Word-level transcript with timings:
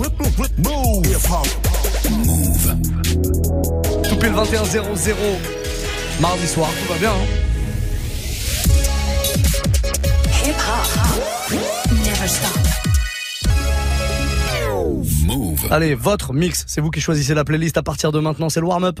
Move. 0.00 0.48
Move. 2.10 2.74
Tout 4.08 4.16
pile 4.16 4.32
21 4.32 4.64
0 4.64 4.86
0 4.94 5.18
mardi 6.20 6.46
soir, 6.46 6.70
tout 6.70 6.92
va 6.92 6.98
bien. 6.98 7.10
Hein 7.10 7.26
Hip 10.46 10.54
hop. 10.56 10.88
Never 11.92 12.28
stop. 12.28 12.58
Move. 15.26 15.66
Allez, 15.70 15.94
votre 15.94 16.32
mix, 16.32 16.64
c'est 16.66 16.80
vous 16.80 16.90
qui 16.90 17.02
choisissez 17.02 17.34
la 17.34 17.44
playlist 17.44 17.76
à 17.76 17.82
partir 17.82 18.10
de 18.10 18.20
maintenant, 18.20 18.48
c'est 18.48 18.60
le 18.60 18.66
warm-up. 18.66 19.00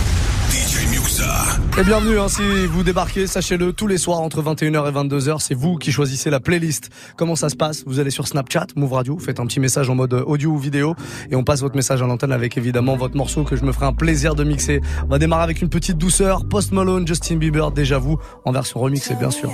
Et 1.77 1.83
bienvenue, 1.83 2.19
hein, 2.19 2.27
si 2.27 2.41
vous 2.67 2.83
débarquez, 2.83 3.27
sachez-le, 3.27 3.73
tous 3.73 3.87
les 3.87 3.97
soirs 3.97 4.19
entre 4.19 4.41
21h 4.41 4.89
et 4.89 4.91
22h, 4.91 5.39
c'est 5.39 5.53
vous 5.53 5.77
qui 5.77 5.91
choisissez 5.91 6.29
la 6.29 6.39
playlist. 6.39 6.89
Comment 7.17 7.35
ça 7.35 7.49
se 7.49 7.55
passe? 7.55 7.83
Vous 7.85 7.99
allez 7.99 8.11
sur 8.11 8.27
Snapchat, 8.27 8.67
Move 8.75 8.93
Radio, 8.93 9.17
faites 9.17 9.39
un 9.39 9.45
petit 9.45 9.59
message 9.59 9.89
en 9.89 9.95
mode 9.95 10.13
audio 10.13 10.51
ou 10.51 10.57
vidéo 10.57 10.95
et 11.29 11.35
on 11.35 11.43
passe 11.43 11.61
votre 11.61 11.75
message 11.75 12.01
à 12.01 12.05
l'antenne 12.07 12.31
avec 12.31 12.57
évidemment 12.57 12.95
votre 12.95 13.15
morceau 13.15 13.43
que 13.43 13.55
je 13.55 13.63
me 13.63 13.71
ferai 13.71 13.85
un 13.85 13.93
plaisir 13.93 14.35
de 14.35 14.43
mixer. 14.43 14.81
On 15.03 15.07
va 15.07 15.19
démarrer 15.19 15.43
avec 15.43 15.61
une 15.61 15.69
petite 15.69 15.97
douceur, 15.97 16.45
Post 16.45 16.71
Malone, 16.71 17.07
Justin 17.07 17.37
Bieber, 17.37 17.71
déjà 17.71 17.97
vous, 17.97 18.17
en 18.45 18.51
version 18.51 18.79
remixée 18.79 19.15
bien 19.15 19.31
sûr. 19.31 19.49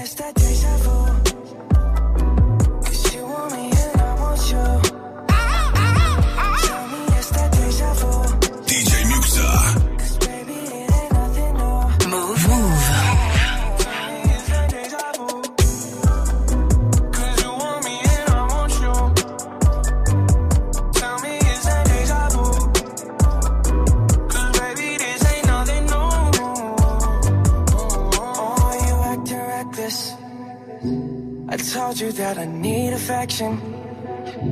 Told 31.98 32.14
you 32.14 32.24
that 32.24 32.38
I 32.38 32.46
need 32.46 32.94
affection. 32.94 33.58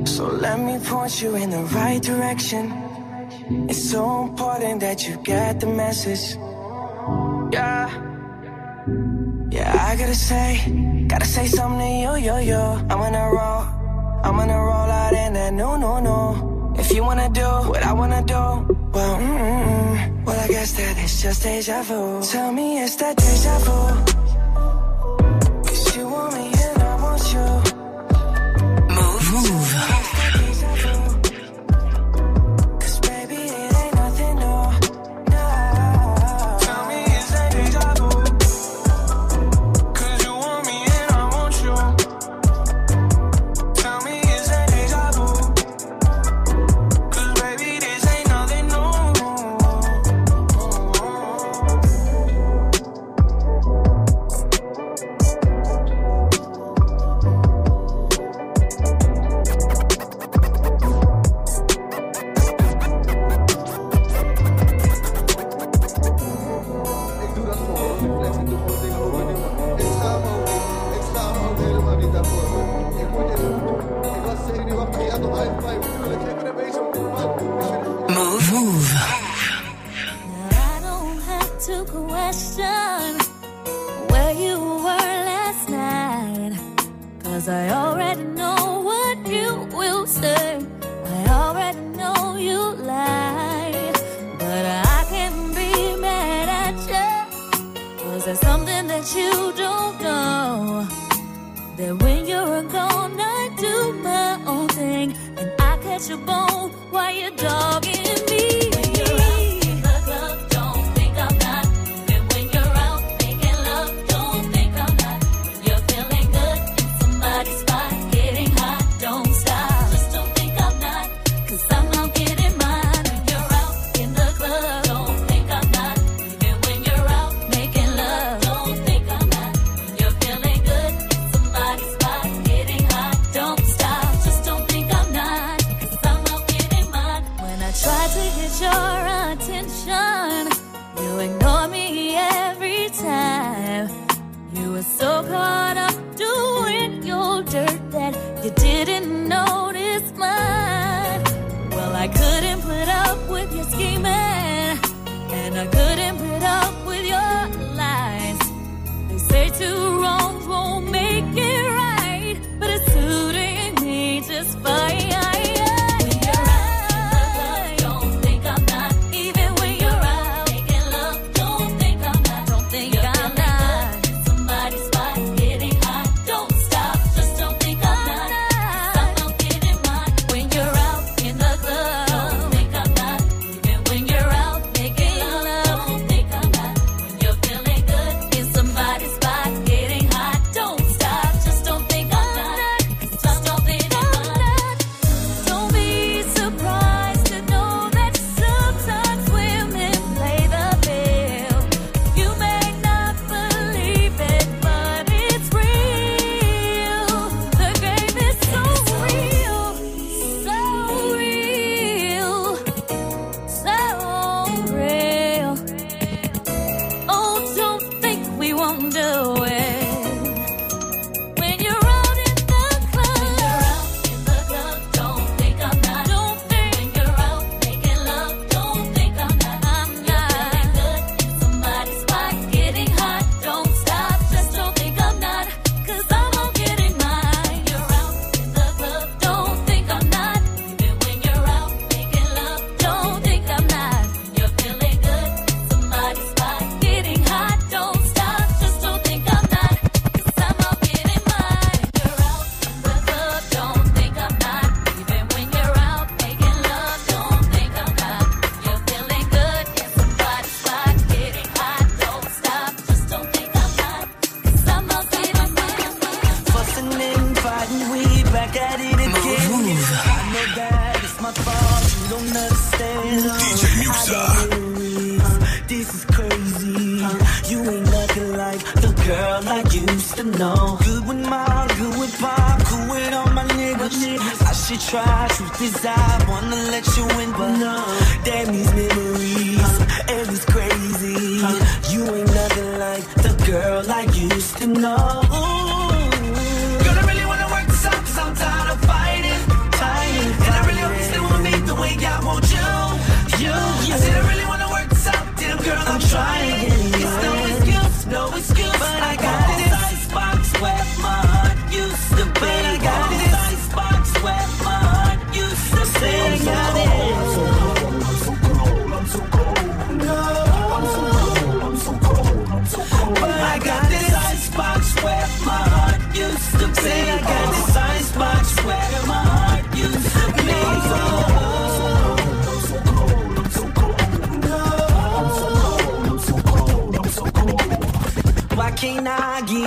So 0.04 0.26
let 0.26 0.58
me 0.58 0.78
point 0.80 1.22
you 1.22 1.36
in 1.36 1.50
the 1.50 1.62
right 1.78 2.02
direction. 2.02 2.72
It's 3.68 3.90
so 3.90 4.24
important 4.24 4.80
that 4.80 5.06
you 5.06 5.16
get 5.22 5.60
the 5.60 5.66
message. 5.66 6.36
Yeah. 7.52 7.86
Yeah, 9.50 9.86
I 9.88 9.96
gotta 9.96 10.14
say, 10.14 11.06
gotta 11.06 11.26
say 11.26 11.46
something 11.46 11.78
to 11.80 12.18
you, 12.18 12.26
yo, 12.26 12.38
yo. 12.38 12.62
I'm 12.90 12.98
gonna 13.04 13.30
roll, 13.30 13.62
I'm 14.24 14.36
gonna 14.36 14.58
roll 14.58 14.90
out 15.02 15.12
in 15.12 15.32
that 15.34 15.52
no, 15.52 15.76
no, 15.76 16.00
no. 16.00 16.74
If 16.78 16.92
you 16.92 17.04
wanna 17.04 17.28
do 17.28 17.48
what 17.70 17.82
I 17.82 17.92
wanna 17.92 18.22
do, 18.22 18.42
well, 18.94 19.16
mm, 19.18 19.38
mm, 19.38 19.66
mm. 19.68 20.24
well, 20.24 20.40
I 20.40 20.48
guess 20.48 20.72
that 20.72 20.98
it's 20.98 21.22
just 21.22 21.42
deja 21.42 21.82
vu. 21.82 22.22
Tell 22.22 22.52
me 22.52 22.82
it's 22.82 22.96
that 22.96 23.16
deja 23.16 23.58
vu. 23.66 24.15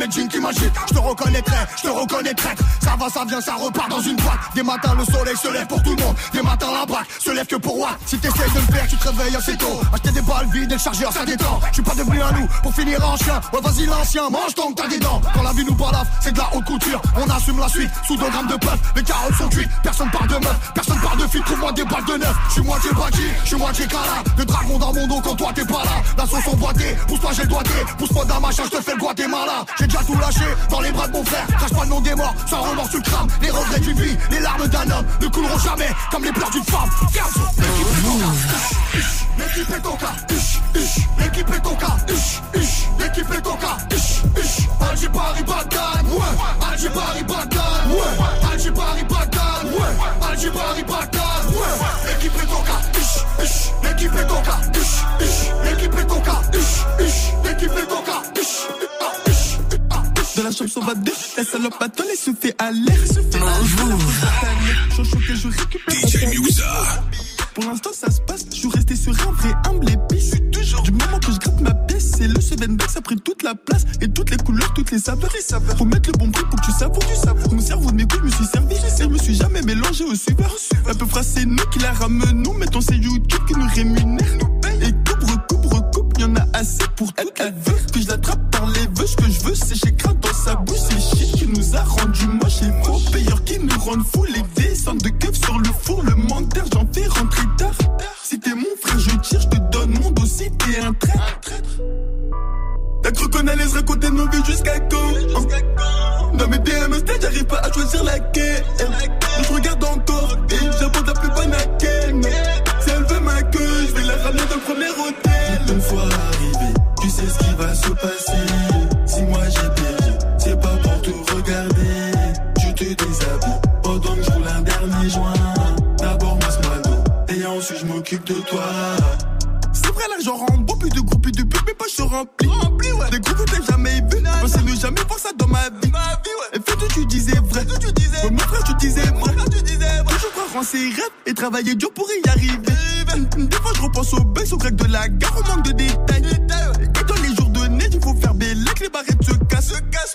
mes 0.00 0.10
jeans 0.10 0.28
qui 0.28 0.40
m'agitent. 0.40 0.72
Je 0.88 0.94
te 0.94 0.98
reconnaîtrai, 0.98 1.56
je 1.76 1.82
te 1.82 1.88
reconnaîtrai. 1.88 2.54
Ça 2.82 2.96
va, 2.98 3.08
ça 3.08 3.24
vient, 3.26 3.40
ça 3.40 3.54
repart 3.54 3.90
dans 3.90 4.00
une 4.00 4.16
boîte. 4.16 4.38
Des 4.54 4.62
matins, 4.62 4.94
le 4.98 5.04
soleil 5.04 5.36
se 5.36 5.48
lève 5.48 5.66
pour 5.66 5.82
tout 5.82 5.94
le 5.94 6.02
monde. 6.02 6.16
Des 6.32 6.42
matins, 6.42 6.72
la 6.72 6.86
braque 6.86 7.06
se 7.18 7.30
lève 7.30 7.46
que 7.46 7.56
pour 7.56 7.76
moi. 7.76 7.90
Si 8.06 8.18
t'essayes 8.18 8.50
de 8.50 8.60
me 8.60 8.72
faire, 8.74 8.86
tu 8.88 8.96
te 8.96 9.08
réveilles 9.08 9.36
assez 9.36 9.56
tôt. 9.56 9.80
Acheter 9.92 10.12
des 10.12 10.22
balles 10.22 10.48
vides 10.52 10.70
et 10.72 10.74
le 10.74 10.80
chargeur, 10.80 11.12
ça 11.12 11.24
détend. 11.24 11.60
Je 11.68 11.74
suis 11.74 11.82
pas 11.82 11.94
devenu 11.94 12.22
un 12.22 12.32
loup 12.32 12.48
pour 12.62 12.74
finir 12.74 13.06
en 13.06 13.16
chien. 13.16 13.40
Ouais, 13.52 13.60
vas-y, 13.62 13.86
l'ancien, 13.86 14.30
mange 14.30 14.54
donc 14.54 14.76
t'as 14.76 14.88
des 14.88 14.98
dents. 14.98 15.20
Quand 15.34 15.42
la 15.42 15.52
vie 15.52 15.64
nous 15.64 15.74
balafre, 15.74 16.10
c'est 16.20 16.32
de 16.32 16.38
la 16.38 16.48
haute 16.54 16.64
couture. 16.64 17.00
On 17.16 17.28
assume 17.28 17.58
la 17.58 17.68
suite 17.68 17.90
sous 18.06 18.16
2 18.16 18.28
grammes 18.30 18.48
de 18.48 18.56
puff. 18.56 18.78
Les 18.96 19.02
carottes 19.02 19.34
sont 19.34 19.48
cuites, 19.48 19.70
personne 19.82 20.10
parle 20.10 20.28
de 20.28 20.36
meuf, 20.36 20.72
personne 20.74 20.99
de 21.16 21.26
fille. 21.26 21.42
Trouve-moi 21.42 21.72
des 21.72 21.84
balles 21.84 22.04
de 22.04 22.16
neuf. 22.16 22.36
Je 22.48 22.52
suis 22.54 22.62
moitié 22.62 22.90
bâti, 22.92 23.22
je 23.42 23.48
suis 23.48 23.56
moitié 23.56 23.86
cala. 23.86 24.22
De 24.36 24.44
dragon 24.44 24.78
dans 24.78 24.92
mon 24.92 25.06
dos 25.06 25.20
quand 25.22 25.34
toi 25.34 25.52
t'es 25.54 25.64
pas 25.64 25.84
là. 25.84 26.02
La 26.16 26.26
sauce 26.26 26.46
emboîtée, 26.46 26.96
pousse-toi, 27.06 27.30
j'ai 27.32 27.42
le 27.42 27.48
doigté. 27.48 27.70
Pousse-moi 27.98 28.24
d'un 28.24 28.40
machin, 28.40 28.62
je 28.64 28.76
te 28.76 28.82
fais 28.82 28.92
le 28.92 28.98
Guatemala. 28.98 29.64
J'ai 29.78 29.86
déjà 29.86 30.00
tout 30.04 30.18
lâché 30.18 30.46
dans 30.68 30.80
les 30.80 30.92
bras 30.92 31.08
de 31.08 31.12
mon 31.12 31.24
frère. 31.24 31.46
Crache 31.46 31.72
pas 31.72 31.84
le 31.84 31.90
nom 31.90 32.00
des 32.00 32.14
morts, 32.14 32.34
sans 32.46 32.60
remords 32.62 32.88
le 32.92 33.00
crâne. 33.00 33.28
Les 33.42 33.50
regrets 33.50 33.80
d'une 33.80 34.00
vie, 34.00 34.16
les 34.30 34.40
larmes 34.40 34.66
d'un 34.68 34.90
homme 34.90 35.06
ne 35.20 35.28
couleront 35.28 35.58
jamais 35.58 35.88
comme 36.10 36.24
les 36.24 36.32
pleurs 36.32 36.50
d'une 36.50 36.64
femme. 36.64 36.90
L'équipe 39.38 39.70
est 39.70 39.80
ton 39.80 39.96
cas. 39.96 40.12
L'équipe 40.18 40.40
est 40.40 40.40
ton 40.40 40.56
cas. 40.56 40.76
L'équipe 41.18 41.50
est 41.50 41.60
ton 41.60 41.74
cas. 41.76 41.96
L'équipe 42.98 43.30
est 43.32 43.42
ton 43.42 43.56
cas. 43.56 43.76
Alger 44.90 45.08
Paris 45.08 45.42
Bagdad. 45.42 46.06
Ouais. 46.10 46.90
Paris 46.94 47.24
De 60.90 60.96
la 60.96 61.12
chambre 61.12 61.14
sauvadeur, 61.14 61.14
la 61.36 61.44
salope 61.44 61.74
à 61.80 61.88
se 62.16 62.30
fait 62.32 62.54
à 62.58 62.72
l'air. 62.72 62.96
DJ 65.88 66.26
Muxa. 66.26 67.04
Pour 67.54 67.64
l'instant, 67.64 67.90
ça 67.92 68.10
se 68.10 68.20
passe. 68.22 68.46
Je 68.50 68.56
suis 68.56 68.68
resté 68.68 68.96
sur 68.96 69.12
un 69.12 69.32
vrai 69.32 69.52
humble 69.68 69.88
épice. 69.88 70.32
Toujours. 70.52 70.82
Du 70.82 70.90
moment 70.90 71.18
que 71.20 71.30
je 71.32 71.38
gratte 71.38 71.60
ma 71.60 71.74
pièce, 71.74 72.12
c'est 72.16 72.26
le 72.26 72.40
Sevenbeck, 72.40 72.90
ça 72.90 72.98
a 72.98 73.02
pris 73.02 73.16
toute 73.16 73.42
la 73.42 73.54
place. 73.54 73.84
Et 74.00 74.08
toutes 74.08 74.30
les 74.30 74.36
couleurs, 74.38 74.72
toutes 74.74 74.90
les 74.90 74.98
saveurs. 74.98 75.30
Faut 75.78 75.84
mettre 75.84 76.10
le 76.10 76.18
bon 76.18 76.30
prix 76.30 76.44
pour 76.50 76.60
que 76.60 76.66
tu 76.66 76.72
savoures 76.72 76.98
du 76.98 77.14
savoure. 77.14 77.54
Mon 77.54 77.60
cerveau 77.60 77.90
de 77.90 77.96
mes 77.96 78.06
couilles, 78.06 78.20
je 78.20 78.26
me 78.26 78.30
suis 78.30 78.46
servi. 78.46 78.74
Et 78.74 79.02
je 79.02 79.08
me 79.08 79.18
suis 79.18 79.34
jamais 79.34 79.62
mélangé 79.62 80.04
au 80.04 80.14
suiveur. 80.14 80.54
Un 80.88 80.94
peu 80.94 81.06
c'est 81.22 81.44
nous 81.44 81.64
qui 81.72 81.78
la 81.78 81.92
ramenons. 81.92 82.39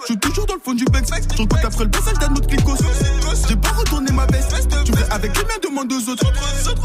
Je 0.01 0.05
suis 0.05 0.19
toujours 0.19 0.45
dans 0.45 0.55
le 0.55 0.59
fond 0.59 0.73
du 0.73 0.85
bec. 0.85 1.05
Je 1.07 1.41
recoute 1.41 1.63
après 1.63 1.83
le 1.83 1.89
passage 1.89 2.17
d'un 2.19 2.31
autre 2.33 2.47
clicos. 2.47 2.77
J'ai 3.47 3.55
pas 3.55 3.69
retourné 3.69 4.11
ma 4.11 4.25
veste. 4.27 4.53
Tu 4.85 4.91
fais 4.93 5.11
avec 5.11 5.35
les 5.37 5.43
miens, 5.43 5.59
demande 5.63 5.91
aux 5.91 6.09
autres. 6.09 6.31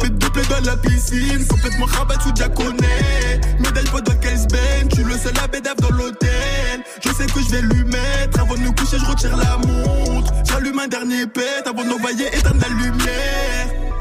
Fais 0.01 0.09
deux 0.09 0.31
plaies 0.31 0.43
dans 0.49 0.65
la 0.65 0.77
piscine, 0.77 1.47
complètement 1.47 1.87
rabattu 1.87 2.29
sous 2.29 2.51
connais. 2.51 3.41
Médaille 3.59 3.85
pas 3.91 4.01
de 4.01 4.13
Ben, 4.13 4.89
tu 4.89 5.05
le 5.05 5.17
seul 5.19 5.35
à 5.43 5.47
bédave 5.47 5.77
dans 5.77 5.91
l'hôtel. 5.91 6.83
Je 7.05 7.09
sais 7.11 7.27
que 7.27 7.41
je 7.41 7.51
vais 7.51 7.63
lui 7.63 7.85
mettre. 7.85 8.41
Avant 8.41 8.55
de 8.55 8.61
me 8.61 8.71
coucher, 8.73 8.99
je 8.99 9.05
retire 9.05 9.37
la 9.37 9.57
montre. 9.59 10.33
J'allume 10.45 10.79
un 10.79 10.89
dernier 10.89 11.27
pet 11.27 11.67
avant 11.67 11.85
d'envoyer 11.85 12.29
éteindre 12.29 12.61
la 12.61 12.69
lumière. 12.69 14.00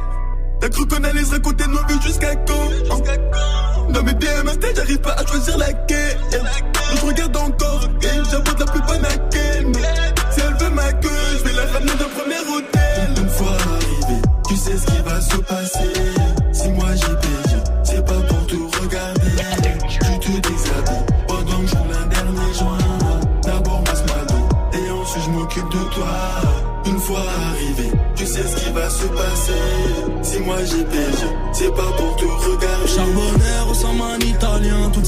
T'as 0.59 0.69
cru 0.69 0.85
qu'on 0.87 1.03
allait 1.03 1.23
se 1.23 1.31
raconter 1.31 1.65
nos 1.67 1.85
vies 1.87 2.01
jusqu'à 2.01 2.35
quand 2.35 3.93
Dans 3.93 4.03
mes 4.03 4.13
DM 4.13 4.49
stage, 4.49 4.75
j'arrive 4.75 4.99
pas 4.99 5.13
à 5.13 5.25
choisir 5.25 5.57
laquelle. 5.57 6.17
Je 6.95 7.05
regarde 7.05 7.37
encore 7.37 7.87
et 8.01 8.29
j'aborde 8.29 8.59
la 8.59 8.65
plus 8.65 8.81
bonne 8.81 9.05
à 9.05 9.17
quelle. 9.31 9.71
Si 10.31 10.39
elle 10.41 10.53
veut 10.55 10.75
ma 10.75 10.91
queue, 10.93 11.09
je 11.37 11.43
vais 11.45 11.53
la 11.53 11.65
ramener 11.71 11.91
le 11.91 12.05
premier 12.17 12.39
hôtel. 12.55 13.23
Une 13.23 13.29
fois 13.29 13.51
arrivé, 13.51 14.21
tu 14.47 14.55
sais 14.57 14.77
ce 14.77 14.85
qui 14.85 15.01
va 15.01 15.21
se 15.21 15.37
passer. 15.37 15.93
Si 16.51 16.69
moi 16.69 16.89
j'ai 16.95 17.15
payé, 17.15 17.57
c'est 17.83 18.05
pas 18.05 18.21
pour 18.27 18.47
te 18.47 18.55
regarder. 18.81 19.19
Tu 19.89 19.99
te 19.99 20.47
déshabilles 20.47 21.05
pendant 21.27 21.59
que 21.61 21.67
je 21.67 21.75
roule 21.75 21.95
un 22.03 22.07
dernier 22.07 22.53
joint. 22.53 22.77
D'abord 23.43 23.81
masse 23.85 24.03
ma 24.07 24.77
et 24.77 24.91
ensuite 24.91 25.23
je 25.23 25.29
m'occupe 25.29 25.69
de 25.69 25.93
toi. 25.93 26.07
Une 26.85 26.99
fois 26.99 27.23
arrivé, 27.51 27.91
tu 28.15 28.25
sais 28.25 28.43
ce 28.43 28.55
qui 28.55 28.71
va 28.71 28.89
se 28.89 29.05
passer. 29.05 29.88
Moi 30.49 30.57
j'ai 30.65 30.83
payé, 30.83 31.29
c'est 31.53 31.71
pas 31.75 31.91
pour 31.95 32.15
te 32.15 32.25
regarder. 32.25 32.87
Charbonnaire 32.87 33.38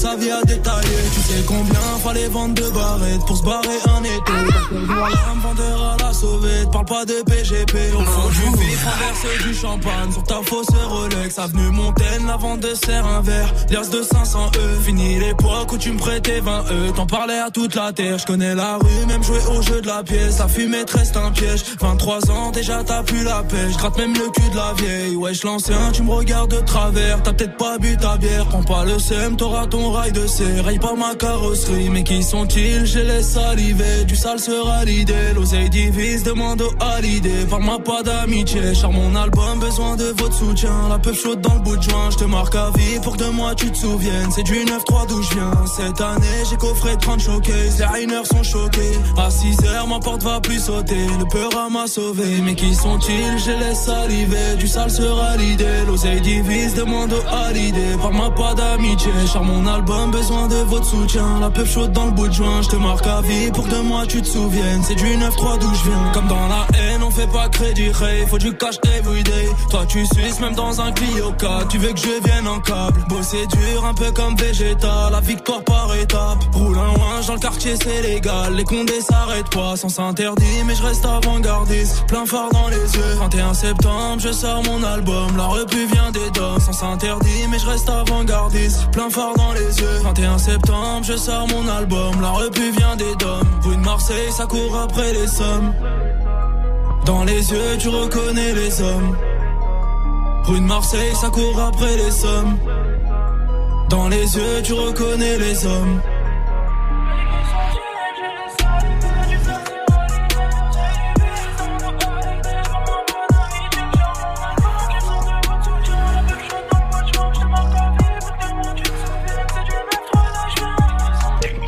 sa 0.02 0.16
vie 0.16 0.32
à 0.32 0.42
détailler. 0.42 1.02
Tu 1.14 1.20
sais 1.20 1.42
combien 1.46 1.80
fallait 2.02 2.26
vendre 2.28 2.54
de 2.54 2.68
barrettes 2.70 3.24
pour 3.24 3.36
se 3.36 3.44
barrer 3.44 3.78
un 3.96 4.02
été. 4.02 4.32
Un 4.32 5.40
vendeur 5.40 5.94
à 5.94 5.96
la 6.02 6.12
sauvette, 6.12 6.70
parle 6.72 6.86
pas 6.86 7.04
de 7.04 7.22
PGP. 7.22 7.76
Au 7.94 8.04
fond 8.04 8.28
du 8.30 8.58
vide, 8.58 8.78
traverse 8.80 9.42
du 9.44 9.54
champagne 9.54 10.12
sur 10.12 10.24
ta 10.24 10.40
fausse 10.44 10.66
Rolex. 10.88 11.38
Avenue 11.38 11.70
Montaigne, 11.70 12.26
la 12.26 12.36
vente 12.36 12.60
de 12.60 12.74
serre 12.74 13.06
un 13.06 13.20
verre. 13.20 13.54
Lias 13.70 13.90
de 13.90 14.02
500 14.02 14.50
E. 14.56 14.82
Fini 14.82 15.20
l'époque 15.20 15.72
où 15.72 15.78
tu 15.78 15.92
me 15.92 15.98
prêtais 15.98 16.40
20 16.40 16.64
E. 16.70 16.92
T'en 16.96 17.06
parlais 17.06 17.38
à 17.38 17.50
toute 17.50 17.76
la 17.76 17.92
terre. 17.92 18.18
Je 18.18 18.26
connais 18.26 18.56
la 18.56 18.78
rue, 18.78 19.06
même 19.06 19.22
jouer 19.22 19.38
au 19.56 19.62
jeu 19.62 19.80
de 19.82 19.86
la 19.86 20.02
pièce. 20.02 20.38
La 20.40 20.48
fumée 20.48 20.84
te 20.84 20.98
reste 20.98 21.16
un 21.16 21.30
piège. 21.30 21.62
23 21.80 22.30
ans, 22.32 22.50
déjà 22.50 22.82
t'as 22.82 23.04
plus 23.04 23.22
la 23.22 23.44
pêche. 23.44 23.76
Gratte 23.76 23.98
même 23.98 24.14
le 24.14 24.28
cul 24.30 24.50
de 24.50 24.56
la 24.56 24.72
vieille. 24.76 25.14
Wesh, 25.14 25.44
l'ancien, 25.44 25.92
tu 25.92 26.02
me 26.02 26.10
regardes 26.10 26.50
de 26.50 26.60
travers. 26.60 27.22
T'as 27.22 27.32
peut-être 27.32 27.56
pas 27.56 27.78
bu 27.78 27.96
ta 27.96 28.16
bière. 28.16 28.46
Prends 28.46 28.64
pas 28.64 28.84
le 28.84 28.98
seum, 28.98 29.36
t'auras 29.36 29.66
ton 29.66 29.91
rail 29.92 30.12
de 30.12 30.26
serre. 30.26 30.64
Raille 30.64 30.78
pas 30.78 30.94
ma 30.94 31.14
carrosserie. 31.14 31.90
Mais 31.90 32.02
qui 32.02 32.22
sont-ils? 32.22 32.86
Je 32.86 32.98
les 32.98 33.22
saliver. 33.22 34.04
Du 34.06 34.16
sale 34.16 34.38
sera 34.40 34.84
l'idée. 34.84 35.32
L'oseille 35.34 35.70
divise, 35.70 36.22
demande 36.24 36.62
au 36.62 36.70
halidé. 36.82 37.46
Parle-moi 37.48 37.78
pas 37.78 38.02
d'amitié. 38.02 38.74
Char 38.74 38.92
mon 38.92 39.14
album, 39.14 39.58
besoin 39.60 39.96
de 39.96 40.06
votre 40.16 40.34
soutien. 40.34 40.88
La 40.88 40.98
peu 40.98 41.12
chaude 41.12 41.40
dans 41.40 41.54
le 41.54 41.60
bout 41.60 41.76
de 41.76 41.82
joint. 41.82 42.10
Je 42.10 42.16
te 42.16 42.24
marque 42.24 42.54
à 42.54 42.70
vie 42.76 42.98
pour 43.02 43.16
que 43.16 43.24
de 43.24 43.30
moi 43.30 43.54
tu 43.54 43.70
te 43.70 43.76
souviennes. 43.76 44.30
C'est 44.34 44.42
du 44.42 44.54
9-3 44.54 45.06
d'où 45.08 45.22
je 45.22 45.34
viens. 45.34 45.52
Cette 45.76 46.00
année, 46.00 46.42
j'ai 46.48 46.56
coffré 46.56 46.96
30 46.96 47.20
showcase. 47.20 47.78
Les 47.78 47.84
rainers 47.84 48.26
sont 48.30 48.42
choqués. 48.42 48.98
À 49.16 49.30
6 49.30 49.64
heures, 49.66 49.86
ma 49.86 50.00
porte 50.00 50.22
va 50.22 50.40
plus 50.40 50.58
sauter. 50.58 51.06
Le 51.18 51.26
peur 51.26 51.70
m'a 51.70 51.86
sauvé. 51.86 52.40
Mais 52.42 52.54
qui 52.54 52.74
sont-ils? 52.74 53.38
Je 53.38 53.50
les 53.50 53.74
saliver. 53.74 54.56
Du 54.58 54.66
sale 54.66 54.90
sera 54.90 55.36
l'idée. 55.36 55.84
L'oseille 55.86 56.20
divise, 56.20 56.74
demande 56.74 57.12
au 57.12 57.34
halidé. 57.34 57.96
Parle-moi 58.00 58.34
pas 58.34 58.54
d'amitié. 58.54 59.12
Char 59.30 59.44
mon 59.44 59.66
album, 59.66 59.81
besoin 59.82 60.48
de 60.48 60.56
votre 60.56 60.86
soutien. 60.86 61.40
La 61.40 61.50
peu 61.50 61.64
chaude 61.64 61.92
dans 61.92 62.06
le 62.06 62.12
bout 62.12 62.28
de 62.28 62.32
joint. 62.32 62.62
Je 62.62 62.68
te 62.68 62.76
marque 62.76 63.06
à 63.06 63.20
vie 63.20 63.50
pour 63.52 63.64
que 63.64 63.74
de 63.74 63.80
moi 63.80 64.04
tu 64.06 64.22
te 64.22 64.26
souviennes. 64.26 64.82
C'est 64.82 64.94
du 64.94 65.04
9-3 65.04 65.58
d'où 65.58 65.74
je 65.74 65.90
viens. 65.90 66.12
Comme 66.12 66.28
dans 66.28 66.48
la 66.48 66.66
haine, 66.78 67.01
fais 67.12 67.26
pas 67.26 67.48
crédit, 67.48 67.90
hey, 68.02 68.26
faut 68.26 68.38
du 68.38 68.52
cash 68.56 68.76
everyday. 68.96 69.48
Toi, 69.70 69.84
tu 69.86 70.04
suces 70.06 70.40
même 70.40 70.54
dans 70.54 70.80
un 70.80 70.92
Clio 70.92 71.32
4, 71.38 71.68
tu 71.68 71.78
veux 71.78 71.92
que 71.92 72.00
je 72.00 72.24
vienne 72.24 72.46
en 72.48 72.60
câble. 72.60 73.04
Bosser 73.08 73.46
dur, 73.46 73.84
un 73.84 73.94
peu 73.94 74.10
comme 74.12 74.36
Vegeta, 74.36 75.10
la 75.10 75.20
victoire 75.20 75.62
par 75.64 75.94
étape. 75.94 76.38
Roule 76.52 76.78
un 76.78 76.94
loin 76.94 77.20
dans 77.26 77.34
le 77.34 77.40
quartier, 77.40 77.74
c'est 77.82 78.02
légal. 78.02 78.54
Les 78.54 78.64
condés 78.64 79.00
s'arrêtent 79.00 79.50
pas, 79.50 79.76
sans 79.76 79.88
s'interdit, 79.88 80.64
mais 80.66 80.74
je 80.74 80.82
reste 80.82 81.04
avant-gardiste. 81.04 82.06
Plein 82.06 82.26
phare 82.26 82.50
dans 82.50 82.68
les 82.68 82.94
yeux. 82.94 83.14
21 83.20 83.54
septembre, 83.54 84.18
je 84.18 84.32
sors 84.32 84.62
mon 84.64 84.82
album. 84.82 85.36
La 85.36 85.46
repu 85.46 85.86
vient 85.86 86.10
des 86.10 86.30
dents, 86.30 86.58
sans 86.58 86.72
s'interdit, 86.72 87.46
mais 87.50 87.58
je 87.58 87.66
reste 87.66 87.88
avant-gardiste. 87.88 88.90
Plein 88.90 89.10
phare 89.10 89.34
dans 89.36 89.52
les 89.52 89.78
yeux. 89.78 89.98
21 90.02 90.38
septembre, 90.38 91.04
je 91.04 91.16
sors 91.16 91.46
mon 91.48 91.68
album. 91.68 92.20
La 92.20 92.30
repu 92.30 92.70
vient 92.70 92.96
des 92.96 93.14
dômes. 93.16 93.48
Rue 93.62 93.76
de 93.76 93.82
Marseille, 93.82 94.32
ça 94.32 94.46
court 94.46 94.76
après 94.76 95.12
les 95.12 95.26
sommes. 95.26 95.72
Dans 97.04 97.24
les 97.24 97.50
yeux, 97.50 97.78
tu 97.78 97.88
reconnais 97.88 98.52
les 98.54 98.80
hommes. 98.80 99.16
Rue 100.44 100.60
de 100.60 100.64
Marseille, 100.64 101.14
ça 101.20 101.28
court 101.30 101.60
après 101.60 101.96
les 101.96 102.10
sommes. 102.10 102.58
Dans 103.88 104.08
les 104.08 104.36
yeux, 104.36 104.62
tu 104.62 104.72
reconnais 104.72 105.38
les 105.38 105.66
hommes. 105.66 106.00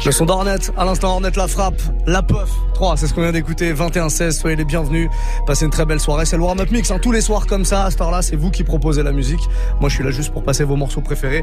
Le 0.05 0.13
son 0.13 0.27
d'Hornet, 0.27 0.57
à 0.77 0.85
l'instant 0.85 1.13
Hornet 1.13 1.31
la 1.35 1.49
frappe, 1.49 1.81
la 2.07 2.23
puff. 2.23 2.51
3, 2.75 2.99
c'est 2.99 3.07
ce 3.07 3.15
qu'on 3.15 3.23
vient 3.23 3.33
d'écouter, 3.33 3.73
21-16, 3.73 4.33
soyez 4.33 4.55
les 4.55 4.67
bienvenus. 4.67 5.09
Passez 5.47 5.65
une 5.65 5.71
très 5.71 5.87
belle 5.87 5.99
soirée, 5.99 6.27
c'est 6.27 6.37
le 6.37 6.43
warm-up 6.43 6.71
mix, 6.71 6.91
hein, 6.91 6.99
tous 7.01 7.11
les 7.11 7.23
soirs 7.23 7.47
comme 7.47 7.65
ça, 7.65 7.85
à 7.85 7.91
cette 7.91 8.03
heure-là, 8.03 8.21
c'est 8.21 8.37
vous 8.37 8.51
qui 8.51 8.65
proposez 8.65 9.03
la 9.03 9.13
musique. 9.13 9.41
Moi 9.81 9.89
je 9.89 9.95
suis 9.95 10.05
là 10.05 10.11
juste 10.11 10.31
pour 10.31 10.43
passer 10.43 10.65
vos 10.65 10.77
morceaux 10.77 11.01
préférés 11.01 11.43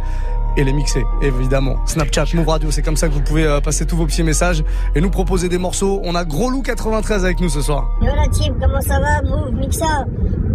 et 0.58 0.63
les 0.63 0.74
mixer, 0.74 1.03
évidemment. 1.24 1.77
Snapchat, 1.88 2.25
Move 2.36 2.50
Radio, 2.50 2.70
c'est 2.70 2.84
comme 2.84 2.98
ça 2.98 3.08
que 3.08 3.13
vous 3.13 3.24
pouvez 3.24 3.46
euh, 3.46 3.62
passer 3.62 3.88
tous 3.88 3.96
vos 3.96 4.06
petits 4.06 4.22
messages 4.22 4.63
et 4.94 5.01
nous 5.01 5.10
proposer 5.10 5.50
des 5.50 5.58
morceaux. 5.58 6.00
On 6.03 6.13
a 6.13 6.24
Gros 6.24 6.51
Loup 6.51 6.62
93 6.62 7.25
avec 7.25 7.39
nous 7.39 7.50
ce 7.50 7.62
soir. 7.62 7.89
Yo 8.01 8.13
la 8.13 8.27
team, 8.27 8.56
comment 8.62 8.82
ça 8.82 9.00
va? 9.00 9.24
Move, 9.24 9.53
Mixa 9.53 10.06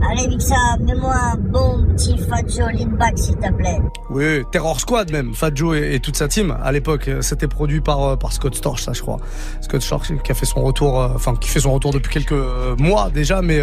Allez 0.09 0.29
Mixa, 0.29 0.55
mets-moi 0.81 1.15
un 1.15 1.37
bon 1.37 1.87
petit 1.95 2.19
Fat 2.19 2.47
Joe 2.47 2.87
back 2.99 3.19
s'il 3.19 3.37
te 3.37 3.53
plaît. 3.53 3.79
Oui, 4.11 4.45
Terror 4.53 4.79
Squad 4.79 5.11
même, 5.11 5.35
Fat 5.35 5.51
Joe 5.55 5.79
et, 5.79 5.95
et 5.95 6.01
toute 6.01 6.17
sa 6.17 6.29
team. 6.29 6.57
À 6.63 6.71
l'époque, 6.71 7.09
euh, 7.09 7.23
c'était 7.23 7.49
produit 7.49 7.81
par 7.81 7.96
euh, 8.05 8.17
par 8.17 8.33
Scott 8.33 8.55
Storch, 8.55 8.83
ça 8.83 8.93
je 8.93 9.03
crois. 9.03 9.19
Scott 9.61 9.83
Storch 9.83 10.13
qui 10.23 10.33
a 10.33 10.35
fait 10.35 10.47
son 10.47 10.63
retour, 10.63 11.01
euh, 11.01 11.09
enfin 11.15 11.35
qui 11.35 11.49
fait 11.49 11.61
son 11.61 11.73
retour 11.73 11.93
depuis 11.93 12.13
quelques 12.13 12.33
euh, 12.33 12.77
mois 12.77 13.11
déjà, 13.11 13.43
mais 13.43 13.61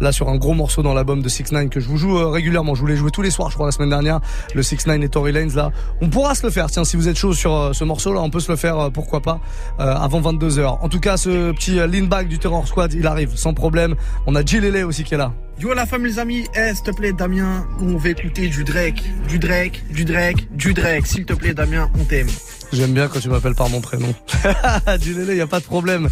là 0.00 0.12
sur 0.12 0.28
un 0.28 0.36
gros 0.36 0.54
morceau 0.54 0.82
dans 0.82 0.94
l'album 0.94 1.22
de 1.22 1.28
6 1.28 1.52
9 1.52 1.68
que 1.68 1.80
je 1.80 1.88
vous 1.88 1.96
joue 1.96 2.30
régulièrement. 2.30 2.74
Je 2.74 2.80
vous 2.80 2.86
l'ai 2.86 2.96
joué 2.96 3.10
tous 3.10 3.22
les 3.22 3.30
soirs, 3.30 3.50
je 3.50 3.54
crois 3.54 3.66
la 3.66 3.72
semaine 3.72 3.90
dernière. 3.90 4.20
Le 4.54 4.62
6 4.62 4.86
9 4.86 5.02
et 5.02 5.08
Tory 5.08 5.32
Lanez 5.32 5.54
là, 5.54 5.70
on 6.00 6.08
pourra 6.08 6.34
se 6.34 6.44
le 6.44 6.50
faire. 6.50 6.70
Tiens, 6.70 6.84
si 6.84 6.96
vous 6.96 7.08
êtes 7.08 7.16
chaud 7.16 7.32
sur 7.32 7.74
ce 7.74 7.84
morceau 7.84 8.12
là, 8.12 8.20
on 8.20 8.30
peut 8.30 8.40
se 8.40 8.50
le 8.50 8.56
faire, 8.56 8.90
pourquoi 8.92 9.20
pas, 9.20 9.40
avant 9.78 10.20
22 10.20 10.60
h 10.60 10.66
En 10.66 10.88
tout 10.88 11.00
cas, 11.00 11.16
ce 11.16 11.52
petit 11.52 11.76
lean 11.76 12.06
back 12.06 12.28
du 12.28 12.38
Terror 12.38 12.66
Squad, 12.66 12.92
il 12.94 13.06
arrive 13.06 13.36
sans 13.36 13.54
problème. 13.54 13.94
On 14.26 14.34
a 14.34 14.44
Jill 14.44 14.62
Lele 14.62 14.84
aussi 14.84 15.04
qui 15.04 15.14
est 15.14 15.18
là. 15.18 15.32
Yo 15.60 15.74
la 15.74 15.86
famille 15.86 16.12
les 16.12 16.18
amis, 16.20 16.46
eh, 16.54 16.72
s'il 16.72 16.84
te 16.84 16.92
plaît 16.92 17.12
Damien, 17.12 17.66
on 17.80 17.96
va 17.96 18.10
écouter 18.10 18.46
du 18.46 18.62
Drake, 18.62 19.02
du 19.28 19.40
Drake, 19.40 19.82
du 19.90 20.04
Drake, 20.04 20.46
du 20.52 20.72
Drake, 20.72 21.04
s'il 21.04 21.24
te 21.24 21.32
plaît 21.32 21.52
Damien, 21.52 21.90
on 21.98 22.04
t'aime. 22.04 22.28
J'aime 22.72 22.92
bien 22.92 23.08
quand 23.08 23.20
tu 23.20 23.28
m'appelles 23.28 23.54
par 23.54 23.68
mon 23.70 23.80
prénom. 23.80 24.14
du 25.00 25.14
Lélé, 25.14 25.36
y 25.36 25.40
a 25.40 25.46
pas 25.46 25.60
de 25.60 25.64
problème. 25.64 26.08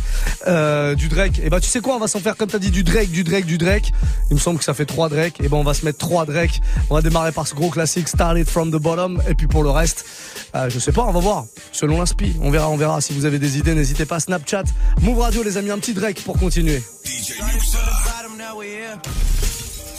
Euh, 0.46 0.94
du 0.94 1.08
Drake. 1.08 1.40
Et 1.42 1.50
bah 1.50 1.60
tu 1.60 1.68
sais 1.68 1.80
quoi, 1.80 1.96
on 1.96 1.98
va 1.98 2.08
s'en 2.08 2.20
faire 2.20 2.36
comme 2.36 2.48
t'as 2.48 2.58
dit 2.58 2.70
du 2.70 2.82
Drake, 2.82 3.10
du 3.10 3.24
Drake, 3.24 3.44
du 3.44 3.58
Drake. 3.58 3.92
Il 4.30 4.34
me 4.34 4.40
semble 4.40 4.58
que 4.58 4.64
ça 4.64 4.72
fait 4.72 4.86
trois 4.86 5.08
Drake. 5.08 5.40
Et 5.40 5.48
ben 5.48 5.58
on 5.58 5.64
va 5.64 5.74
se 5.74 5.84
mettre 5.84 5.98
trois 5.98 6.24
Drake. 6.24 6.60
On 6.88 6.94
va 6.94 7.02
démarrer 7.02 7.32
par 7.32 7.46
ce 7.46 7.54
gros 7.54 7.68
classique 7.68 8.08
Started 8.08 8.48
from 8.48 8.70
the 8.70 8.76
bottom. 8.76 9.22
Et 9.28 9.34
puis 9.34 9.46
pour 9.46 9.62
le 9.62 9.70
reste, 9.70 10.06
euh, 10.54 10.70
je 10.70 10.78
sais 10.78 10.92
pas, 10.92 11.02
on 11.02 11.12
va 11.12 11.20
voir. 11.20 11.44
Selon 11.72 11.98
l'inspi, 11.98 12.36
on 12.40 12.50
verra, 12.50 12.70
on 12.70 12.76
verra. 12.76 13.00
Si 13.00 13.12
vous 13.12 13.26
avez 13.26 13.38
des 13.38 13.58
idées, 13.58 13.74
n'hésitez 13.74 14.06
pas. 14.06 14.20
Snapchat, 14.20 14.64
Move 15.02 15.18
Radio, 15.18 15.42
les 15.42 15.58
amis, 15.58 15.70
un 15.70 15.78
petit 15.78 15.94
Drake 15.94 16.22
pour 16.24 16.38
continuer. 16.38 16.82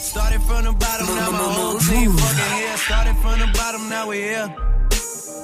Started 0.08 0.40
from 0.42 0.64
the 0.64 0.72
bottom, 0.72 1.06
now 1.16 1.30
my 1.30 1.38
whole 1.38 1.78
team 1.78 2.16
fucking 2.16 2.58
here. 2.58 2.76
Started 2.78 3.16
from 3.18 3.38
the 3.38 3.46
bottom, 3.58 3.88
now 3.90 4.08
we 4.08 4.16
here. 4.16 4.77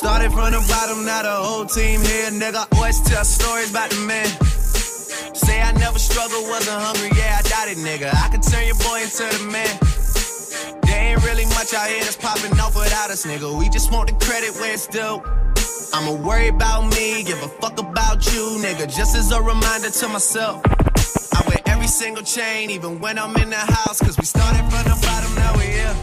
Started 0.00 0.32
from 0.32 0.50
the 0.50 0.64
bottom, 0.64 1.04
now 1.04 1.20
the 1.20 1.36
whole 1.44 1.66
team 1.66 2.00
here, 2.00 2.30
nigga. 2.32 2.64
Always 2.72 3.02
tell 3.02 3.22
stories 3.22 3.68
about 3.68 3.90
the 3.90 4.00
man. 4.08 4.24
Say 5.36 5.60
I 5.60 5.72
never 5.72 5.98
struggled, 5.98 6.48
wasn't 6.48 6.80
hungry, 6.80 7.12
yeah, 7.20 7.36
I 7.36 7.42
doubt 7.44 7.68
it, 7.68 7.76
nigga. 7.76 8.08
I 8.08 8.32
could 8.32 8.40
turn 8.40 8.64
your 8.64 8.80
boy 8.80 9.04
into 9.04 9.28
the 9.28 9.44
man. 9.52 9.68
There 10.88 10.96
ain't 10.96 11.20
really 11.28 11.44
much 11.52 11.76
out 11.76 11.92
here 11.92 12.00
that's 12.00 12.16
popping 12.16 12.58
off 12.58 12.74
without 12.74 13.10
us, 13.10 13.26
nigga. 13.26 13.52
We 13.58 13.68
just 13.68 13.92
want 13.92 14.08
the 14.08 14.16
credit 14.24 14.56
where 14.56 14.72
it's 14.72 14.86
due. 14.86 15.20
I'ma 15.92 16.16
worry 16.16 16.48
about 16.48 16.88
me, 16.96 17.22
give 17.22 17.42
a 17.42 17.48
fuck 17.60 17.78
about 17.78 18.24
you, 18.32 18.56
nigga. 18.64 18.88
Just 18.88 19.14
as 19.14 19.30
a 19.32 19.42
reminder 19.42 19.90
to 19.90 20.08
myself. 20.08 20.64
I 21.36 21.44
wear 21.46 21.60
every 21.66 21.88
single 21.88 22.24
chain, 22.24 22.70
even 22.70 23.00
when 23.00 23.18
I'm 23.18 23.36
in 23.36 23.50
the 23.50 23.64
house, 23.76 24.00
cause 24.00 24.16
we 24.16 24.24
started 24.24 24.64
from 24.72 24.80
the 24.88 24.96
bottom, 25.04 25.34
now 25.36 25.52
we 25.60 25.68
here. 25.76 25.94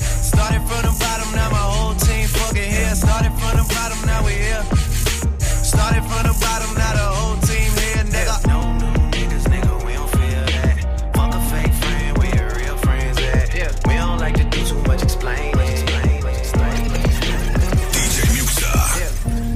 Started 0.00 0.64
from 0.64 0.80
the 0.88 0.96
bottom, 0.96 1.28
now 1.36 1.50
my 1.50 1.66
whole 1.76 1.92
team 1.92 2.07
fucking 2.58 2.74
here. 2.74 2.94
Started 2.94 3.32
from 3.32 3.56
the 3.56 3.74
bottom, 3.74 4.06
now 4.06 4.24
we 4.24 4.32
here. 4.32 4.62
Started 5.62 6.02
from 6.02 6.22
the 6.26 6.36
bottom, 6.40 6.74
now 6.74 6.92
the 6.92 7.06
whole 7.14 7.36
team 7.42 7.70
here, 7.82 8.04
nigga. 8.04 8.46
No 8.46 8.72
new 8.72 8.92
niggas, 9.10 9.44
nigga, 9.48 9.86
we 9.86 9.92
don't 9.94 10.10
feel 10.10 10.44
that. 10.46 11.14
Fuck 11.14 11.34
a 11.34 11.40
fake 11.50 11.74
friend, 11.74 12.18
where 12.18 12.34
your 12.36 12.50
real 12.56 12.76
friends 12.78 13.18
at? 13.18 13.54
Yeah. 13.54 13.72
We 13.86 13.94
don't 13.94 14.18
like 14.18 14.34
to 14.36 14.44
do 14.44 14.64
too 14.64 14.82
much 14.82 15.02
explaining. 15.02 15.54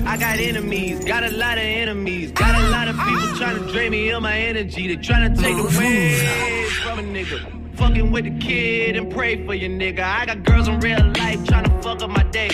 I 0.05 0.17
got 0.19 0.38
enemies, 0.38 1.05
got 1.05 1.25
a 1.25 1.31
lot 1.31 1.57
of 1.57 1.65
enemies, 1.65 2.33
got 2.33 2.55
a 2.55 2.69
lot 2.69 2.87
of 2.87 2.97
people 2.97 3.37
trying 3.37 3.59
to 3.59 3.73
drain 3.73 3.93
me 3.93 4.11
of 4.11 4.23
my 4.23 4.37
energy. 4.38 4.88
They 4.88 4.97
trying 4.97 5.35
to 5.35 5.41
take 5.41 5.57
away 5.57 6.67
from 6.83 6.99
a 6.99 7.03
nigga. 7.03 7.77
Fucking 7.77 8.12
with 8.12 8.25
the 8.25 8.38
kid 8.38 8.97
and 8.97 9.11
pray 9.11 9.47
for 9.47 9.55
your 9.55 9.71
nigga. 9.71 10.01
I 10.01 10.27
got 10.27 10.45
girls 10.45 10.69
in 10.69 10.79
real 10.81 11.03
life 11.17 11.43
trying 11.47 11.65
to 11.65 11.83
fuck 11.83 12.03
up 12.03 12.11
my 12.11 12.25
day. 12.25 12.51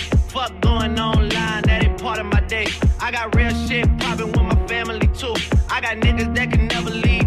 Fuck 0.48 0.60
going 0.60 0.98
online, 0.98 1.62
that 1.64 1.84
ain't 1.84 2.00
part 2.00 2.18
of 2.18 2.26
my 2.26 2.40
day. 2.40 2.66
I 3.00 3.10
got 3.10 3.34
real 3.34 3.50
shit 3.66 3.86
popping 3.98 4.32
with 4.32 4.42
my 4.42 4.66
family 4.66 5.06
too. 5.08 5.34
I 5.70 5.80
got 5.80 5.96
niggas 5.98 6.34
that 6.36 6.50
can 6.50 6.66
never 6.68 6.90
leave. 6.90 7.17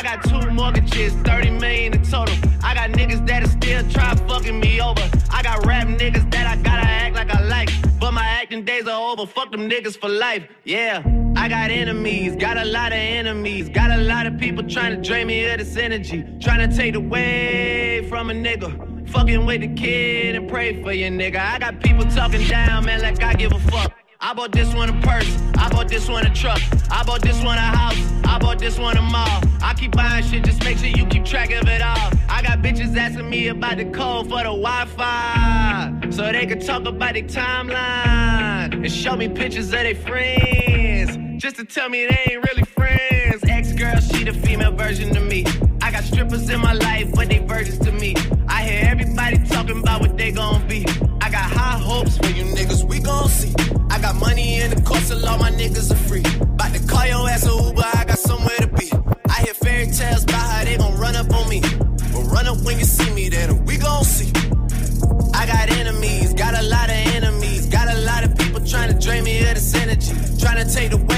I 0.00 0.02
got 0.02 0.24
two 0.24 0.50
mortgages, 0.52 1.12
30 1.12 1.50
million 1.50 1.92
in 1.92 2.02
total. 2.02 2.34
I 2.62 2.72
got 2.72 2.88
niggas 2.88 3.26
that'll 3.26 3.50
still 3.50 3.86
try 3.90 4.14
fucking 4.26 4.58
me 4.58 4.80
over. 4.80 5.06
I 5.30 5.42
got 5.42 5.66
rap 5.66 5.88
niggas 5.88 6.30
that 6.30 6.46
I 6.46 6.56
gotta 6.62 6.88
act 6.88 7.16
like 7.16 7.28
I 7.28 7.42
like. 7.42 7.68
But 8.00 8.12
my 8.12 8.24
acting 8.24 8.64
days 8.64 8.88
are 8.88 9.12
over. 9.12 9.26
Fuck 9.26 9.52
them 9.52 9.68
niggas 9.68 9.98
for 9.98 10.08
life. 10.08 10.48
Yeah. 10.64 11.02
I 11.36 11.50
got 11.50 11.70
enemies, 11.70 12.34
got 12.36 12.56
a 12.56 12.64
lot 12.64 12.92
of 12.92 12.98
enemies. 12.98 13.68
Got 13.68 13.90
a 13.90 13.98
lot 13.98 14.26
of 14.26 14.38
people 14.38 14.66
trying 14.66 14.96
to 14.96 15.06
drain 15.06 15.26
me 15.26 15.44
of 15.44 15.58
this 15.58 15.76
energy. 15.76 16.24
Trying 16.40 16.66
to 16.70 16.74
take 16.74 16.94
away 16.94 18.06
from 18.08 18.30
a 18.30 18.32
nigga. 18.32 19.10
Fucking 19.10 19.44
with 19.44 19.60
the 19.60 19.68
kid 19.74 20.34
and 20.34 20.48
pray 20.48 20.82
for 20.82 20.92
your 20.92 21.10
nigga. 21.10 21.40
I 21.40 21.58
got 21.58 21.78
people 21.80 22.04
talking 22.04 22.46
down, 22.48 22.86
man, 22.86 23.02
like 23.02 23.22
I 23.22 23.34
give 23.34 23.52
a 23.52 23.58
fuck. 23.58 23.99
I 24.22 24.34
bought 24.34 24.52
this 24.52 24.74
one 24.74 24.90
a 24.90 25.00
purse. 25.00 25.34
I 25.56 25.70
bought 25.70 25.88
this 25.88 26.06
one 26.06 26.26
a 26.26 26.34
truck. 26.34 26.60
I 26.90 27.02
bought 27.04 27.22
this 27.22 27.42
one 27.42 27.56
a 27.56 27.60
house. 27.60 27.96
I 28.24 28.38
bought 28.38 28.58
this 28.58 28.78
one 28.78 28.98
a 28.98 29.00
mall. 29.00 29.42
I 29.62 29.72
keep 29.72 29.92
buying 29.92 30.22
shit, 30.22 30.44
just 30.44 30.62
make 30.62 30.76
sure 30.76 30.88
you 30.88 31.06
keep 31.06 31.24
track 31.24 31.50
of 31.50 31.66
it 31.66 31.80
all. 31.80 32.10
I 32.28 32.42
got 32.42 32.58
bitches 32.58 32.94
asking 32.94 33.30
me 33.30 33.48
about 33.48 33.78
the 33.78 33.86
code 33.86 34.28
for 34.28 34.38
the 34.38 34.52
Wi-Fi. 34.52 36.10
So 36.10 36.30
they 36.30 36.44
can 36.44 36.60
talk 36.60 36.84
about 36.84 37.14
their 37.14 37.22
timeline. 37.22 38.74
And 38.74 38.92
show 38.92 39.16
me 39.16 39.26
pictures 39.26 39.66
of 39.66 39.80
their 39.80 39.94
friends. 39.94 41.42
Just 41.42 41.56
to 41.56 41.64
tell 41.64 41.88
me 41.88 42.04
they 42.04 42.32
ain't 42.34 42.46
really 42.46 42.64
friends. 42.64 43.42
Ex-girl, 43.48 44.00
she 44.00 44.24
the 44.24 44.34
female 44.34 44.72
version 44.72 45.16
of 45.16 45.24
me. 45.24 45.46
I 45.90 45.92
got 45.92 46.04
strippers 46.04 46.48
in 46.48 46.60
my 46.60 46.72
life, 46.72 47.12
but 47.16 47.28
they 47.28 47.38
virgins 47.38 47.80
to 47.80 47.90
me. 47.90 48.14
I 48.46 48.62
hear 48.62 48.88
everybody 48.88 49.38
talking 49.48 49.80
about 49.80 50.00
what 50.00 50.16
they 50.16 50.30
gon' 50.30 50.68
be. 50.68 50.86
I 51.20 51.28
got 51.28 51.50
high 51.50 51.80
hopes 51.80 52.16
for 52.16 52.26
you 52.26 52.44
niggas, 52.44 52.88
we 52.88 53.00
gon' 53.00 53.28
see. 53.28 53.52
I 53.90 53.98
got 53.98 54.14
money 54.14 54.60
in 54.60 54.70
the 54.70 54.80
course, 54.82 55.08
so 55.08 55.16
all 55.26 55.38
my 55.38 55.50
niggas 55.50 55.90
are 55.90 55.96
free. 55.96 56.22
About 56.42 56.72
to 56.74 56.86
call 56.86 57.06
your 57.08 57.28
ass 57.28 57.44
a 57.44 57.50
Uber, 57.50 57.82
I 57.82 58.04
got 58.04 58.20
somewhere 58.20 58.58
to 58.58 58.68
be. 58.68 58.88
I 59.28 59.42
hear 59.42 59.54
fairy 59.54 59.86
tales 59.86 60.22
about 60.22 60.48
how 60.52 60.62
they 60.62 60.76
gon' 60.76 60.96
run 60.96 61.16
up 61.16 61.28
on 61.34 61.48
me. 61.48 61.60
But 61.60 62.22
run 62.30 62.46
up 62.46 62.58
when 62.62 62.78
you 62.78 62.84
see 62.84 63.12
me, 63.12 63.28
then 63.28 63.64
we 63.64 63.76
gon' 63.76 64.04
see. 64.04 64.30
I 65.34 65.44
got 65.44 65.72
enemies, 65.72 66.34
got 66.34 66.54
a 66.54 66.62
lot 66.68 66.88
of 66.88 67.14
enemies, 67.18 67.66
got 67.66 67.92
a 67.92 67.98
lot 68.02 68.22
of 68.22 68.38
people 68.38 68.64
trying 68.64 68.92
to 68.92 68.98
drain 69.04 69.24
me 69.24 69.40
of 69.40 69.54
this 69.54 69.74
energy, 69.74 70.14
trying 70.38 70.64
to 70.64 70.72
take 70.72 70.92
away 70.92 71.09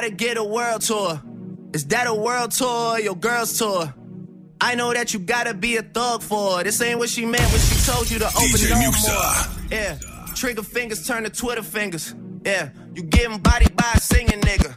gotta 0.00 0.14
get 0.14 0.36
a 0.36 0.44
world 0.44 0.80
tour. 0.80 1.20
Is 1.72 1.84
that 1.86 2.06
a 2.06 2.14
world 2.14 2.52
tour 2.52 2.92
or 2.92 3.00
your 3.00 3.16
girl's 3.16 3.58
tour? 3.58 3.92
I 4.60 4.76
know 4.76 4.92
that 4.92 5.12
you 5.12 5.18
gotta 5.18 5.54
be 5.54 5.76
a 5.76 5.82
thug 5.82 6.22
for 6.22 6.58
her. 6.58 6.62
This 6.62 6.80
ain't 6.80 7.00
what 7.00 7.08
she 7.08 7.26
meant 7.26 7.42
when 7.50 7.60
she 7.60 7.74
told 7.84 8.08
you 8.08 8.20
to 8.20 8.26
open 8.26 8.58
DJ 8.62 8.70
no 8.70 8.76
Muxa. 8.76 9.08
more. 9.08 9.76
Yeah, 9.76 9.98
trigger 10.36 10.62
fingers 10.62 11.04
turn 11.04 11.24
to 11.24 11.30
Twitter 11.30 11.64
fingers. 11.64 12.14
Yeah, 12.44 12.68
you 12.94 13.02
getting 13.02 13.38
bodied 13.38 13.74
by 13.74 13.90
a 13.96 14.00
singing 14.00 14.40
nigga. 14.42 14.72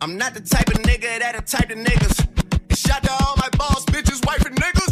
I'm 0.00 0.16
not 0.16 0.34
the 0.34 0.40
type 0.40 0.68
of 0.68 0.74
nigga 0.82 1.18
that'll 1.18 1.42
type 1.42 1.70
of 1.70 1.78
niggas. 1.78 2.28
And 2.68 2.78
shout 2.78 3.02
to 3.02 3.10
all 3.10 3.34
my 3.38 3.48
boss 3.58 3.84
bitches, 3.86 4.24
wife 4.24 4.44
and 4.46 4.54
niggas. 4.54 4.89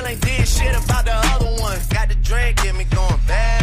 Still 0.00 0.10
ain't 0.10 0.20
did 0.22 0.48
shit 0.48 0.84
about 0.84 1.04
the 1.04 1.12
other 1.12 1.60
one. 1.60 1.78
Got 1.90 2.08
the 2.08 2.14
drink, 2.16 2.62
get 2.62 2.74
me 2.74 2.84
going 2.84 3.20
back 3.26 3.59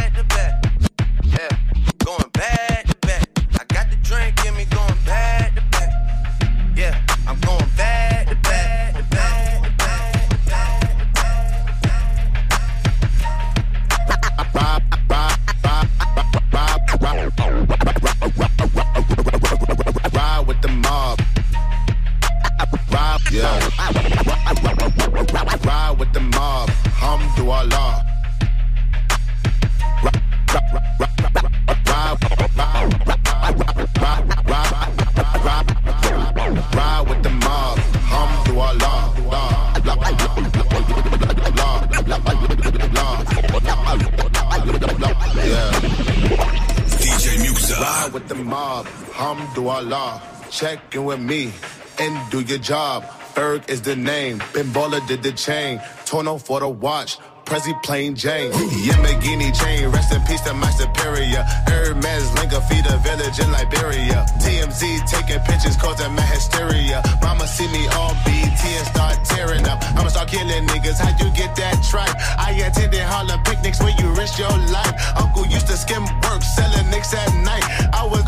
Check 50.58 50.96
in 50.96 51.06
with 51.06 51.20
me 51.20 51.54
and 52.00 52.32
do 52.32 52.42
your 52.42 52.58
job. 52.58 53.04
Ferg 53.36 53.70
is 53.70 53.84
the 53.84 53.96
name, 53.96 54.42
Ben 54.56 54.74
did 55.06 55.22
the 55.22 55.32
chain. 55.32 55.80
Tono 56.06 56.40
for 56.40 56.62
the 56.62 56.68
watch, 56.68 57.20
Prezi 57.46 57.78
plain 57.84 58.16
Jane. 58.16 58.52
Yamagini 58.52 59.54
chain, 59.54 59.88
rest 59.92 60.12
in 60.12 60.22
peace 60.24 60.42
to 60.42 60.56
my 60.56 60.72
superior. 60.72 61.46
Hermes 61.70 62.34
Linga 62.36 62.60
feed 62.62 62.86
a 62.90 62.98
village 63.06 63.40
in 63.40 63.52
Liberia. 63.52 64.26
TMZ 64.42 65.06
taking 65.06 65.40
pictures 65.46 65.78
causing 65.78 66.12
my 66.14 66.24
hysteria. 66.24 67.04
Mama 67.22 67.48
see 67.48 67.68
me 67.72 67.88
on 67.96 68.18
BT 68.26 68.62
and 68.82 68.88
start 68.88 69.24
tearing 69.26 69.66
up. 69.68 69.80
I'ma 69.96 70.10
start 70.10 70.28
killing 70.28 70.68
niggas, 70.68 71.00
how 71.00 71.16
you 71.24 71.32
get 71.38 71.56
that 71.56 71.80
tripe? 71.90 72.18
I 72.38 72.52
attended 72.68 73.00
Harlem 73.00 73.42
picnics 73.44 73.80
where 73.80 73.96
you 73.96 74.10
risk 74.16 74.38
your 74.40 74.58
life. 74.74 74.92
Uncle 75.16 75.46
used 75.46 75.68
to 75.68 75.78
skim 75.78 76.04
work, 76.28 76.42
selling 76.42 76.90
nicks 76.90 77.14
at 77.14 77.32
night. 77.46 77.64
I 77.94 78.04
was 78.04 78.27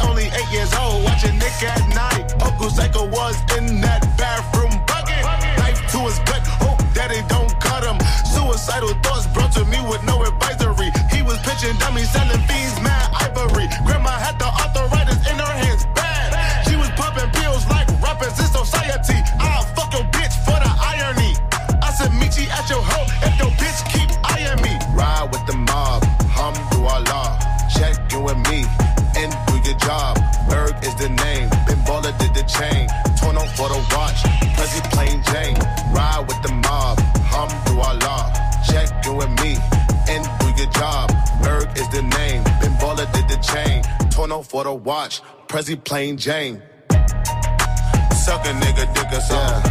watching 1.03 1.38
Nick 1.39 1.55
at 1.63 1.81
night. 1.95 2.33
Uncle 2.41 2.69
Psycho 2.69 3.07
was 3.07 3.35
in 3.57 3.81
that 3.81 4.01
bathroom 4.17 4.73
bucket. 4.85 5.23
Knife 5.57 5.81
to 5.91 5.99
his 6.07 6.19
gut, 6.27 6.43
hope 6.59 6.79
daddy 6.93 7.21
don't 7.27 7.53
cut 7.59 7.83
him. 7.83 7.97
Suicidal 8.33 8.93
thoughts 9.03 9.27
brought 9.27 9.51
to 9.53 9.65
me 9.65 9.79
with 9.89 10.03
no 10.03 10.23
advisory. 10.23 10.91
He 11.12 11.21
was 11.21 11.38
pitching 11.39 11.75
dummies, 11.77 12.09
selling 12.12 12.41
fiends, 12.47 12.68
Prezi 45.49 45.75
plain 45.83 46.15
Jane. 46.15 46.62
Suck 48.23 48.45
a 48.45 48.53
nigga, 48.62 48.85
dick 48.93 49.12
us 49.12 49.31
all. 49.31 49.62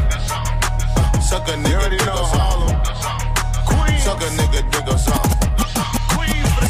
Suck 1.22 1.46
a 1.46 1.52
nigga, 1.52 1.90
dick 1.90 2.08
us 2.08 2.34
all. 2.34 2.68
Suck 4.00 4.20
a 4.20 4.28
nigga, 4.38 4.70
dick 4.72 4.88
us 4.88 5.08
all. 5.08 5.28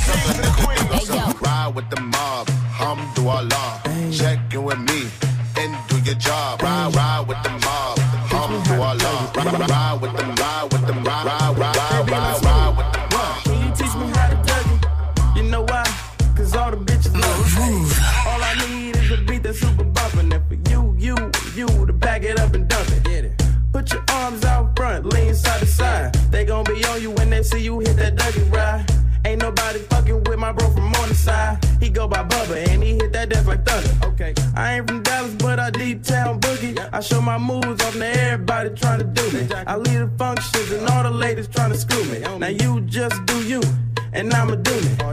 Suck 0.05 0.27
a 0.29 0.35
nigga, 0.43 0.77
dick 0.77 0.95
us 0.95 1.11
all. 1.11 1.33
Ride 1.41 1.73
with 1.75 1.89
the 1.89 2.01
mob, 2.03 2.51
hum 2.51 2.99
do 3.15 3.29
Allah. 3.29 3.81
Check 4.13 4.53
in 4.53 4.63
with 4.65 4.79
me 4.79 5.09
and 5.57 5.75
do 5.89 5.99
your 6.01 6.17
job. 6.17 6.58
Show 37.09 37.21
my 37.23 37.39
moves 37.39 37.83
off 37.85 37.95
to 37.95 38.07
everybody 38.07 38.71
trying 38.71 38.99
to 38.99 39.05
do 39.05 39.25
me. 39.33 39.49
I 39.67 39.77
lead 39.77 39.99
the 39.99 40.11
functions 40.19 40.71
and 40.73 40.87
all 40.91 41.03
the 41.03 41.11
ladies 41.11 41.49
trying 41.49 41.73
to 41.73 41.79
screw 41.79 42.05
me. 42.05 42.19
Now 42.39 42.49
you 42.49 42.81
just 42.83 43.25
do 43.27 43.43
you, 43.45 43.61
and 44.13 44.33
I'ma 44.33 44.57
do 44.57 44.75
me. 44.81 45.08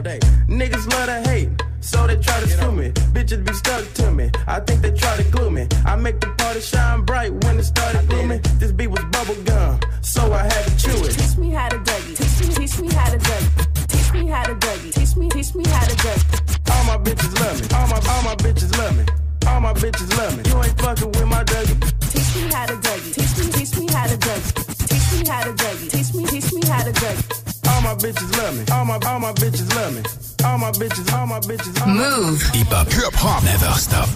Bitches 29.50 29.74
love 29.76 29.94
me. 29.94 30.02
All 30.44 30.58
my 30.58 30.70
bitches, 30.72 31.12
all 31.12 31.26
my 31.26 31.40
bitches. 31.40 31.80
All 31.80 31.88
Move. 31.88 32.42
Hip 32.52 32.66
hop. 32.68 32.88
Hip 32.88 33.14
hop. 33.14 33.44
Never 33.44 33.72
stop. 33.78 34.08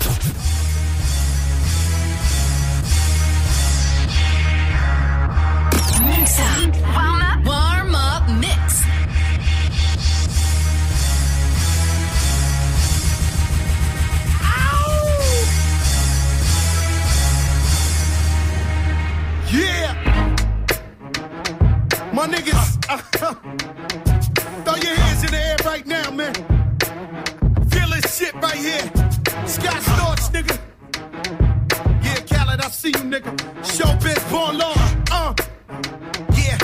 Mix 6.09 6.41
up. 6.41 6.75
Warm 6.95 7.23
up. 7.23 7.45
Warm 7.47 7.95
up 7.95 8.29
mix. 8.41 8.83
Yeah! 19.53 19.95
My 22.13 22.27
niggas, 22.27 22.71
throw 23.17 23.90
right 28.41 28.57
here. 28.57 28.81
Scott 29.47 29.81
Storch, 29.83 30.31
nigga. 30.33 30.59
Yeah, 32.03 32.21
Khaled, 32.29 32.61
I 32.61 32.69
see 32.69 32.89
you, 32.89 33.05
nigga. 33.05 33.37
Showbiz, 33.63 34.31
born 34.31 34.59
law. 34.59 34.75
Uh, 35.11 35.35
yeah. 36.35 36.59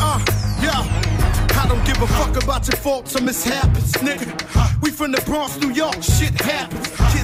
Uh, 0.00 0.20
yeah. 0.62 1.60
I 1.60 1.66
don't 1.68 1.84
give 1.86 2.00
a 2.02 2.06
fuck 2.06 2.42
about 2.42 2.66
your 2.68 2.76
faults 2.76 3.16
or 3.16 3.22
mishaps, 3.22 3.92
nigga. 3.98 4.82
We 4.82 4.90
from 4.90 5.12
the 5.12 5.20
Bronx, 5.22 5.58
New 5.60 5.72
York, 5.72 6.02
shit 6.02 6.38
happens. 6.40 6.88
Kids 7.12 7.23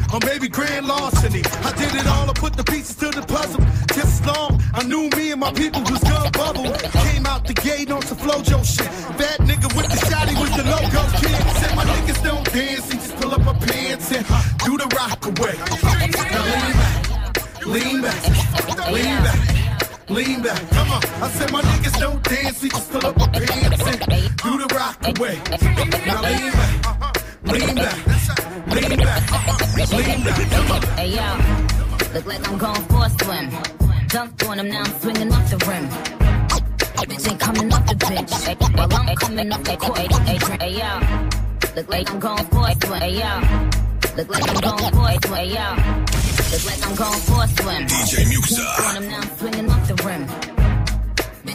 or 0.13 0.19
maybe 0.25 0.47
grand 0.47 0.87
larceny. 0.87 1.41
I 1.63 1.71
did 1.77 1.93
it 1.95 2.07
all, 2.07 2.29
I 2.29 2.33
put 2.33 2.53
the 2.53 2.63
pieces 2.63 2.95
to 2.97 3.09
the 3.09 3.21
puzzle. 3.21 3.61
Just 3.95 4.21
as 4.21 4.25
long, 4.27 4.61
I 4.73 4.83
knew 4.83 5.09
me 5.17 5.31
and 5.31 5.39
my 5.39 5.51
people 5.53 5.81
was 5.83 5.99
gonna 5.99 6.31
bubble. 6.31 6.71
Came 7.07 7.25
out 7.25 7.45
the 7.47 7.53
gate 7.53 7.91
on 7.91 8.01
some 8.01 8.17
flojo 8.17 8.63
shit. 8.63 8.89
Bad 9.17 9.39
nigga 9.47 9.67
with 9.75 9.87
the 9.87 9.99
shotty 10.07 10.35
was 10.39 10.51
the 10.55 10.63
logo 10.63 11.01
kid. 11.19 11.41
Said 11.59 11.75
my 11.75 11.85
niggas 11.85 12.23
don't 12.23 12.45
dance, 12.51 12.91
he 12.91 12.97
just 12.97 13.15
pull 13.17 13.31
up 13.31 13.43
my 13.43 13.53
pants 13.53 14.11
and 14.11 14.25
do 14.65 14.77
the 14.77 14.87
rock 14.95 15.25
away. 15.25 15.55
Now 16.31 16.43
lean 16.45 16.71
back, 16.71 17.65
lean 17.65 18.01
back, 18.01 18.91
lean 18.91 19.23
back. 19.23 19.39
Lean 20.09 20.41
back, 20.41 20.59
come 20.71 20.91
on. 20.91 21.01
I 21.23 21.29
said 21.29 21.51
my 21.53 21.61
niggas 21.61 21.97
don't 21.97 22.21
dance, 22.23 22.61
we 22.61 22.67
just 22.69 22.91
pull 22.91 23.05
up 23.05 23.17
my 23.17 23.27
pants 23.27 23.81
and 23.87 23.99
do 24.43 24.57
the 24.57 24.67
rock 24.75 24.97
away. 25.07 25.39
Now 26.05 26.21
lean 26.21 26.51
back, 26.51 27.20
lean 27.43 27.75
back, 27.75 28.07
lean 28.67 28.97
back, 28.97 29.29
lean 29.87 30.17
back. 30.17 30.83
Hey 30.97 31.15
yo, 31.15 31.27
look 32.13 32.25
like 32.25 32.47
I'm 32.47 32.57
going 32.57 32.81
for 32.83 33.05
a 33.05 33.09
swim. 33.09 33.49
Dunked 34.07 34.49
on 34.49 34.59
him, 34.59 34.69
now 34.69 34.83
I'm 34.83 34.99
swinging 34.99 35.33
off 35.33 35.49
the 35.49 35.57
rim. 35.67 35.87
Bitch 37.01 37.29
ain't 37.29 37.39
coming 37.39 37.73
off 37.73 37.85
the. 37.87 37.95
Hey, 38.05 38.55
while 38.75 38.93
I'm 38.93 39.15
coming 39.15 39.51
off 39.51 39.63
the 39.63 39.77
court. 39.77 39.97
Hey, 39.97 40.07
hey, 40.59 40.77
yo, 40.77 40.99
look 41.75 41.89
like 41.89 42.11
I'm 42.11 42.19
going 42.19 42.45
for 42.45 42.67
a 42.67 42.75
swim. 42.85 43.01
Hey 43.01 43.19
yo, 43.19 43.41
look 44.15 44.29
like 44.29 44.47
I'm 44.47 44.61
going 44.61 44.93
for 44.93 45.09
a 45.09 45.27
swim. 45.27 45.33
Hey 45.33 45.49
yo, 45.55 45.67
look 46.51 46.65
like 46.65 46.81
I'm 46.85 46.95
going 46.95 47.21
for 47.21 47.43
a 47.43 47.47
swim. 47.47 47.87
DJ 47.87 48.25
Muxa. 48.29 48.61
Dunked 48.61 48.87
on 48.87 49.03
him, 49.03 49.09
now 49.09 49.17
I'm 49.19 49.37
swinging 49.37 49.69
off 49.71 49.87
the 49.87 49.95
rim. 50.05 50.60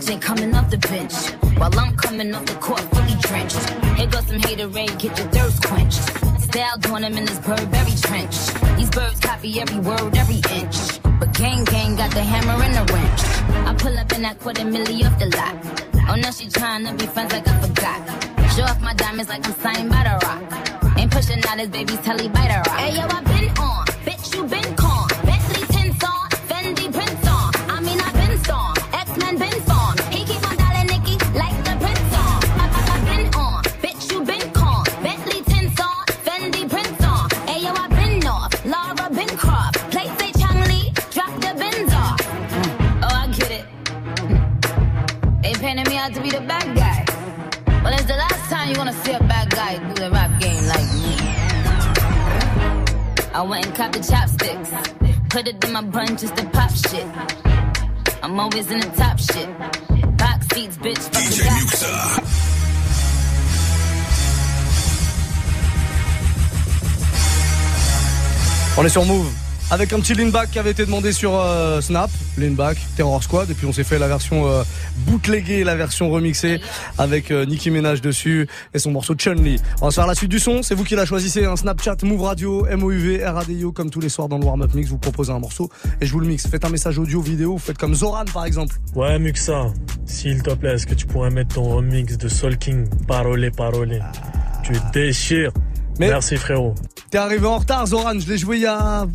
Ain't 0.08 0.22
coming 0.22 0.54
off 0.54 0.70
the 0.70 0.78
bench. 0.78 1.14
While 1.58 1.76
I'm 1.80 1.96
coming 1.96 2.32
off 2.32 2.46
the 2.46 2.54
court, 2.54 2.80
fully 2.94 3.16
drenched. 3.22 3.58
Here 3.98 4.06
goes 4.06 4.26
some 4.26 4.38
haterade, 4.38 4.98
get 5.00 5.18
your 5.18 5.26
thirst 5.34 5.64
quenched. 5.64 6.02
Style 6.46 6.78
doing 6.78 7.02
him 7.02 7.18
in 7.18 7.24
this 7.24 7.40
Burberry 7.40 7.96
trench. 8.06 8.36
These 8.76 8.90
birds 8.90 9.18
copy 9.18 9.60
every 9.60 9.80
word, 9.80 10.16
every 10.16 10.40
inch. 10.54 11.02
But 11.18 11.32
gang 11.32 11.64
gang 11.64 11.96
got 11.96 12.12
the 12.12 12.22
hammer 12.22 12.62
and 12.62 12.74
the 12.78 12.92
wrench. 12.92 13.20
I 13.66 13.74
pull 13.74 13.98
up 13.98 14.12
in 14.12 14.22
that 14.22 14.38
quarter 14.38 14.62
milli 14.62 15.04
off 15.04 15.18
the 15.18 15.26
lot. 15.26 15.54
Oh, 16.08 16.14
now 16.14 16.30
she 16.30 16.46
tryna 16.46 16.96
be 16.96 17.06
friends 17.06 17.32
like 17.32 17.48
I 17.48 17.60
forgot. 17.60 17.98
Show 18.54 18.62
off 18.62 18.80
my 18.80 18.94
diamonds 18.94 19.28
like 19.28 19.44
I'm 19.44 19.54
signed 19.54 19.90
by 19.90 20.04
the 20.04 20.14
rock. 20.24 20.98
Ain't 20.98 21.10
pushing 21.10 21.42
out 21.48 21.58
his 21.58 21.68
baby's 21.68 21.98
telly 21.98 22.28
by 22.28 22.46
the 22.46 22.58
rock. 22.64 22.78
Hey 22.78 22.94
yo, 22.94 23.02
I 23.02 23.20
been 23.22 23.48
on, 23.58 23.86
bitch 24.06 24.34
you 24.34 24.44
been 24.46 24.65
I 53.36 53.42
went 53.42 53.66
and 53.66 53.74
copped 53.74 53.92
the 53.92 54.00
chopsticks. 54.00 54.70
Put 55.28 55.46
it 55.46 55.62
in 55.62 55.70
my 55.70 55.82
bun 55.82 56.16
just 56.16 56.34
to 56.38 56.46
pop 56.46 56.70
shit. 56.70 57.06
I'm 58.22 58.40
always 58.40 58.70
in 58.70 58.80
the 58.80 58.86
top 58.96 59.18
shit. 59.18 59.46
Box 60.16 60.46
seats, 60.54 60.78
bitch. 60.78 61.10
DJ. 61.10 61.44
Muxa. 61.44 62.22
On 68.78 68.84
est 68.86 68.88
sur 68.88 69.04
Move. 69.04 69.45
Avec 69.68 69.92
un 69.92 69.98
petit 69.98 70.14
lean 70.14 70.28
back 70.28 70.52
qui 70.52 70.60
avait 70.60 70.70
été 70.70 70.86
demandé 70.86 71.10
sur 71.10 71.34
euh, 71.34 71.80
Snap, 71.80 72.08
lean 72.38 72.52
back, 72.52 72.78
Terror 72.96 73.20
Squad, 73.20 73.50
et 73.50 73.54
puis 73.54 73.66
on 73.66 73.72
s'est 73.72 73.82
fait 73.82 73.98
la 73.98 74.06
version 74.06 74.46
euh, 74.46 74.62
bootleggée, 74.98 75.64
la 75.64 75.74
version 75.74 76.08
remixée 76.08 76.60
avec 76.98 77.32
euh, 77.32 77.44
Nicki 77.44 77.72
Minaj 77.72 78.00
dessus 78.00 78.46
et 78.74 78.78
son 78.78 78.92
morceau 78.92 79.16
Chun 79.16 79.34
Li. 79.34 79.56
On 79.80 79.86
va 79.86 79.90
se 79.90 79.96
faire 79.96 80.06
la 80.06 80.14
suite 80.14 80.30
du 80.30 80.38
son, 80.38 80.62
c'est 80.62 80.76
vous 80.76 80.84
qui 80.84 80.94
la 80.94 81.04
choisissez, 81.04 81.46
un 81.46 81.56
Snapchat 81.56 81.96
Move 82.04 82.22
Radio, 82.22 82.64
MOUV, 82.76 83.24
RADIO, 83.24 83.72
comme 83.72 83.90
tous 83.90 83.98
les 83.98 84.08
soirs 84.08 84.28
dans 84.28 84.38
le 84.38 84.44
warm-up 84.44 84.72
mix, 84.72 84.88
vous 84.88 84.98
proposez 84.98 85.32
un 85.32 85.40
morceau 85.40 85.68
et 86.00 86.06
je 86.06 86.12
vous 86.12 86.20
le 86.20 86.28
mixe. 86.28 86.46
Faites 86.46 86.64
un 86.64 86.70
message 86.70 87.00
audio, 87.00 87.20
vidéo, 87.20 87.54
vous 87.54 87.58
faites 87.58 87.78
comme 87.78 87.96
Zoran 87.96 88.24
par 88.32 88.44
exemple. 88.44 88.76
Ouais, 88.94 89.18
Muxa, 89.18 89.72
s'il 90.04 90.44
te 90.44 90.54
plaît, 90.54 90.74
est-ce 90.74 90.86
que 90.86 90.94
tu 90.94 91.06
pourrais 91.06 91.30
mettre 91.30 91.56
ton 91.56 91.64
remix 91.64 92.16
de 92.16 92.28
Soul 92.28 92.56
King, 92.56 92.86
Parole, 93.08 93.50
Parole? 93.50 94.00
Tu 94.62 94.74
déchires. 94.92 95.50
Merci 95.98 96.36
frérot. 96.36 96.76
T'es 97.10 97.18
arrivé 97.18 97.46
en 97.46 97.58
retard 97.58 97.84
Zoran, 97.86 98.20
je 98.20 98.28
l'ai 98.28 98.38
joué 98.38 98.58
il 98.58 98.62
y 98.62 98.66
a 98.66 99.06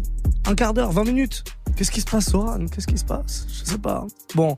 un 0.46 0.56
quart 0.56 0.74
d'heure, 0.74 0.92
20 0.92 1.04
minutes. 1.06 1.44
Qu'est-ce 1.76 1.92
qui 1.92 2.02
se 2.02 2.06
passe 2.06 2.30
Zoran 2.32 2.66
Qu'est-ce 2.68 2.88
qui 2.88 2.98
se 2.98 3.06
passe? 3.06 3.48
Je 3.50 3.72
sais 3.72 3.78
pas. 3.78 4.06
Bon, 4.36 4.58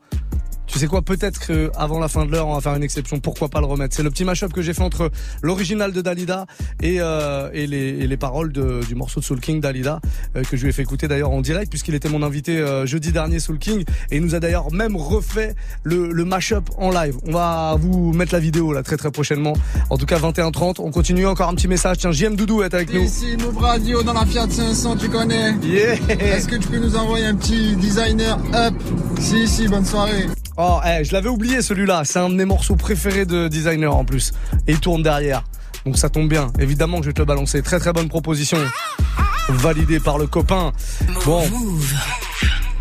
Tu 0.65 0.80
sais 0.80 0.88
quoi 0.88 1.02
Peut-être 1.02 1.39
que 1.45 1.69
avant 1.76 1.99
la 1.99 2.08
fin 2.08 2.26
de 2.26 2.32
l'heure, 2.32 2.47
on 2.47 2.56
va 2.56 2.62
faire 2.62 2.73
une 2.76 2.84
exception. 2.84 3.19
Pourquoi 3.19 3.49
pas 3.49 3.60
le 3.60 3.65
remettre 3.67 3.95
C'est 3.95 4.02
le 4.02 4.10
petit 4.10 4.23
mashup 4.23 4.52
que 4.54 4.62
j'ai 4.62 4.73
fait 4.73 4.82
entre 4.82 5.12
l'original 5.43 5.91
de 5.91 6.02
Dalida 6.02 6.45
et, 6.82 6.97
euh, 6.99 7.49
et, 7.54 7.67
les, 7.67 7.89
et 7.89 8.08
les 8.08 8.17
paroles 8.17 8.52
de- 8.54 8.80
du 8.88 8.95
morceau 8.95 9.19
de 9.19 9.26
Soul 9.26 9.39
King 9.39 9.60
Dalida 9.60 9.99
euh, 10.36 10.41
que 10.43 10.58
je 10.58 10.63
lui 10.63 10.69
ai 10.69 10.73
fait 10.73 10.82
écouter 10.82 11.08
d'ailleurs 11.08 11.30
en 11.32 11.41
direct 11.41 11.69
puisqu'il 11.69 11.93
était 11.95 12.10
mon 12.10 12.23
invité 12.23 12.58
euh, 12.58 12.86
jeudi 12.86 13.12
dernier 13.12 13.39
Soul 13.39 13.60
King 13.60 13.84
et 14.10 14.15
il 14.17 14.23
nous 14.23 14.34
a 14.36 14.39
d'ailleurs 14.39 14.71
même 14.71 14.95
refait 14.95 15.54
le, 15.84 16.12
le 16.12 16.26
mashup 16.26 16.69
en 16.78 16.89
live. 16.91 17.17
On 17.28 17.34
va 17.34 17.76
vous 17.80 18.13
mettre 18.13 18.34
la 18.34 18.39
vidéo 18.39 18.73
là 18.73 18.82
très 18.84 18.97
très 18.97 19.12
prochainement. 19.12 19.54
En 19.89 19.97
tout 19.97 20.06
cas 20.06 20.17
21h30. 20.17 20.76
On 20.80 20.91
continue 20.91 21.28
encore 21.28 21.49
un 21.49 21.56
petit 21.56 21.67
message. 21.67 21.97
Tiens, 21.97 22.12
JM 22.12 22.36
Doudou 22.36 22.63
est 22.63 22.73
avec 22.73 22.91
nous. 22.91 23.02
Ici, 23.04 23.36
Move 23.38 23.58
Radio 23.58 24.02
dans 24.02 24.13
la 24.13 24.26
Fiat 24.26 24.49
500, 24.49 24.95
tu 24.95 25.10
connais 25.10 25.54
Est-ce 26.10 26.47
que 26.47 26.56
tu 26.56 26.67
peux 26.69 26.80
nous 26.80 26.95
envoyer 26.95 27.26
un 27.26 27.36
petit 27.36 27.76
designer 27.76 28.39
up? 28.56 28.73
Si, 29.19 29.47
si, 29.47 29.67
bonne 29.67 29.86
soirée. 29.86 30.26
Oh, 30.57 30.79
eh, 30.85 31.03
je 31.03 31.13
l'avais 31.13 31.29
oublié 31.29 31.61
celui-là. 31.61 32.03
C'est 32.05 32.19
un 32.19 32.29
de 32.29 32.35
mes 32.35 32.45
morceaux 32.45 32.75
préférés 32.75 33.25
de 33.25 33.47
designer 33.47 33.95
en 33.95 34.05
plus. 34.05 34.33
Et 34.67 34.73
il 34.73 34.79
tourne 34.79 35.01
derrière. 35.01 35.43
Donc 35.85 35.97
ça 35.97 36.09
tombe 36.09 36.29
bien. 36.29 36.51
Évidemment 36.59 36.97
que 36.97 37.03
je 37.03 37.09
vais 37.09 37.13
te 37.13 37.21
le 37.21 37.25
balancer. 37.25 37.61
Très 37.61 37.79
très 37.79 37.91
bonne 37.91 38.07
proposition. 38.07 38.57
Validée 39.49 39.99
par 39.99 40.17
le 40.17 40.27
copain. 40.27 40.71
Bon. 41.25 41.43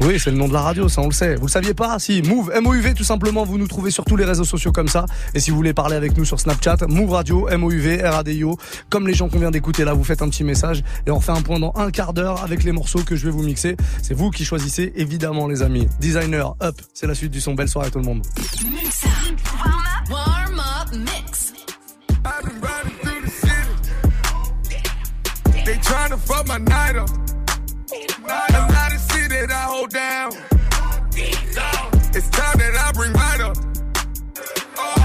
Oui, 0.04 0.18
c'est 0.18 0.32
le 0.32 0.36
nom 0.36 0.48
de 0.48 0.52
la 0.52 0.62
radio, 0.62 0.88
ça 0.88 1.00
on 1.00 1.06
le 1.06 1.12
sait. 1.12 1.36
Vous 1.36 1.46
le 1.46 1.50
saviez 1.50 1.74
pas? 1.74 1.96
Si, 2.00 2.22
Move, 2.22 2.50
M-O-U-V 2.52 2.94
tout 2.94 3.04
simplement, 3.04 3.44
vous 3.44 3.56
nous 3.56 3.68
trouvez 3.68 3.92
sur 3.92 4.04
tous 4.04 4.16
les 4.16 4.24
réseaux 4.24 4.44
sociaux 4.44 4.72
comme 4.72 4.88
ça. 4.88 5.06
Et 5.32 5.38
si 5.38 5.50
vous 5.50 5.56
voulez 5.56 5.74
parler 5.74 5.94
avec 5.94 6.16
nous 6.16 6.24
sur 6.24 6.40
Snapchat, 6.40 6.78
Move 6.88 7.10
Radio, 7.10 7.48
M-O-U-V, 7.48 8.02
R-A-D-I-O, 8.02 8.58
comme 8.90 9.06
les 9.06 9.14
gens 9.14 9.28
qu'on 9.28 9.38
vient 9.38 9.52
d'écouter 9.52 9.84
là, 9.84 9.92
vous 9.92 10.02
faites 10.02 10.20
un 10.20 10.28
petit 10.28 10.42
message 10.42 10.82
et 11.06 11.12
on 11.12 11.18
refait 11.18 11.30
un 11.30 11.42
point 11.42 11.60
dans 11.60 11.72
un 11.76 11.92
quart 11.92 12.14
d'heure 12.14 12.42
avec 12.42 12.64
les 12.64 12.72
morceaux 12.72 13.04
que 13.04 13.14
je 13.14 13.26
vais 13.26 13.30
vous 13.30 13.44
mixer. 13.44 13.76
C'est 14.02 14.14
vous 14.14 14.30
qui 14.30 14.44
choisissez, 14.44 14.92
évidemment 14.96 15.46
les 15.46 15.62
amis. 15.62 15.86
Designer, 16.00 16.56
up, 16.60 16.74
c'est 16.94 17.06
la 17.06 17.14
suite 17.14 17.30
du 17.30 17.40
son. 17.40 17.54
Belle 17.54 17.68
soirée 17.68 17.86
à 17.86 17.90
tout 17.90 18.00
le 18.00 18.04
monde. 18.04 18.26
That 29.46 29.50
I 29.50 29.64
hold 29.64 29.90
down. 29.90 30.32
It's 32.14 32.28
time 32.30 32.58
that 32.58 32.74
I 32.78 32.92
bring 32.92 33.12
right 33.12 33.40
up. 33.40 33.56
Oh, 34.78 35.02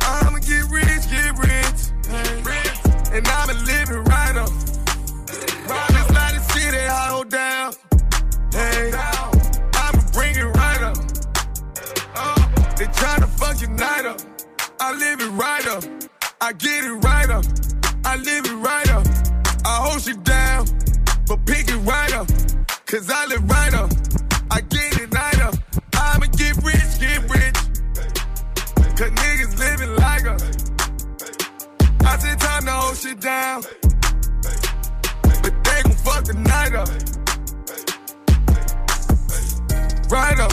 I'ma 0.00 0.38
get 0.40 0.66
rich, 0.70 1.06
get 1.08 1.38
rich. 1.38 1.94
And 3.14 3.28
I'ma 3.28 3.52
live 3.62 3.90
it 3.90 4.02
right 4.10 4.36
up. 4.36 4.50
There's 5.26 6.10
a 6.10 6.12
lot 6.12 6.34
of 6.34 6.42
shit 6.50 6.72
that 6.72 6.88
I 6.90 7.08
hold 7.14 7.28
down. 7.30 7.74
Hey, 8.52 8.90
I'ma 9.74 10.02
bring 10.12 10.34
it 10.34 10.50
right 10.58 10.82
up. 10.82 10.96
Oh, 12.16 12.34
they 12.76 12.86
tryna 12.86 13.28
fuck 13.38 13.60
your 13.60 13.70
night 13.70 14.04
up. 14.04 14.20
I 14.80 14.94
live 14.94 15.20
it 15.20 15.30
right 15.30 15.66
up. 15.68 15.84
I 16.40 16.52
get 16.54 16.84
it 16.84 16.92
right 16.92 17.30
up. 17.30 17.44
I 18.04 18.16
live 18.16 18.46
it 18.46 18.56
right 18.56 18.90
up. 18.90 19.06
I 19.64 19.76
hold 19.86 20.04
you 20.06 20.16
down, 20.16 20.66
but 21.28 21.44
pick 21.46 21.68
it 21.68 21.78
right 21.86 22.12
up. 22.14 22.26
Cause 22.86 23.10
I 23.10 23.26
live 23.26 23.42
right 23.50 23.74
up. 23.74 23.90
I 24.48 24.60
get 24.60 25.00
it 25.00 25.12
right 25.12 25.40
up. 25.40 25.56
I'ma 25.94 26.26
get 26.26 26.56
rich, 26.62 27.00
get 27.00 27.20
rich. 27.28 27.56
Cause 28.94 29.10
niggas 29.10 29.58
living 29.58 29.96
like 29.96 30.24
us. 30.24 30.42
I 32.06 32.16
said 32.16 32.38
time 32.38 32.64
to 32.66 32.70
hold 32.70 32.96
shit 32.96 33.20
down. 33.20 33.62
But 35.42 35.64
they 35.64 35.82
gon' 35.82 35.96
fuck 36.06 36.24
the 36.26 36.34
night 36.34 36.76
up. 36.76 36.88
Right 40.08 40.38
up. 40.38 40.52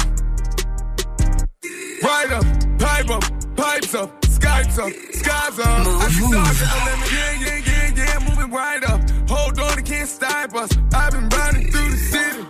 Right 2.02 2.32
up, 2.32 2.46
pipe 2.80 3.10
up, 3.12 3.56
pipes 3.56 3.94
up, 3.94 4.26
skies 4.26 4.80
up, 4.80 4.92
skies 5.12 5.60
up. 5.60 5.68
I 5.68 6.10
can 6.10 6.28
start 6.28 7.12
yeah, 7.12 7.32
yeah, 7.40 7.62
yeah, 7.64 7.94
yeah, 7.96 8.20
moving 8.28 8.52
right 8.52 8.84
up. 8.86 8.93
Can't 9.86 10.08
stop 10.08 10.56
us. 10.56 10.70
I've 10.94 11.12
been 11.12 11.28
riding 11.30 11.72
through 11.72 11.90
the 11.90 11.98
city. 11.98 12.46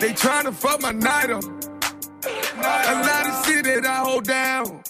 They 0.00 0.12
tryna 0.12 0.52
fuck 0.52 0.82
my 0.82 0.92
night 0.92 1.30
up. 1.30 1.42
A 1.44 2.94
lot 3.02 3.26
of 3.26 3.46
shit 3.46 3.64
that 3.64 3.86
I 3.86 3.96
hold 4.04 4.24
down. 4.24 4.82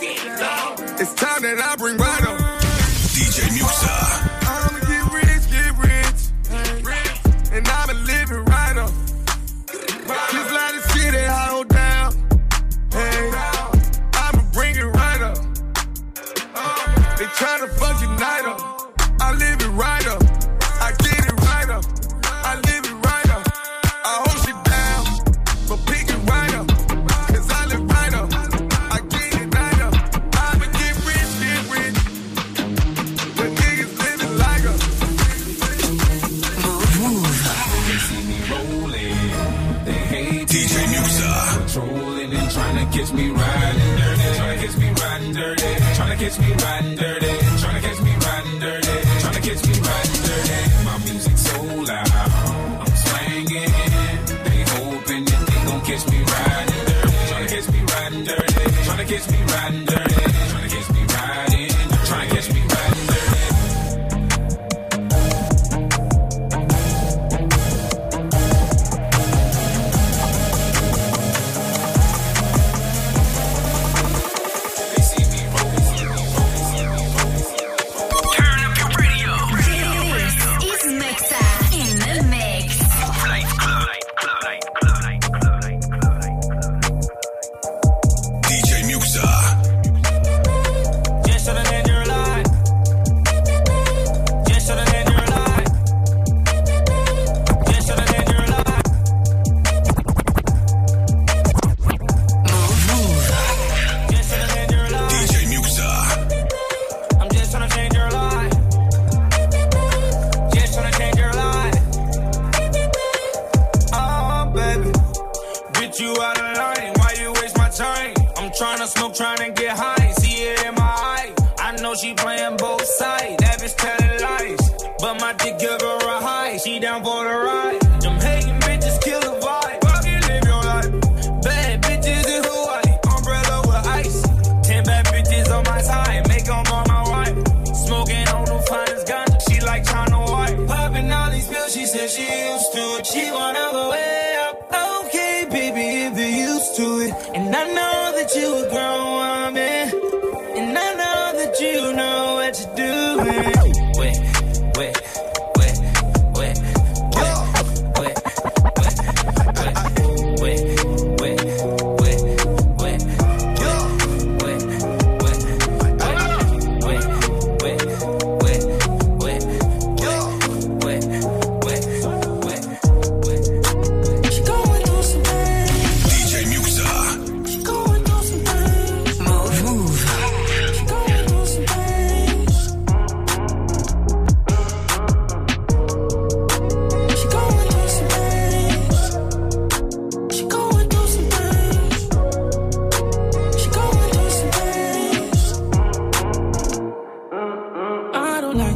It's 0.00 1.14
time 1.14 1.42
that 1.42 1.60
I 1.60 1.76
bring 1.76 1.96
right 1.96 2.22
up. 2.22 2.38
DJ 3.10 3.48
Muxa. 3.58 3.90
I'ma 4.46 4.78
get 4.86 5.04
rich, 5.12 5.50
get 5.50 5.74
rich. 5.82 6.20
And 7.52 7.66
I'ma 7.68 7.94
live 8.04 8.30
it 8.30 8.48
right 8.48 8.76
up. 8.78 8.92
A 9.70 10.52
lot 10.54 10.74
of 10.74 10.82
shit 10.92 11.12
that 11.12 11.28
I 11.28 11.46
hold 11.50 11.68
down. 11.68 12.12
Hey, 12.92 13.32
I'ma 14.14 14.42
bring 14.52 14.76
it 14.76 14.84
right 14.84 15.22
up. 15.22 15.38
They 17.18 17.26
tryna 17.34 17.68
fuck 17.70 17.77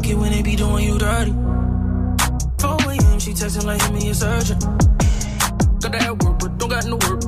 it 0.06 0.14
when 0.14 0.32
they 0.32 0.42
be 0.42 0.56
doing 0.56 0.84
you 0.84 0.98
dirty. 0.98 1.32
4 1.32 2.76
a.m., 2.90 3.18
she 3.18 3.32
texting 3.32 3.64
like, 3.64 3.82
hit 3.82 3.92
me 3.92 4.10
a 4.10 4.14
surgeon. 4.14 4.58
Got 5.80 5.92
that 5.92 6.22
work, 6.22 6.38
but 6.38 6.58
don't 6.58 6.68
got 6.68 6.86
no 6.86 6.96
work. 6.96 7.22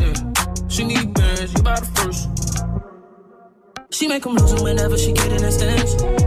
Yeah, 0.00 0.68
she 0.68 0.84
need 0.84 1.14
bands, 1.14 1.52
you 1.54 1.62
buy 1.62 1.80
the 1.80 1.86
first. 1.96 2.28
She 3.90 4.08
make 4.08 4.22
them 4.22 4.34
lose 4.34 4.52
them 4.52 4.62
whenever 4.62 4.96
she 4.98 5.12
get 5.12 5.32
in 5.32 5.44
a 5.44 5.50
stance. 5.50 6.25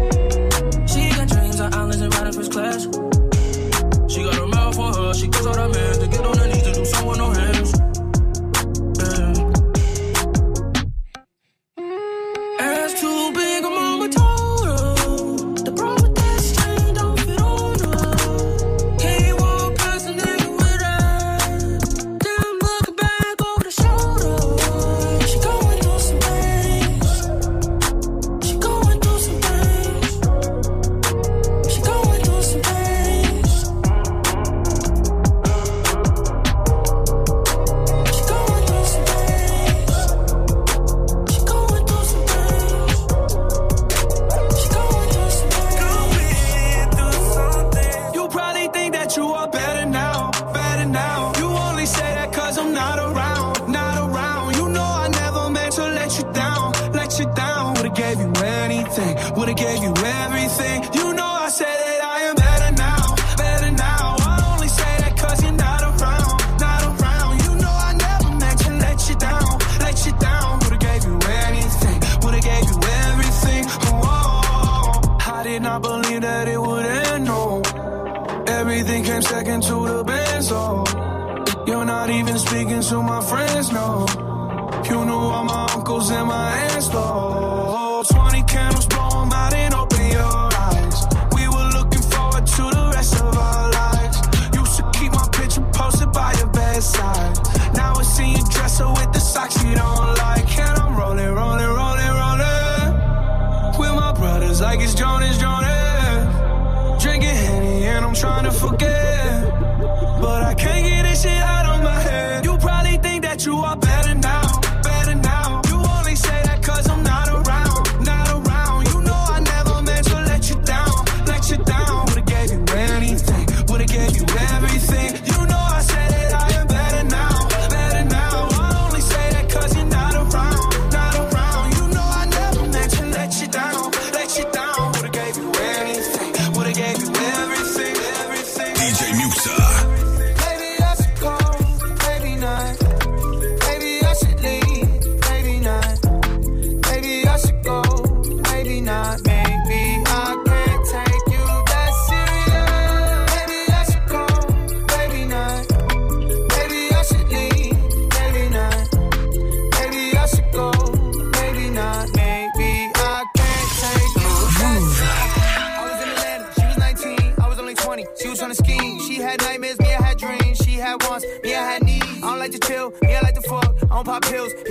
Now 97.73 97.93
I 97.95 98.03
see 98.03 98.31
you 98.31 98.43
dresser 98.49 98.89
with 98.89 99.11
the 99.13 99.19
socks 99.19 99.63
you 99.63 99.75
don't 99.75 100.17
like. 100.17 100.57
And 100.57 100.79
I'm 100.79 100.95
rolling, 100.95 101.33
rolling, 101.33 101.67
rolling, 101.67 102.13
rolling. 102.21 103.79
With 103.79 103.93
my 103.95 104.11
brothers, 104.13 104.61
like 104.61 104.79
it's 104.81 104.93
Jonas, 104.93 105.37
Jonas. 105.37 107.03
Drinking 107.03 107.29
Henny, 107.29 107.85
and 107.85 108.03
I'm 108.05 108.13
trying 108.13 108.45
to 108.45 108.51
forget. 108.51 109.28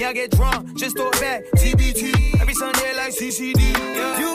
I 0.09 0.14
get 0.14 0.30
drunk, 0.30 0.74
just 0.74 0.96
throw 0.96 1.11
it 1.11 1.20
back. 1.20 1.44
TBT, 1.56 2.40
every 2.40 2.54
Sunday 2.54 2.94
like 2.96 3.12
CCD. 3.12 3.61
Yeah. 3.61 4.18
You 4.18 4.32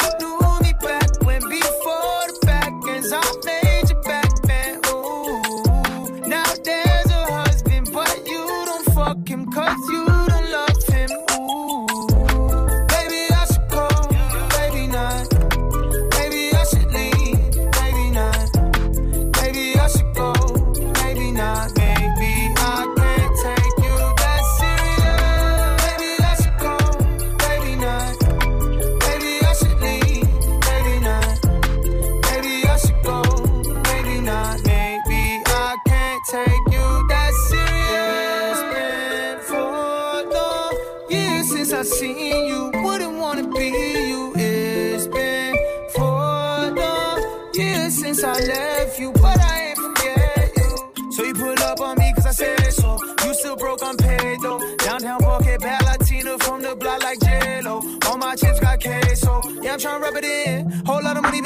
tryna 59.83 60.01
rub 60.01 60.15
it 60.15 60.23
in. 60.23 60.71
Whole 60.85 61.03
lot 61.03 61.17
of 61.17 61.23
money 61.23 61.41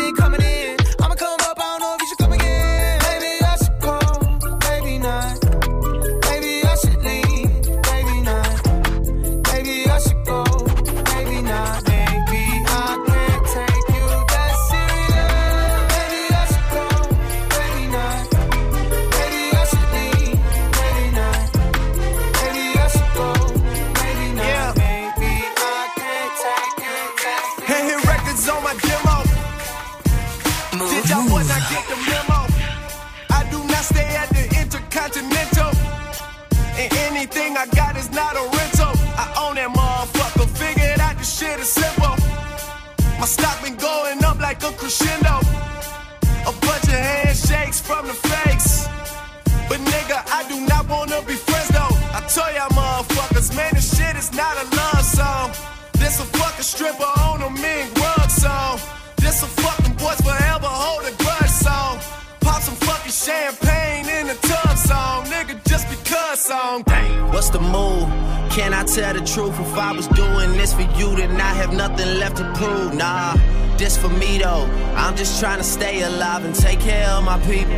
just 75.37 75.43
trying 75.43 75.59
to 75.59 75.63
stay 75.63 76.01
alive 76.01 76.45
and 76.45 76.55
take 76.55 76.79
care 76.79 77.07
of 77.09 77.23
my 77.23 77.37
people. 77.41 77.71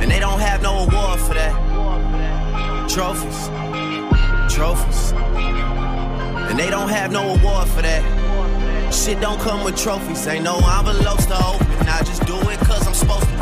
And 0.00 0.10
they 0.10 0.18
don't 0.18 0.40
have 0.40 0.60
no 0.60 0.78
award 0.78 1.20
for 1.20 1.34
that. 1.34 1.54
Trophies, 2.88 3.48
trophies. 4.52 5.12
And 5.12 6.58
they 6.58 6.68
don't 6.68 6.88
have 6.88 7.12
no 7.12 7.34
award 7.34 7.68
for 7.68 7.82
that. 7.82 8.02
Shit 8.92 9.20
don't 9.20 9.40
come 9.40 9.62
with 9.64 9.76
trophies. 9.76 10.26
Ain't 10.26 10.42
no 10.42 10.56
envelopes 10.56 11.26
to 11.26 11.36
open. 11.46 11.88
I 11.88 12.02
just 12.02 12.26
do 12.26 12.36
it 12.50 12.58
cause 12.58 12.86
I'm 12.88 12.94
supposed 12.94 13.26
to. 13.26 13.32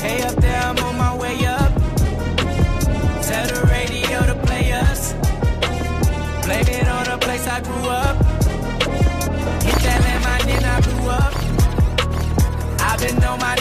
Hey 0.00 0.22
up 0.22 0.36
there, 0.36 0.62
I'm 0.62 0.78
on 0.78 0.96
my 0.96 1.14
way 1.16 1.44
up. 1.44 1.65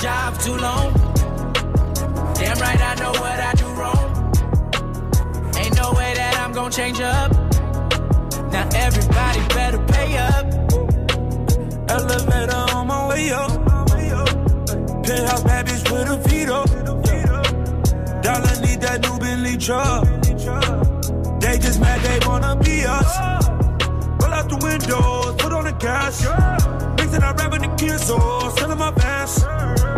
Job 0.06 0.38
too 0.38 0.56
long. 0.68 0.94
Damn 2.38 2.58
right, 2.60 2.82
I 2.90 2.94
know 3.02 3.14
what 3.24 3.40
I 3.50 3.54
do 3.62 3.68
wrong. 3.80 4.08
Ain't 5.58 5.76
no 5.82 5.88
way 5.98 6.12
that 6.20 6.34
I'm 6.42 6.52
gonna 6.54 6.70
change 6.80 7.00
up. 7.02 7.32
Now 8.54 8.70
everybody 8.86 9.42
better 9.58 9.82
pay 9.94 10.10
up. 10.30 10.46
Elevator 11.90 12.64
on 12.76 12.86
my 12.86 13.02
way 13.10 13.32
up. 13.32 13.52
Penthouse 15.06 15.44
bad 15.44 15.66
bitch 15.66 15.84
with 15.92 16.16
a 16.16 16.18
up. 16.60 16.70
Dollar 18.22 18.56
need 18.66 18.80
that 18.86 18.98
new 19.06 19.18
Bentley 19.18 19.58
truck. 19.58 20.04
They 21.42 21.58
just 21.58 21.80
mad 21.80 22.00
they 22.06 22.20
wanna 22.28 22.56
be 22.58 22.76
us. 22.86 23.12
Roll 24.22 24.34
out 24.40 24.48
the 24.54 24.60
windows, 24.68 25.34
put 25.42 25.52
on 25.52 25.64
the 25.66 25.76
gas. 25.86 26.16
Mixing 26.98 27.24
up 27.24 27.38
rapping 27.40 27.64
the 27.68 27.76
kids, 27.76 28.04
selling 28.04 28.78
my 28.78 28.92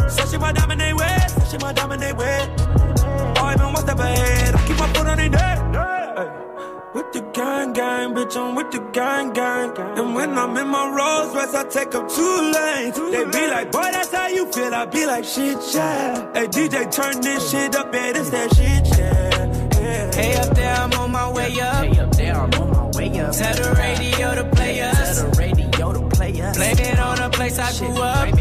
pants. 0.08 0.32
she 0.32 0.38
my 0.38 0.52
diamond 0.52 0.82
they 0.82 0.94
wet, 0.94 1.30
sashing 1.30 1.62
my 1.62 1.74
they 1.74 2.14
wet. 2.14 2.50
Oh, 3.38 3.52
even 3.54 3.74
one 3.74 3.78
step 3.78 4.00
ahead, 4.00 4.56
I 4.56 4.68
keep 4.68 4.78
my 4.78 4.88
foot 4.94 5.08
on 5.08 5.18
their 5.18 5.30
neck. 5.30 5.58
With 6.94 7.12
the 7.14 7.22
gang 7.34 7.74
gang, 7.74 8.16
bitch, 8.16 8.36
I'm 8.36 8.56
with 8.56 8.72
the 8.72 8.80
gang 8.92 9.32
gang. 9.34 9.78
And 9.78 10.16
when 10.16 10.38
I'm 10.38 10.58
in 10.58 10.68
my 10.68 10.88
Rolls 10.90 11.36
Royce, 11.36 11.54
I 11.54 11.64
take 11.66 11.94
up 11.94 12.10
two 12.10 12.52
lanes. 12.56 12.96
They 12.96 13.26
be 13.26 13.48
like, 13.48 13.72
boy, 13.72 13.90
that's 13.92 14.12
how 14.12 14.28
you 14.28 14.52
feel. 14.52 14.74
I 14.74 14.86
be 14.86 15.06
like, 15.06 15.24
shit, 15.24 15.58
yeah. 15.74 16.32
Hey, 16.34 16.48
DJ, 16.48 16.92
turn 16.92 17.22
this 17.22 17.52
shit 17.52 17.76
up, 17.76 17.94
yeah, 17.94 18.14
this 18.14 18.30
that 18.32 18.56
shit, 18.56 18.98
yeah. 18.98 19.80
yeah. 19.80 20.16
Hey 20.16 20.36
up 20.38 20.56
there, 20.56 20.76
I'm 20.76 20.94
on 20.94 21.12
my 21.12 21.30
way 21.32 21.60
up. 21.60 21.86
Hey 21.86 22.00
up 22.00 22.12
there, 22.16 22.36
I'm 22.36 22.54
on 22.54 22.70
my 22.72 22.86
way 22.98 23.20
up. 23.20 23.36
Tell 23.36 23.56
the 23.56 23.76
radio 23.78 24.36
to 24.36 24.50
play 24.56 24.82
us. 24.82 25.22
Tell 25.22 25.30
the 25.30 25.38
radio 25.38 25.94
to 25.94 26.16
play 26.16 26.42
us. 26.42 26.58
Blame 26.58 26.80
it 26.80 27.00
on 27.00 27.18
the 27.18 27.30
place 27.30 27.60
I 27.60 27.78
grew 27.78 28.02
up. 28.02 28.34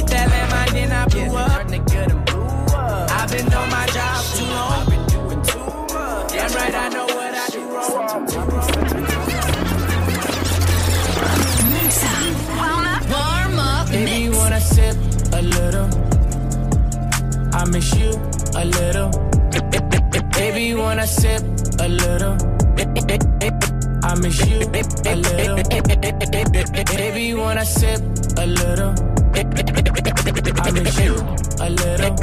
Hit 0.00 0.08
that 0.08 0.28
landmine, 0.32 0.72
then 0.72 0.92
I 0.92 1.04
blew 1.08 1.36
up. 1.36 1.66
Nigga, 1.68 2.08
done 2.08 2.24
blew 2.24 2.40
up. 2.74 3.10
I've 3.10 3.30
been 3.30 3.52
on 3.52 3.68
my 3.68 3.86
job 3.88 4.24
too 4.32 4.44
long. 4.46 4.72
I've 4.72 4.88
been 4.88 5.04
doing 5.12 5.42
too 5.44 5.58
much. 5.92 6.32
Damn 6.32 6.52
right, 6.56 6.74
I 6.74 6.88
know 6.88 7.04
what 7.04 7.34
I 7.34 7.46
do 7.52 7.60
wrong. 7.68 7.90
Warm 13.10 13.58
up 13.58 13.88
Baby, 13.90 14.30
when 14.30 14.52
I 14.54 14.58
sip 14.58 14.96
a 15.34 15.42
little, 15.42 15.88
I 17.52 17.64
miss 17.68 17.94
you 17.94 18.10
a 18.56 18.64
little. 18.64 19.10
Baby, 20.32 20.74
when 20.76 20.98
I 20.98 21.04
sip 21.04 21.42
a 21.78 21.88
little, 21.88 22.36
I 24.02 24.14
miss 24.14 24.46
you 24.46 24.60
a 25.04 25.14
little. 25.14 25.56
Baby, 26.96 27.34
when 27.34 27.58
I 27.58 27.64
sip 27.64 28.00
a 28.38 28.46
little, 28.46 28.94
I 30.22 30.70
miss 30.72 30.98
you 31.00 31.14
a 31.60 31.70
little. 31.70 32.14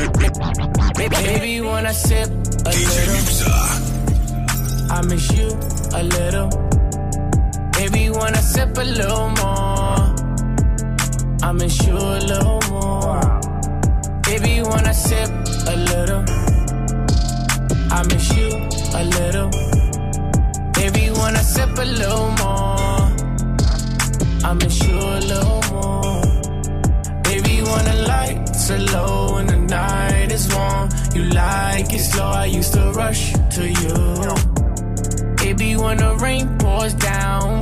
Baby, 0.94 1.62
when 1.62 1.86
I 1.86 1.92
sip 1.92 2.30
a 2.30 2.74
little, 2.86 3.52
I 4.92 5.02
miss 5.08 5.32
you 5.32 5.48
a 5.94 6.04
little. 6.04 6.50
Baby, 7.74 8.10
when 8.12 8.36
I 8.36 8.40
sip 8.40 8.78
a 8.78 8.84
little 8.84 9.30
more. 9.40 9.78
I 11.42 11.52
miss 11.54 11.88
you 11.88 11.94
a 11.98 12.20
little 12.20 12.62
more. 12.70 13.22
Baby, 14.24 14.62
when 14.62 14.86
I 14.86 14.92
sip 14.92 15.30
a 15.68 15.76
little, 15.76 16.24
I 17.90 18.04
miss 18.10 18.36
you 18.38 18.50
a 18.94 19.04
little. 19.04 19.50
Baby, 20.74 21.10
when 21.12 21.36
I 21.36 21.42
sip 21.42 21.70
a 21.78 21.86
little 21.86 22.32
more, 22.42 23.12
I 24.44 24.54
miss 24.54 24.84
you 24.84 24.98
a 24.98 25.20
little 25.20 25.62
more. 25.72 25.97
When 27.78 27.86
the 27.86 28.08
lights 28.08 28.72
are 28.72 28.80
low 28.80 29.38
and 29.38 29.48
the 29.48 29.58
night 29.58 30.32
is 30.32 30.52
warm, 30.52 30.90
you 31.14 31.26
like 31.26 31.94
it 31.94 32.00
slow. 32.00 32.32
I 32.32 32.46
used 32.46 32.74
to 32.74 32.92
rush 32.94 33.34
to 33.56 33.64
you. 33.82 33.96
Baby, 35.36 35.76
when 35.76 35.98
the 35.98 36.18
rain 36.20 36.58
pours 36.58 36.96
down, 36.96 37.60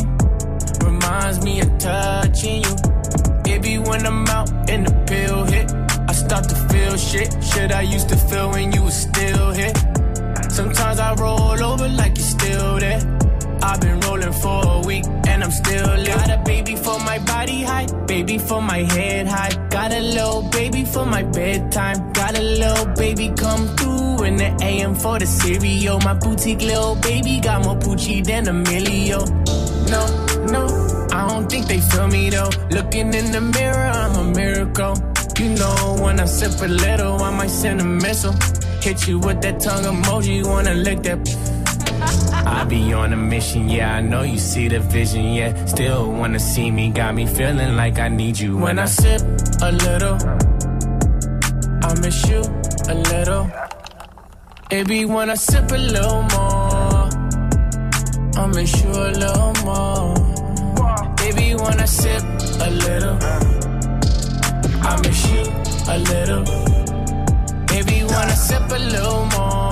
reminds 0.85 1.43
me 1.43 1.59
of 1.59 1.77
touching 1.79 2.63
you. 2.63 2.75
Baby, 3.43 3.77
when 3.77 4.07
I'm 4.07 4.25
out 4.27 4.49
and 4.69 4.87
the 4.87 4.93
pill 5.05 5.43
hit, 5.43 5.69
I 6.07 6.13
start 6.13 6.47
to 6.47 6.55
feel 6.69 6.95
shit. 6.95 7.35
Shit 7.43 7.73
I 7.73 7.81
used 7.81 8.07
to 8.07 8.15
feel 8.15 8.51
when 8.51 8.71
you 8.71 8.83
was 8.83 8.95
still 8.95 9.51
here. 9.51 9.73
Sometimes 10.49 10.97
I 10.97 11.13
roll 11.15 11.61
over 11.61 11.89
like 11.89 12.15
you're 12.15 12.31
still 12.39 12.79
there. 12.79 13.14
I've 13.65 13.81
been 13.81 13.99
rolling 14.01 14.31
for 14.31 14.61
a 14.63 14.79
week 14.85 15.05
and 15.27 15.43
I'm 15.43 15.49
still 15.49 15.87
lit. 15.97 16.07
Got 16.07 16.29
a 16.29 16.37
baby 16.45 16.75
for 16.75 16.99
my 16.99 17.17
body 17.17 17.63
high, 17.63 17.87
baby 18.05 18.37
for 18.37 18.61
my 18.61 18.83
head 18.93 19.25
high. 19.25 19.53
Got 19.69 19.91
a 19.91 19.99
little 19.99 20.43
baby 20.51 20.85
for 20.85 21.03
my 21.03 21.23
bedtime. 21.23 22.13
Got 22.13 22.37
a 22.37 22.43
little 22.43 22.85
baby 22.93 23.33
come 23.35 23.67
through 23.75 24.23
in 24.23 24.35
the 24.37 24.55
AM 24.61 24.93
for 24.93 25.17
the 25.17 25.25
cereal. 25.25 25.99
My 26.01 26.13
boutique 26.13 26.61
little 26.61 26.95
baby 26.97 27.39
got 27.39 27.63
more 27.65 27.75
Poochie 27.75 28.23
than 28.23 28.47
a 28.47 28.53
millio. 28.53 29.21
No, 29.89 30.03
no, 30.45 30.63
I 31.11 31.27
don't 31.27 31.49
think 31.49 31.65
they 31.65 31.79
feel 31.79 32.07
me 32.07 32.29
though. 32.29 32.51
Looking 32.69 33.13
in 33.15 33.31
the 33.31 33.41
mirror, 33.41 33.89
I'm 34.01 34.15
a 34.15 34.23
miracle. 34.31 34.95
You 35.39 35.49
know, 35.55 35.97
when 36.03 36.19
I 36.19 36.25
sip 36.25 36.61
a 36.61 36.67
little, 36.67 37.19
I 37.19 37.31
might 37.31 37.49
send 37.49 37.81
a 37.81 37.83
missile. 37.83 38.35
Hit 38.81 39.07
you 39.07 39.17
with 39.17 39.41
that 39.41 39.59
tongue 39.59 39.85
emoji, 39.85 40.45
wanna 40.45 40.75
lick 40.75 41.01
that. 41.01 41.54
I 42.45 42.63
be 42.65 42.93
on 42.93 43.11
a 43.11 43.17
mission, 43.17 43.69
yeah, 43.69 43.95
I 43.95 44.01
know 44.01 44.21
you 44.21 44.37
see 44.37 44.67
the 44.67 44.79
vision, 44.79 45.33
yeah. 45.33 45.65
Still 45.65 46.11
wanna 46.11 46.39
see 46.39 46.69
me, 46.69 46.89
got 46.91 47.15
me 47.15 47.25
feeling 47.25 47.75
like 47.75 47.97
I 47.99 48.07
need 48.07 48.39
you. 48.39 48.57
When 48.57 48.77
I 48.79 48.85
sip 48.85 49.21
a 49.61 49.71
little, 49.71 50.17
I 51.83 51.99
miss 52.01 52.27
you 52.29 52.41
a 52.87 52.95
little. 53.11 53.49
Baby, 54.69 55.05
when 55.05 55.29
I 55.29 55.35
sip 55.35 55.71
a 55.71 55.77
little 55.77 56.21
more, 56.33 57.09
I 58.37 58.47
miss 58.53 58.83
you 58.83 58.89
a 58.89 59.11
little 59.23 59.53
more. 59.65 60.15
Baby, 61.17 61.55
when 61.55 61.79
I 61.79 61.85
sip 61.85 62.23
a 62.61 62.69
little, 62.69 63.17
I 64.81 65.01
miss 65.01 65.31
you 65.31 65.43
a 65.87 65.97
little. 65.97 66.43
Baby, 67.67 68.03
when 68.03 68.27
I 68.33 68.35
sip 68.47 68.69
a 68.69 68.79
little 68.93 69.25
more, 69.35 69.64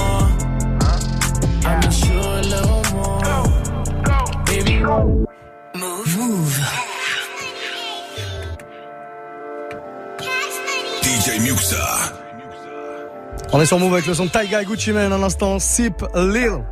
On 13.56 13.62
est 13.62 13.68
sur 13.68 13.78
Move 13.78 13.94
avec 13.94 14.08
le 14.08 14.16
son 14.16 14.26
de 14.26 14.32
Taiga 14.32 14.64
et 14.64 14.66
Gucci 14.66 14.92
Mane 14.92 15.14
à 15.14 15.18
l'instant. 15.20 15.60
Sip 15.60 16.04
Lil. 16.16 16.64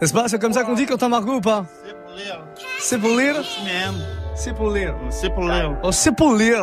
N'est-ce 0.00 0.12
pas? 0.12 0.26
C'est 0.26 0.40
comme 0.40 0.52
ça 0.52 0.64
qu'on 0.64 0.74
dit 0.74 0.84
quand 0.84 0.96
t'as 0.96 1.08
Margot 1.08 1.34
ou 1.34 1.40
pas? 1.40 1.64
Sip 2.80 3.00
Lil. 3.00 3.06
Pour 3.06 3.16
Lil? 3.16 3.34
Pour 4.56 4.70
Lil. 4.72 4.92
Pour 5.32 5.44
Lil. 5.48 5.76
Oh, 5.84 5.90
pour 6.16 6.34
Lil. 6.34 6.56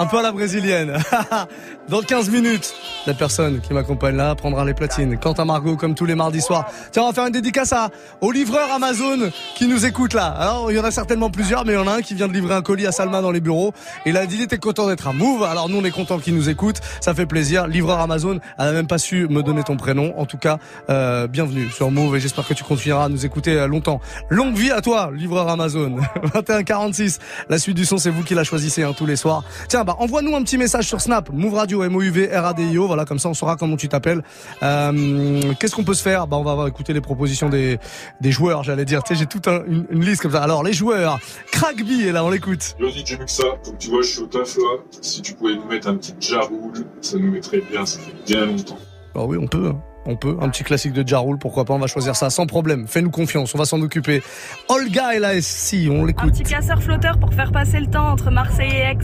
Un 0.00 0.06
peu 0.06 0.16
à 0.16 0.22
la 0.22 0.32
brésilienne. 0.32 0.96
Dans 1.90 2.00
15 2.00 2.30
minutes, 2.30 2.72
la 3.06 3.12
personne 3.12 3.60
qui 3.60 3.74
m'accompagne 3.74 4.16
là 4.16 4.34
prendra 4.34 4.64
les 4.64 4.72
platines. 4.72 5.18
Quant 5.18 5.34
à 5.34 5.44
Margot, 5.44 5.76
comme 5.76 5.94
tous 5.94 6.06
les 6.06 6.14
mardis 6.14 6.40
soirs. 6.40 6.64
Tiens, 6.90 7.02
on 7.02 7.08
va 7.08 7.12
faire 7.12 7.26
une 7.26 7.32
dédicace 7.32 7.74
à, 7.74 7.90
au 8.22 8.32
livreur 8.32 8.72
Amazon 8.72 9.30
qui 9.56 9.66
nous 9.66 9.84
écoute 9.84 10.14
là. 10.14 10.28
Alors, 10.28 10.70
il 10.70 10.76
y 10.78 10.80
en 10.80 10.84
a 10.84 10.90
certainement 10.90 11.28
plusieurs, 11.28 11.66
mais 11.66 11.72
il 11.72 11.76
y 11.76 11.78
en 11.78 11.86
a 11.86 11.96
un 11.96 12.00
qui 12.00 12.14
vient 12.14 12.28
de 12.28 12.32
livrer 12.32 12.54
un 12.54 12.62
colis 12.62 12.86
à 12.86 12.92
Salma 12.92 13.20
dans 13.20 13.30
les 13.30 13.42
bureaux. 13.42 13.74
Il 14.06 14.16
a 14.16 14.24
dit, 14.24 14.40
était 14.40 14.56
content 14.56 14.86
d'être 14.86 15.06
à 15.06 15.12
Move. 15.12 15.42
Alors, 15.42 15.68
nous, 15.68 15.76
on 15.76 15.84
est 15.84 15.90
content 15.90 16.18
qu'il 16.18 16.34
nous 16.34 16.48
écoute. 16.48 16.76
Ça 17.02 17.12
fait 17.12 17.26
plaisir. 17.26 17.66
Livreur 17.66 17.98
Amazon, 17.98 18.40
elle 18.58 18.68
a 18.68 18.72
même 18.72 18.86
pas 18.86 18.98
su 18.98 19.28
me 19.28 19.42
donner 19.42 19.64
ton 19.64 19.76
prénom. 19.76 20.18
En 20.18 20.24
tout 20.24 20.38
cas, 20.38 20.56
euh, 20.88 21.26
bienvenue 21.26 21.68
sur 21.68 21.90
Move 21.90 22.16
et 22.16 22.20
j'espère 22.20 22.46
que 22.48 22.54
tu 22.54 22.64
continueras 22.64 23.04
à 23.04 23.08
nous 23.10 23.26
écouter 23.26 23.52
euh, 23.52 23.66
longtemps. 23.66 24.00
Longue 24.30 24.54
vie 24.54 24.70
à 24.70 24.80
toi, 24.80 25.10
livreur 25.14 25.48
Amazon. 25.48 25.96
2146. 26.32 27.18
La 27.50 27.58
suite 27.58 27.76
du 27.76 27.84
son, 27.84 27.98
c'est 27.98 28.10
vous 28.10 28.22
qui 28.22 28.34
la 28.34 28.44
choisissez 28.44 28.82
hein, 28.82 28.94
tous 28.96 29.04
les 29.04 29.16
soirs. 29.16 29.44
Tiens, 29.68 29.84
bah 29.90 29.96
envoie-nous 29.98 30.36
un 30.36 30.42
petit 30.44 30.56
message 30.56 30.86
sur 30.86 31.00
Snap, 31.00 31.30
Move 31.32 31.54
Radio, 31.54 31.82
M 31.82 31.96
O 31.96 32.00
U 32.00 32.10
V 32.10 32.30
R 32.32 32.44
A 32.46 32.54
D 32.54 32.62
I 32.64 32.78
O. 32.78 32.86
Voilà, 32.86 33.04
comme 33.04 33.18
ça 33.18 33.28
on 33.28 33.34
saura 33.34 33.56
comment 33.56 33.76
tu 33.76 33.88
t'appelles. 33.88 34.22
Euh, 34.62 35.40
Qu'est-ce 35.58 35.74
qu'on 35.74 35.82
peut 35.82 35.94
se 35.94 36.02
faire? 36.02 36.28
Bah 36.28 36.36
on 36.36 36.44
va, 36.44 36.68
écouter 36.68 36.92
les 36.92 37.00
propositions 37.00 37.48
des 37.48 37.78
des 38.20 38.30
joueurs. 38.30 38.62
J'allais 38.62 38.84
dire, 38.84 39.02
tu 39.02 39.14
sais, 39.14 39.18
j'ai 39.18 39.26
toute 39.26 39.48
un- 39.48 39.64
une, 39.66 39.86
une 39.90 40.04
liste 40.04 40.22
comme 40.22 40.30
ça. 40.30 40.42
Alors 40.44 40.62
les 40.62 40.72
joueurs, 40.72 41.18
Crackby 41.50 42.06
est 42.06 42.12
là, 42.12 42.22
on 42.24 42.30
l'écoute. 42.30 42.76
Yo 42.78 42.88
DJ 42.88 43.18
Muxa, 43.18 43.42
comme 43.64 43.76
tu 43.78 43.90
vois, 43.90 44.02
je 44.02 44.08
suis 44.08 44.20
au 44.22 44.26
taf 44.26 44.56
là. 44.58 44.78
Si 45.00 45.22
tu 45.22 45.34
pouvais 45.34 45.56
nous 45.56 45.64
mettre 45.66 45.88
un 45.88 45.96
petit 45.96 46.14
Jaroul, 46.20 46.72
ça 47.00 47.18
nous 47.18 47.32
mettrait 47.32 47.62
bien, 47.68 47.84
ça 47.84 47.98
fait 47.98 48.14
bien 48.32 48.46
longtemps. 48.46 48.78
Bah 49.14 49.22
oui, 49.26 49.38
on 49.40 49.48
peut. 49.48 49.72
hein. 49.74 49.80
On 50.06 50.16
peut. 50.16 50.36
Un 50.40 50.48
petit 50.48 50.64
classique 50.64 50.92
de 50.92 51.06
Jarul, 51.06 51.38
pourquoi 51.38 51.64
pas, 51.64 51.74
on 51.74 51.78
va 51.78 51.86
choisir 51.86 52.16
ça 52.16 52.30
sans 52.30 52.46
problème. 52.46 52.86
Fais-nous 52.88 53.10
confiance, 53.10 53.54
on 53.54 53.58
va 53.58 53.64
s'en 53.64 53.80
occuper. 53.82 54.22
Olga 54.68 55.14
et 55.14 55.18
la 55.18 55.40
SC, 55.40 55.88
on 55.90 56.02
Un 56.02 56.06
l'écoute. 56.06 56.32
petit 56.32 56.42
casseur-flotteur 56.42 57.18
pour 57.18 57.32
faire 57.34 57.52
passer 57.52 57.80
le 57.80 57.86
temps 57.86 58.08
entre 58.10 58.30
Marseille 58.30 58.70
et 58.72 58.90
Aix. 58.92 58.98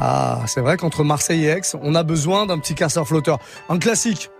Ah, 0.00 0.40
c'est 0.46 0.60
vrai 0.60 0.76
qu'entre 0.76 1.04
Marseille 1.04 1.44
et 1.44 1.48
Aix, 1.48 1.60
on 1.82 1.94
a 1.94 2.02
besoin 2.02 2.46
d'un 2.46 2.58
petit 2.58 2.74
casseur 2.74 3.06
flotteur. 3.06 3.38
Un 3.68 3.78
classique. 3.78 4.30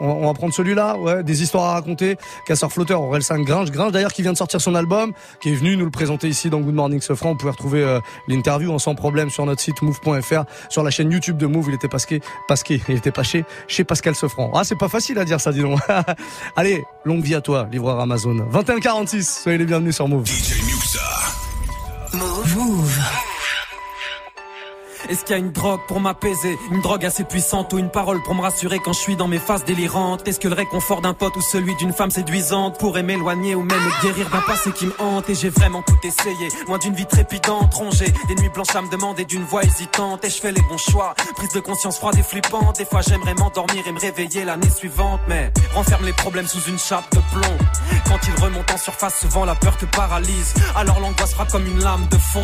On, 0.00 0.06
on 0.08 0.26
va 0.26 0.34
prendre 0.34 0.52
celui-là, 0.54 0.96
ouais, 0.96 1.22
des 1.22 1.42
histoires 1.42 1.64
à 1.64 1.72
raconter. 1.74 2.16
Casseur 2.46 2.72
flotteur, 2.72 3.02
Aurel 3.02 3.22
5 3.22 3.44
Gringe. 3.44 3.70
Gringe 3.70 3.92
d'ailleurs 3.92 4.12
qui 4.12 4.22
vient 4.22 4.32
de 4.32 4.38
sortir 4.38 4.60
son 4.60 4.74
album, 4.74 5.12
qui 5.40 5.50
est 5.50 5.54
venu 5.54 5.76
nous 5.76 5.84
le 5.84 5.90
présenter 5.90 6.28
ici 6.28 6.50
dans 6.50 6.60
Good 6.60 6.74
Morning 6.74 7.00
Sofran. 7.00 7.30
Vous 7.30 7.36
pouvez 7.36 7.50
retrouver 7.50 7.82
euh, 7.82 8.00
l'interview 8.28 8.72
en 8.72 8.78
sans 8.78 8.94
problème 8.94 9.30
sur 9.30 9.46
notre 9.46 9.60
site 9.60 9.82
move.fr, 9.82 10.44
sur 10.68 10.82
la 10.82 10.90
chaîne 10.90 11.10
YouTube 11.10 11.36
de 11.36 11.46
Move. 11.46 11.66
Il 11.68 11.74
était 11.74 11.88
pasqué, 11.88 12.20
pasqué, 12.48 12.80
il 12.88 12.96
était 12.96 13.12
pas 13.12 13.22
chez, 13.22 13.44
chez 13.68 13.84
Pascal 13.84 14.14
Sofran. 14.14 14.50
Ah, 14.54 14.64
c'est 14.64 14.78
pas 14.78 14.88
facile 14.88 15.18
à 15.18 15.24
dire 15.24 15.40
ça, 15.40 15.52
dis 15.52 15.60
donc. 15.60 15.80
Allez, 16.56 16.82
longue 17.04 17.22
vie 17.22 17.34
à 17.34 17.40
toi, 17.40 17.68
livreur 17.70 18.00
Amazon. 18.00 18.34
2146, 18.34 19.40
soyez 19.42 19.58
les 19.58 19.66
bienvenus 19.66 19.94
sur 19.94 20.08
Move. 20.08 20.24
Move. 22.12 23.39
Est-ce 25.10 25.24
qu'il 25.24 25.32
y 25.32 25.34
a 25.34 25.38
une 25.38 25.50
drogue 25.50 25.80
pour 25.88 25.98
m'apaiser? 25.98 26.56
Une 26.70 26.82
drogue 26.82 27.04
assez 27.04 27.24
puissante 27.24 27.72
ou 27.72 27.78
une 27.78 27.90
parole 27.90 28.22
pour 28.22 28.36
me 28.36 28.42
rassurer 28.42 28.78
quand 28.78 28.92
je 28.92 29.00
suis 29.00 29.16
dans 29.16 29.26
mes 29.26 29.40
phases 29.40 29.64
délirantes? 29.64 30.22
Est-ce 30.28 30.38
que 30.38 30.46
le 30.46 30.54
réconfort 30.54 31.00
d'un 31.00 31.14
pote 31.14 31.34
ou 31.34 31.40
celui 31.40 31.74
d'une 31.74 31.92
femme 31.92 32.12
séduisante 32.12 32.78
pourrait 32.78 33.02
m'éloigner 33.02 33.56
ou 33.56 33.64
même 33.64 33.82
me 33.82 34.02
guérir 34.02 34.30
d'un 34.30 34.40
passé 34.40 34.70
qui 34.70 34.86
me 34.86 34.94
hante? 35.00 35.28
Et 35.28 35.34
j'ai 35.34 35.48
vraiment 35.48 35.82
tout 35.82 35.98
essayé, 36.04 36.48
loin 36.68 36.78
d'une 36.78 36.94
vie 36.94 37.06
trépidante, 37.06 37.74
rongée. 37.74 38.14
Des 38.28 38.36
nuits 38.36 38.50
blanches 38.50 38.76
à 38.76 38.82
me 38.82 38.88
demander 38.88 39.24
d'une 39.24 39.42
voix 39.42 39.64
hésitante. 39.64 40.24
Et 40.24 40.30
je 40.30 40.40
fais 40.40 40.52
les 40.52 40.62
bons 40.62 40.78
choix, 40.78 41.16
prise 41.34 41.52
de 41.52 41.60
conscience 41.60 41.98
froide 41.98 42.16
et 42.16 42.22
flippante. 42.22 42.78
Des 42.78 42.84
fois 42.84 43.00
j'aimerais 43.00 43.34
m'endormir 43.34 43.84
et 43.88 43.90
me 43.90 43.98
réveiller 43.98 44.44
l'année 44.44 44.70
suivante. 44.70 45.20
Mais 45.26 45.52
renferme 45.74 46.04
les 46.04 46.12
problèmes 46.12 46.46
sous 46.46 46.70
une 46.70 46.78
chape 46.78 47.12
de 47.16 47.20
plomb. 47.32 47.58
Quand 48.06 48.20
ils 48.28 48.40
remontent 48.40 48.74
en 48.74 48.78
surface, 48.78 49.18
souvent 49.18 49.44
la 49.44 49.56
peur 49.56 49.76
te 49.76 49.86
paralyse. 49.86 50.54
Alors 50.76 51.00
l'angoisse 51.00 51.34
frappe 51.34 51.50
comme 51.50 51.66
une 51.66 51.82
lame 51.82 52.06
de 52.12 52.16
fond. 52.16 52.40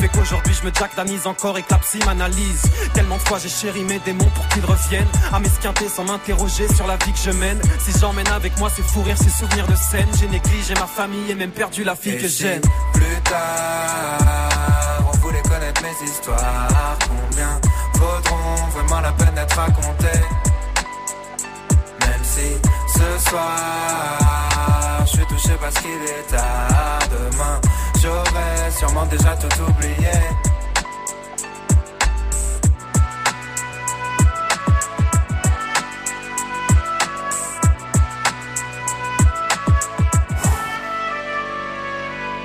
Fait 0.00 0.08
qu'aujourd'hui 0.08 0.52
je 0.60 0.66
me 0.66 0.74
jack 0.74 0.96
d'amise 0.96 1.28
encore 1.28 1.56
et 1.58 1.62
psy 1.62 2.00
m'analyse 2.08 2.62
Tellement 2.94 3.16
de 3.16 3.22
fois 3.22 3.38
j'ai 3.38 3.48
chéri 3.48 3.84
mes 3.84 3.98
démons 4.00 4.30
pour 4.34 4.46
qu'ils 4.48 4.64
reviennent 4.64 5.08
À 5.32 5.38
m'esquinter 5.40 5.88
sans 5.88 6.04
m'interroger 6.04 6.66
sur 6.74 6.86
la 6.86 6.96
vie 6.96 7.12
que 7.12 7.18
je 7.18 7.30
mène 7.30 7.60
Si 7.80 7.98
j'emmène 7.98 8.28
avec 8.28 8.58
moi 8.58 8.70
ces 8.74 8.82
fous 8.82 9.02
rires, 9.02 9.18
ces 9.18 9.30
souvenirs 9.30 9.66
de 9.66 9.76
scène 9.76 10.08
J'ai 10.18 10.28
négligé 10.28 10.74
ma 10.74 10.86
famille 10.86 11.30
et 11.30 11.34
même 11.34 11.50
perdu 11.50 11.84
la 11.84 11.94
fille 11.94 12.14
Et 12.14 12.18
que 12.18 12.28
j'aime 12.28 12.62
Plus 12.94 13.20
tard, 13.24 15.04
on 15.12 15.16
voulait 15.18 15.42
connaître 15.42 15.82
mes 15.82 16.08
histoires. 16.08 16.98
Combien 17.06 17.60
vaudront 17.94 18.66
vraiment 18.74 19.00
la 19.00 19.12
peine 19.12 19.34
d'être 19.34 19.56
racontées? 19.56 20.22
Même 22.00 22.24
si 22.24 22.48
ce 22.94 23.28
soir, 23.28 25.04
je 25.04 25.10
suis 25.10 25.26
touché 25.26 25.50
parce 25.60 25.74
qu'il 25.74 25.90
est 25.90 26.30
tard. 26.30 26.98
Demain, 27.10 27.60
j'aurais 28.02 28.70
sûrement 28.78 29.06
déjà 29.06 29.36
tout 29.36 29.62
oublié. 29.62 30.18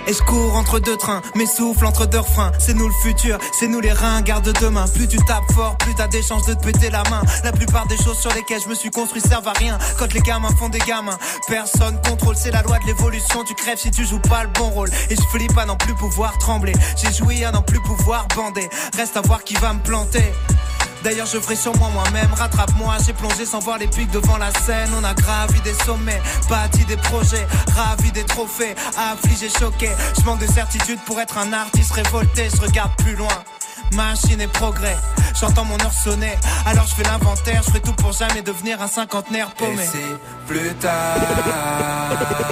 Et 0.05 0.13
je 0.13 0.21
cours 0.23 0.55
entre 0.55 0.79
deux 0.79 0.97
trains, 0.97 1.21
mes 1.35 1.45
souffles 1.45 1.85
entre 1.85 2.05
deux 2.05 2.19
refrains. 2.19 2.51
C'est 2.59 2.73
nous 2.73 2.87
le 2.87 2.93
futur, 3.01 3.37
c'est 3.57 3.67
nous 3.67 3.79
les 3.79 3.91
reins, 3.91 4.21
garde 4.21 4.51
demain. 4.59 4.85
Plus 4.93 5.07
tu 5.07 5.17
tapes 5.25 5.49
fort, 5.53 5.77
plus 5.77 5.95
t'as 5.95 6.07
des 6.07 6.21
chances 6.21 6.45
de 6.45 6.53
te 6.53 6.63
péter 6.63 6.89
la 6.89 7.03
main. 7.09 7.21
La 7.43 7.51
plupart 7.51 7.87
des 7.87 7.97
choses 7.97 8.19
sur 8.19 8.33
lesquelles 8.33 8.61
je 8.61 8.69
me 8.69 8.75
suis 8.75 8.91
construit 8.91 9.21
servent 9.21 9.47
à 9.47 9.53
rien. 9.53 9.77
Quand 9.97 10.13
les 10.13 10.19
gamins 10.19 10.53
font 10.57 10.69
des 10.69 10.79
gamins, 10.79 11.17
personne 11.47 11.99
contrôle. 12.07 12.35
C'est 12.35 12.51
la 12.51 12.61
loi 12.63 12.79
de 12.79 12.85
l'évolution, 12.85 13.43
tu 13.43 13.53
crèves 13.55 13.79
si 13.79 13.91
tu 13.91 14.05
joues 14.05 14.19
pas 14.19 14.43
le 14.43 14.49
bon 14.49 14.69
rôle. 14.69 14.89
Et 15.09 15.15
je 15.15 15.21
flippe 15.31 15.57
à 15.57 15.65
n'en 15.65 15.77
plus 15.77 15.95
pouvoir 15.95 16.37
trembler. 16.37 16.73
J'ai 16.97 17.13
joui 17.13 17.43
à 17.45 17.51
n'en 17.51 17.61
plus 17.61 17.79
pouvoir 17.81 18.27
bander. 18.35 18.69
Reste 18.97 19.15
à 19.17 19.21
voir 19.21 19.43
qui 19.43 19.55
va 19.55 19.73
me 19.73 19.79
planter. 19.79 20.33
D'ailleurs 21.03 21.27
je 21.27 21.37
ferai 21.39 21.55
moi-même, 21.93 22.33
rattrape-moi 22.33 22.95
J'ai 23.05 23.13
plongé 23.13 23.45
sans 23.45 23.59
voir 23.59 23.77
les 23.77 23.87
pics 23.87 24.11
devant 24.11 24.37
la 24.37 24.51
scène. 24.51 24.89
On 24.97 25.03
a 25.03 25.13
gravi 25.13 25.59
des 25.61 25.73
sommets, 25.85 26.21
bâti 26.49 26.85
des 26.85 26.97
projets 26.97 27.45
Ravi 27.75 28.11
des 28.11 28.23
trophées, 28.23 28.75
affligé, 28.97 29.49
choqué. 29.49 29.89
Je 30.17 30.25
manque 30.25 30.39
de 30.39 30.47
certitude 30.47 30.99
pour 31.05 31.19
être 31.19 31.37
un 31.37 31.51
artiste 31.51 31.91
révolté. 31.91 32.47
Je 32.55 32.61
regarde 32.61 32.91
plus 32.97 33.15
loin. 33.15 33.43
Machine 33.93 34.41
et 34.41 34.47
progrès, 34.47 34.95
j'entends 35.39 35.65
mon 35.65 35.79
heure 35.79 35.93
sonner. 35.93 36.33
Alors 36.65 36.87
je 36.87 36.95
fais 36.95 37.03
l'inventaire, 37.03 37.61
je 37.63 37.69
ferai 37.69 37.81
tout 37.81 37.93
pour 37.93 38.11
jamais 38.11 38.41
devenir 38.41 38.81
un 38.81 38.87
cinquantenaire 38.87 39.51
paumé. 39.51 39.85
Plus 40.47 40.73
tard, 40.75 41.19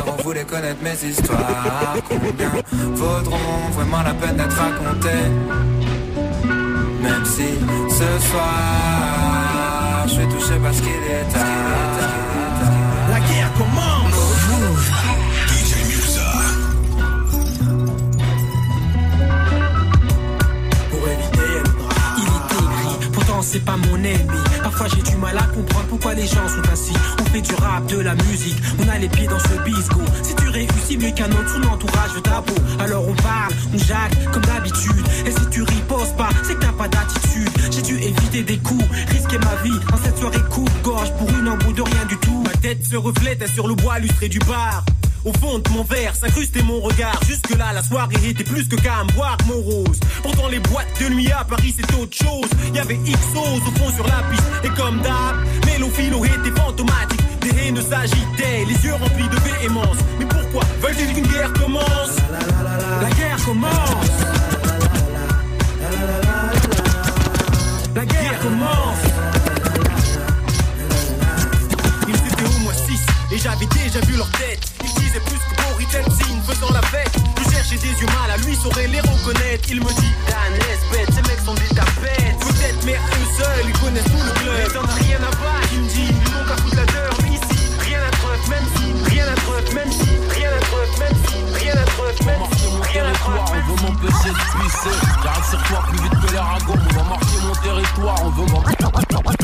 on 0.08 0.22
voulait 0.22 0.44
connaître 0.44 0.84
mes 0.84 1.10
histoires, 1.10 1.96
combien 2.08 2.52
vaudront 2.94 3.70
vraiment 3.72 4.04
la 4.04 4.14
peine 4.14 4.36
d'être 4.36 4.56
racontées? 4.56 5.81
Même 7.02 7.26
si 7.26 7.48
ce 7.90 8.28
soir, 8.30 10.06
je 10.08 10.12
suis 10.12 10.28
touché 10.28 10.60
parce 10.62 10.80
qu'il 10.82 10.92
est 10.92 11.34
tard. 11.34 11.92
La 13.10 13.20
guerre 13.20 13.52
commence 13.58 14.01
c'est 23.42 23.64
pas 23.64 23.78
mon 23.78 23.96
ennemi. 23.98 24.40
Parfois 24.64 24.88
j'ai 24.88 25.02
du 25.02 25.16
mal 25.18 25.38
à 25.38 25.44
comprendre 25.44 25.86
pourquoi 25.90 26.14
les 26.14 26.26
gens 26.26 26.48
sont 26.48 26.72
ainsi. 26.72 26.94
On 27.20 27.26
fait 27.26 27.42
du 27.42 27.54
rap, 27.56 27.86
de 27.88 27.98
la 28.00 28.16
musique, 28.16 28.58
on 28.80 28.88
a 28.90 28.98
les 28.98 29.10
pieds 29.10 29.28
dans 29.28 29.40
ce 29.40 29.64
bisco. 29.64 30.02
Si 30.24 30.36
tu 30.36 30.50
réussis 30.50 30.98
mieux 30.98 31.12
qu'un 31.12 31.32
autre, 31.32 31.50
son 31.50 31.68
entourage 31.70 32.12
veut 32.16 32.22
ta 32.22 32.42
peau. 32.42 32.56
Alors 32.80 33.08
on 33.08 33.14
parle, 33.16 33.54
on 33.74 33.78
jacque 33.78 34.32
comme 34.32 34.44
d'habitude. 34.44 35.06
Et 35.26 35.32
si 35.32 35.50
tu 35.50 35.64
riposes 35.64 36.14
pas, 36.18 36.30
c'est 36.44 36.56
que 36.56 36.62
t'as 36.62 36.74
pas 36.74 36.88
d'attitude. 36.88 37.50
J'ai 37.72 37.82
dû 37.82 37.96
éviter 37.98 38.44
des 38.44 38.58
coups, 38.58 38.86
risquer 39.10 39.38
ma 39.40 39.56
vie 39.64 39.80
dans 39.90 39.98
cette 39.98 40.18
soirée 40.18 40.44
coupe-gorge 40.50 41.12
pour 41.18 41.30
une 41.30 41.48
embout 41.48 41.74
de 41.74 41.82
rien 41.82 42.06
du 42.08 42.18
tout. 42.18 42.44
Ma 42.44 42.54
tête 42.62 42.86
se 42.86 42.96
reflète 42.96 43.48
sur 43.54 43.68
le 43.68 43.76
bois 43.76 44.00
lustré 44.00 44.30
du 44.30 44.40
bar. 44.40 44.84
Au 45.24 45.32
fond 45.34 45.60
de 45.60 45.70
mon 45.70 45.84
verre 45.84 46.16
s'incrustait 46.16 46.64
mon 46.64 46.80
regard. 46.80 47.20
Jusque-là, 47.28 47.74
la 47.74 47.84
soirée 47.84 48.16
était 48.30 48.44
plus 48.44 48.68
que 48.68 48.76
calme, 48.76 49.08
boire 49.16 49.38
mon 49.46 49.62
rose. 49.62 50.00
Pourtant, 50.24 50.48
les 50.48 50.60
boîtes 50.60 50.88
de 51.00 51.10
nuit 51.10 51.32
à 51.32 51.44
Paris, 51.44 51.76
c'est 51.78 51.96
autre 51.96 52.18
chose. 52.18 52.50
Y 52.74 52.80
avait 52.80 52.98
Xos 52.98 53.38
au 53.38 53.80
fond 53.80 53.92
sur 53.96 54.08
la 54.08 54.24
piste. 54.32 54.44
Et 54.64 54.70
comme 54.70 55.00
d'hab, 55.02 55.36
Mélophilo 55.66 56.26
était 56.26 56.60
fantomatique. 56.60 57.22
Des 57.42 57.50
haines 57.50 57.82
s'agitaient, 57.82 58.66
les 58.68 58.86
yeux 58.86 58.94
remplis 58.94 59.30
de 59.30 59.40
véhémence. 59.42 59.98
Mais 60.18 60.26
pourquoi 60.26 60.64
veulent-ils 60.82 61.14
qu'une 61.14 61.28
guerre 61.28 61.54
commence? 61.54 62.18
La 63.02 63.10
guerre 63.12 63.46
commence 63.46 63.72
La 67.94 68.06
guerre 68.06 68.40
commence 68.40 68.98
Ils 72.08 72.16
étaient 72.16 72.56
au 72.56 72.60
moins 72.60 72.74
6 72.74 73.36
et 73.36 73.38
j'avais 73.38 73.66
déjà 73.66 74.00
vu 74.02 74.18
leur 74.18 74.30
tête. 74.32 74.71
Disaient 75.12 75.26
plus 75.26 75.40
que 75.44 75.62
Boris 75.62 75.88
Delzine 75.90 76.42
faisant 76.48 76.72
la 76.72 76.82
fête. 76.84 77.12
Je 77.36 77.52
cherchais 77.52 77.76
des 77.76 78.06
mal 78.16 78.32
à 78.32 78.38
lui, 78.38 78.56
saurait 78.56 78.88
les 78.88 79.02
reconnaître. 79.02 79.68
Il 79.68 79.84
me 79.84 79.90
dit, 79.90 80.14
Dan, 80.24 80.56
bête, 80.90 81.10
ces 81.12 81.22
mecs 81.28 81.44
sont 81.44 81.54
des 81.54 81.68
tapettes. 81.76 82.40
Peut-être, 82.40 82.86
mais 82.86 82.96
eux 82.96 83.28
seuls, 83.36 83.66
ils 83.68 83.80
connaissent 83.80 84.06
tout 84.06 84.24
le 84.24 84.32
club. 84.40 84.56
Mais 84.56 84.72
t'en 84.72 84.88
as 84.88 85.04
rien 85.04 85.18
à 85.18 85.32
battre, 85.36 85.68
il 85.74 85.82
me 85.82 85.90
dit, 85.90 86.08
ils 86.08 86.32
n'ont 86.32 86.48
qu'à 86.48 86.56
foutre 86.64 86.76
la. 86.78 86.86
Mais 87.24 87.36
ici, 87.36 87.60
rien 87.84 88.00
à 88.08 88.12
preuve, 88.24 88.50
même 88.50 88.68
si, 88.72 89.12
rien 89.12 89.28
à 89.28 89.36
preuve, 89.36 89.76
même 89.76 89.92
si, 89.92 90.10
rien 90.32 90.50
à 90.56 90.64
preuve, 90.72 91.00
même 91.00 91.16
si, 91.28 91.60
rien 91.60 91.76
à 91.76 91.86
preuve, 91.92 92.26
même 92.26 92.44
si, 92.56 92.68
rien 92.96 93.04
à 93.04 93.12
même 93.12 93.68
On 93.68 93.76
veut 93.76 93.82
m'empêcher 93.84 94.32
de 94.32 94.44
pisser. 94.64 94.96
J'arrive 95.24 95.44
sur 95.44 95.64
toi 95.68 95.84
plus 95.92 96.00
vite 96.00 96.16
que 96.24 96.32
les 96.32 96.40
ragots. 96.40 96.80
On 96.88 96.94
va 96.96 97.04
marcher 97.04 97.38
m'empêcher 98.48 99.41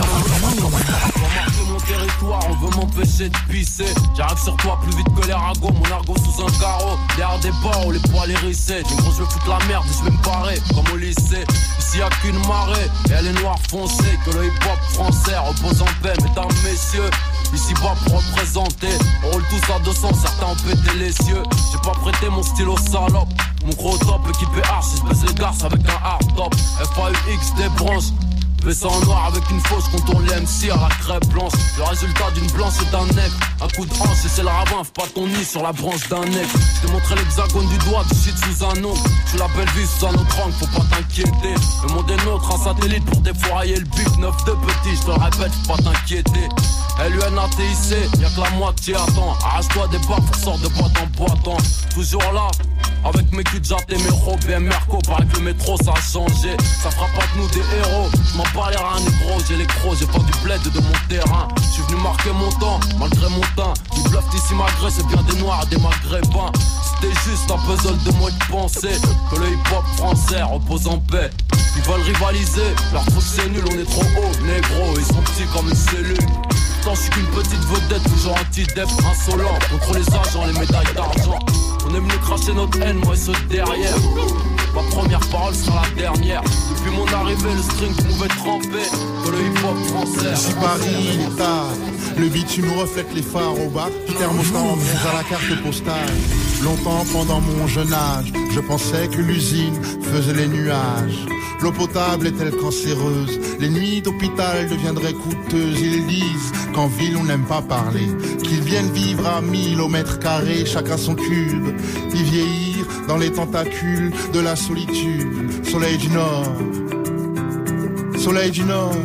de 3.29 3.51
pisser. 3.51 3.85
J'arrive 4.15 4.37
sur 4.37 4.55
toi 4.57 4.77
plus 4.81 4.95
vite 4.95 5.07
que 5.15 5.27
les 5.27 5.33
ragots, 5.33 5.71
mon 5.71 5.91
argot 5.91 6.15
sous 6.17 6.43
un 6.43 6.51
carreau. 6.59 6.97
Derrière 7.15 7.39
des 7.39 7.51
barreaux, 7.63 7.91
les 7.91 7.99
poils 7.99 8.31
hérissés. 8.31 8.83
Du 8.83 8.95
gros, 8.95 9.11
je 9.11 9.23
vais 9.23 9.29
foutre 9.29 9.49
la 9.49 9.65
merde, 9.65 9.85
je 9.87 10.05
vais 10.05 10.11
me 10.11 10.23
barrer, 10.23 10.59
comme 10.75 10.93
au 10.93 10.97
lycée. 10.97 11.45
Ici 11.79 11.97
y'a 11.99 12.09
qu'une 12.21 12.37
marée, 12.47 12.89
et 13.09 13.13
elle 13.13 13.27
est 13.27 13.41
noire 13.41 13.57
foncée. 13.69 14.19
Que 14.25 14.31
le 14.31 14.45
hip-hop 14.45 14.79
français 14.93 15.37
repose 15.37 15.81
en 15.81 16.03
paix, 16.03 16.13
mesdames, 16.21 16.51
messieurs. 16.63 17.09
Ici 17.53 17.73
bas 17.75 17.95
pour 18.05 18.17
représenter, 18.17 18.97
on 19.23 19.31
roule 19.31 19.43
tous 19.49 19.71
à 19.71 19.79
200, 19.79 20.09
certains 20.21 20.47
ont 20.47 20.55
pété 20.55 20.97
les 20.97 21.11
cieux. 21.11 21.43
J'ai 21.71 21.79
pas 21.79 21.97
prêté 21.97 22.29
mon 22.29 22.43
stylo 22.43 22.77
salope. 22.77 23.29
Mon 23.65 23.73
gros 23.73 23.97
top 23.97 24.21
équipé 24.29 24.61
arch, 24.69 24.87
je 24.97 25.09
baisse 25.09 25.23
les 25.25 25.33
garces 25.33 25.63
avec 25.63 25.81
un 25.87 26.05
hard 26.05 26.35
top. 26.35 26.53
FAUX. 26.95 27.47
Baissant 27.57 28.26
en 28.83 29.05
noir 29.05 29.25
avec 29.27 29.49
une 29.49 29.59
fausse 29.61 29.87
contourne 29.89 30.25
les 30.25 30.35
MC 30.41 30.69
à 30.71 30.75
la 30.75 30.89
crêpe 30.95 31.25
blanche. 31.27 31.53
Le 31.77 31.83
résultat 31.83 32.31
d'une 32.31 32.47
blanche 32.51 32.73
et 32.81 32.91
d'un 32.91 33.05
nec. 33.15 33.31
Un 33.61 33.67
coup 33.69 33.85
de 33.85 33.93
hanche 33.93 34.25
et 34.25 34.29
c'est 34.29 34.41
le 34.41 34.49
ravin, 34.49 34.83
pas 34.93 35.07
ton 35.15 35.25
nid 35.25 35.45
sur 35.45 35.63
la 35.63 35.71
branche 35.71 36.07
d'un 36.09 36.25
nec. 36.25 36.47
Je 36.75 36.85
t'ai 36.85 36.91
montré 36.91 37.15
l'hexagone 37.15 37.67
du 37.69 37.77
doigt, 37.89 38.03
du 38.11 38.15
shit 38.15 38.35
sous 38.37 38.65
un 38.65 38.73
nom. 38.81 38.93
Tu 39.29 39.37
la 39.37 39.47
belle 39.49 39.69
vie 39.69 39.87
sous 39.87 40.05
un 40.05 40.13
autre 40.13 40.39
angle, 40.43 40.53
faut 40.59 40.67
pas 40.67 40.85
t'inquiéter. 40.95 41.55
Le 41.87 41.93
monde 41.93 42.11
est 42.11 42.25
nôtre, 42.25 42.53
un 42.53 42.63
satellite 42.63 43.05
pour 43.05 43.21
défourailler 43.21 43.77
le 43.77 43.85
but. 43.85 44.17
Neuf 44.19 44.43
de 44.45 44.51
petit, 44.51 44.95
je 44.95 45.01
te 45.01 45.11
répète, 45.11 45.51
faut 45.65 45.73
pas 45.73 45.83
t'inquiéter. 45.83 46.49
LUNATIC, 47.09 48.19
y'a 48.19 48.29
que 48.29 48.41
la 48.41 48.49
moitié 48.57 48.95
attend. 48.95 49.35
Arrache-toi 49.45 49.87
des 49.89 49.99
barres 49.99 50.21
pour 50.21 50.35
sort 50.35 50.57
de 50.57 50.67
boîte 50.69 50.91
en 51.01 51.17
boîte. 51.17 51.63
Toujours 51.93 52.31
là, 52.33 52.47
avec 53.05 53.31
mes 53.31 53.43
jatte 53.63 53.85
et 53.89 53.97
mes 53.97 54.09
robes 54.09 54.39
et 54.49 54.59
Merco, 54.59 54.99
paraît 55.07 55.25
que 55.25 55.37
le 55.37 55.43
métro 55.43 55.77
ça 55.77 55.91
a 55.91 56.01
changé. 56.01 56.55
Ça 56.81 56.91
fera 56.91 57.07
pas 57.07 57.25
de 57.33 57.41
nous 57.41 57.47
des 57.49 57.63
héros. 57.77 58.09
Je 58.13 58.37
m'en 58.37 58.69
les 58.69 58.77
reins, 58.77 58.99
négro, 58.99 59.39
j'ai 59.47 59.55
les 59.55 59.65
crocs, 59.65 59.97
j'ai 59.99 60.05
pas 60.07 60.19
du 60.19 60.31
bled 60.43 60.61
de 60.61 60.79
mon 60.79 61.07
terrain. 61.09 61.47
Je 61.57 61.73
suis 61.73 61.81
venu 61.83 62.01
marquer 62.01 62.31
mon 62.31 62.49
temps, 62.59 62.79
malgré 62.99 63.29
mon 63.29 63.41
teint. 63.55 63.73
Du 63.95 64.09
bluff 64.09 64.25
ici 64.33 64.53
malgré, 64.55 64.91
c'est 64.91 65.05
bien 65.07 65.23
des 65.23 65.39
noirs 65.39 65.65
des 65.67 65.77
maghrébins. 65.77 66.51
C'était 66.83 67.13
juste 67.25 67.49
un 67.51 67.57
puzzle 67.65 67.97
de 68.03 68.11
moi 68.17 68.31
de 68.31 68.51
penser 68.51 68.95
que 69.31 69.39
le 69.39 69.47
hip-hop 69.47 69.85
français 69.97 70.41
repose 70.43 70.87
en 70.87 70.99
paix. 70.99 71.29
Ils 71.75 71.83
veulent 71.83 72.01
rivaliser, 72.01 72.73
leur 72.91 73.05
truc 73.05 73.23
c'est 73.23 73.47
nul, 73.49 73.63
on 73.65 73.79
est 73.79 73.85
trop 73.85 74.01
haut, 74.01 74.45
négro, 74.45 74.97
ils 74.97 75.05
sont 75.05 75.21
petits 75.21 75.45
comme 75.53 75.69
une 75.69 75.75
cellule. 75.75 76.17
Je 76.89 77.01
suis 77.01 77.09
qu'une 77.09 77.25
petite 77.25 77.65
vedette, 77.65 78.03
toujours 78.03 78.33
anti-dep, 78.33 78.87
insolent. 79.11 79.59
Contre 79.69 79.93
les 79.95 80.07
agents, 80.07 80.45
les 80.45 80.57
médailles 80.57 80.93
d'argent. 80.95 81.37
On 81.85 81.93
aime 81.93 82.07
nous 82.07 82.19
cracher 82.19 82.53
notre 82.53 82.81
haine, 82.81 82.99
moi 83.03 83.13
et 83.13 83.17
ceux 83.17 83.33
derrière. 83.49 83.95
Ma 84.73 84.81
première 84.91 85.19
parole 85.31 85.55
sera 85.55 85.83
la 85.83 86.01
dernière. 86.01 86.41
Depuis 86.41 86.95
mon 86.95 87.07
arrivée, 87.07 87.53
le 87.55 87.61
string 87.61 87.93
pouvait 87.95 88.27
tremper 88.27 88.87
que 89.25 89.31
le 89.31 89.39
hip-hop 89.39 89.77
français. 89.87 90.35
Si 90.35 90.53
Paris 90.53 91.13
il 91.13 91.21
est 91.21 91.37
tard, 91.37 91.73
le 92.17 92.27
bitume 92.29 92.71
reflète 92.77 93.13
les 93.13 93.21
phares 93.21 93.53
au 93.53 93.69
du 94.07 94.13
thermostat 94.13 94.59
en 94.59 94.73
à 94.73 95.17
la 95.17 95.23
carte 95.23 95.63
postale. 95.63 96.13
Longtemps 96.63 97.05
pendant 97.11 97.39
mon 97.39 97.67
jeune 97.67 97.93
âge, 97.93 98.33
je 98.51 98.59
pensais 98.59 99.07
que 99.07 99.21
l'usine 99.21 99.79
faisait 100.01 100.33
les 100.33 100.47
nuages. 100.47 101.25
L'eau 101.61 101.71
potable 101.71 102.27
est-elle 102.27 102.55
cancéreuse? 102.55 103.39
Les 103.59 103.69
nuits 103.69 104.01
d'hôpital 104.01 104.67
deviendraient 104.69 105.13
coûteuses. 105.13 105.79
Ils 105.81 106.05
disent 106.05 106.51
qu'en 106.73 106.87
ville 106.87 107.17
on 107.17 107.23
n'aime 107.23 107.45
pas 107.45 107.61
parler, 107.61 108.07
qu'ils 108.43 108.61
viennent 108.61 108.91
vivre 108.91 109.27
à 109.27 109.41
mille 109.41 109.81
au 109.81 109.87
mètre 109.87 110.19
carré, 110.19 110.65
chacun 110.65 110.97
son 110.97 111.15
cube, 111.15 111.75
y 112.13 112.23
vieillir 112.23 112.85
dans 113.07 113.17
les 113.17 113.31
tentacules 113.31 114.11
de 114.33 114.39
la 114.39 114.55
solitude. 114.57 115.63
Soleil 115.63 115.97
du 115.97 116.09
Nord, 116.09 116.51
soleil 118.17 118.51
du 118.51 118.63
Nord. 118.63 118.95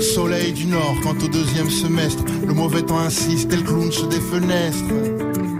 Soleil 0.00 0.52
du 0.52 0.66
Nord, 0.66 0.96
quant 1.02 1.14
au 1.14 1.28
deuxième 1.28 1.70
semestre, 1.70 2.24
le 2.46 2.52
mauvais 2.52 2.82
temps 2.82 2.98
insiste 2.98 3.52
et 3.52 3.56
le 3.56 3.62
clown 3.62 3.92
se 3.92 4.06
défenestre. 4.06 5.51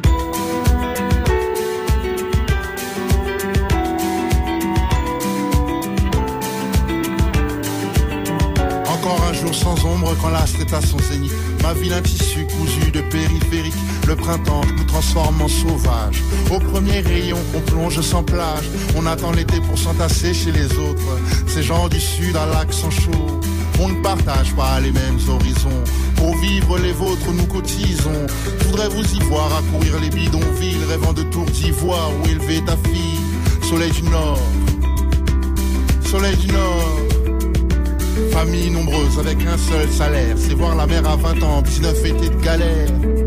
Sans 9.52 9.84
ombre 9.84 10.16
quand 10.20 10.30
l'astre 10.30 10.60
est 10.60 10.72
à 10.72 10.80
son 10.80 10.98
zénith. 10.98 11.32
Ma 11.62 11.72
ville 11.74 11.92
un 11.92 12.02
tissu 12.02 12.46
cousu 12.46 12.90
de 12.90 13.00
périphérique. 13.02 13.74
Le 14.06 14.16
printemps 14.16 14.62
nous 14.76 14.84
transforme 14.84 15.42
en 15.42 15.48
sauvage. 15.48 16.22
Au 16.50 16.58
premier 16.58 17.00
rayon, 17.00 17.38
on 17.54 17.60
plonge 17.60 18.00
sans 18.00 18.22
plage. 18.22 18.68
On 18.96 19.06
attend 19.06 19.32
l'été 19.32 19.60
pour 19.60 19.78
s'entasser 19.78 20.34
chez 20.34 20.52
les 20.52 20.66
autres. 20.76 21.18
Ces 21.46 21.62
gens 21.62 21.88
du 21.88 22.00
sud 22.00 22.36
à 22.36 22.46
l'accent 22.46 22.90
chaud. 22.90 23.40
On 23.80 23.88
ne 23.88 24.02
partage 24.02 24.54
pas 24.54 24.80
les 24.80 24.92
mêmes 24.92 25.18
horizons. 25.28 25.82
Pour 26.16 26.36
vivre 26.36 26.78
les 26.78 26.92
vôtres, 26.92 27.32
nous 27.32 27.46
cotisons. 27.46 28.26
Je 28.60 28.64
voudrais 28.66 28.88
vous 28.88 29.14
y 29.14 29.20
voir 29.24 29.50
accourir 29.56 29.98
les 30.00 30.10
bidonvilles, 30.10 30.84
rêvant 30.88 31.12
de 31.12 31.22
tours 31.24 31.46
d'ivoire 31.46 32.10
où 32.20 32.28
élever 32.28 32.62
ta 32.64 32.76
fille. 32.88 33.18
Soleil 33.62 33.90
du 33.90 34.02
Nord, 34.02 34.38
soleil 36.04 36.36
du 36.36 36.48
Nord. 36.48 37.11
Famille 38.32 38.70
nombreuse 38.70 39.18
avec 39.18 39.38
un 39.46 39.58
seul 39.58 39.88
salaire. 39.90 40.36
C'est 40.36 40.54
voir 40.54 40.76
la 40.76 40.86
mer 40.86 41.06
à 41.08 41.16
20 41.16 41.42
ans, 41.42 41.62
19 41.62 42.04
étés 42.04 42.28
de 42.28 42.42
galère. 42.42 43.21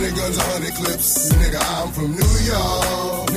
Hundred 0.00 0.16
guns 0.16 0.36
honey 0.38 0.70
clips, 0.70 1.32
nigga, 1.34 1.60
I'm 1.60 1.92
from 1.92 2.12
New 2.12 2.38
York. 2.46 3.29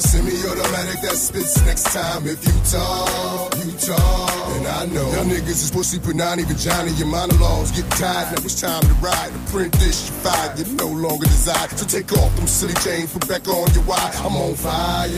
Semi-automatic 0.00 1.02
that 1.02 1.12
spits 1.12 1.60
next 1.66 1.84
time 1.92 2.26
if 2.26 2.40
you 2.40 2.56
talk, 2.72 3.52
you 3.60 3.72
talk. 3.76 4.48
And 4.56 4.66
I 4.66 4.86
know 4.86 5.04
y'all 5.12 5.28
niggas 5.28 5.60
is 5.60 5.70
pussy, 5.70 5.98
even 5.98 6.16
Johnny. 6.56 6.92
Your 6.96 7.06
monologues 7.06 7.70
get 7.70 7.84
tired, 8.00 8.32
now 8.32 8.40
it's 8.40 8.60
time 8.60 8.80
to 8.80 8.94
ride. 9.04 9.30
To 9.30 9.52
print 9.52 9.72
this, 9.76 10.08
you 10.08 10.14
fired, 10.24 10.58
you 10.58 10.72
no 10.74 10.88
longer 10.88 11.26
desire. 11.26 11.68
So 11.76 11.84
take 11.84 12.10
off 12.16 12.34
them 12.36 12.46
silly 12.46 12.74
chains, 12.80 13.12
put 13.12 13.28
back 13.28 13.46
on 13.46 13.68
your 13.76 13.84
wire. 13.84 14.10
I'm 14.24 14.34
on 14.36 14.54
fire, 14.54 15.10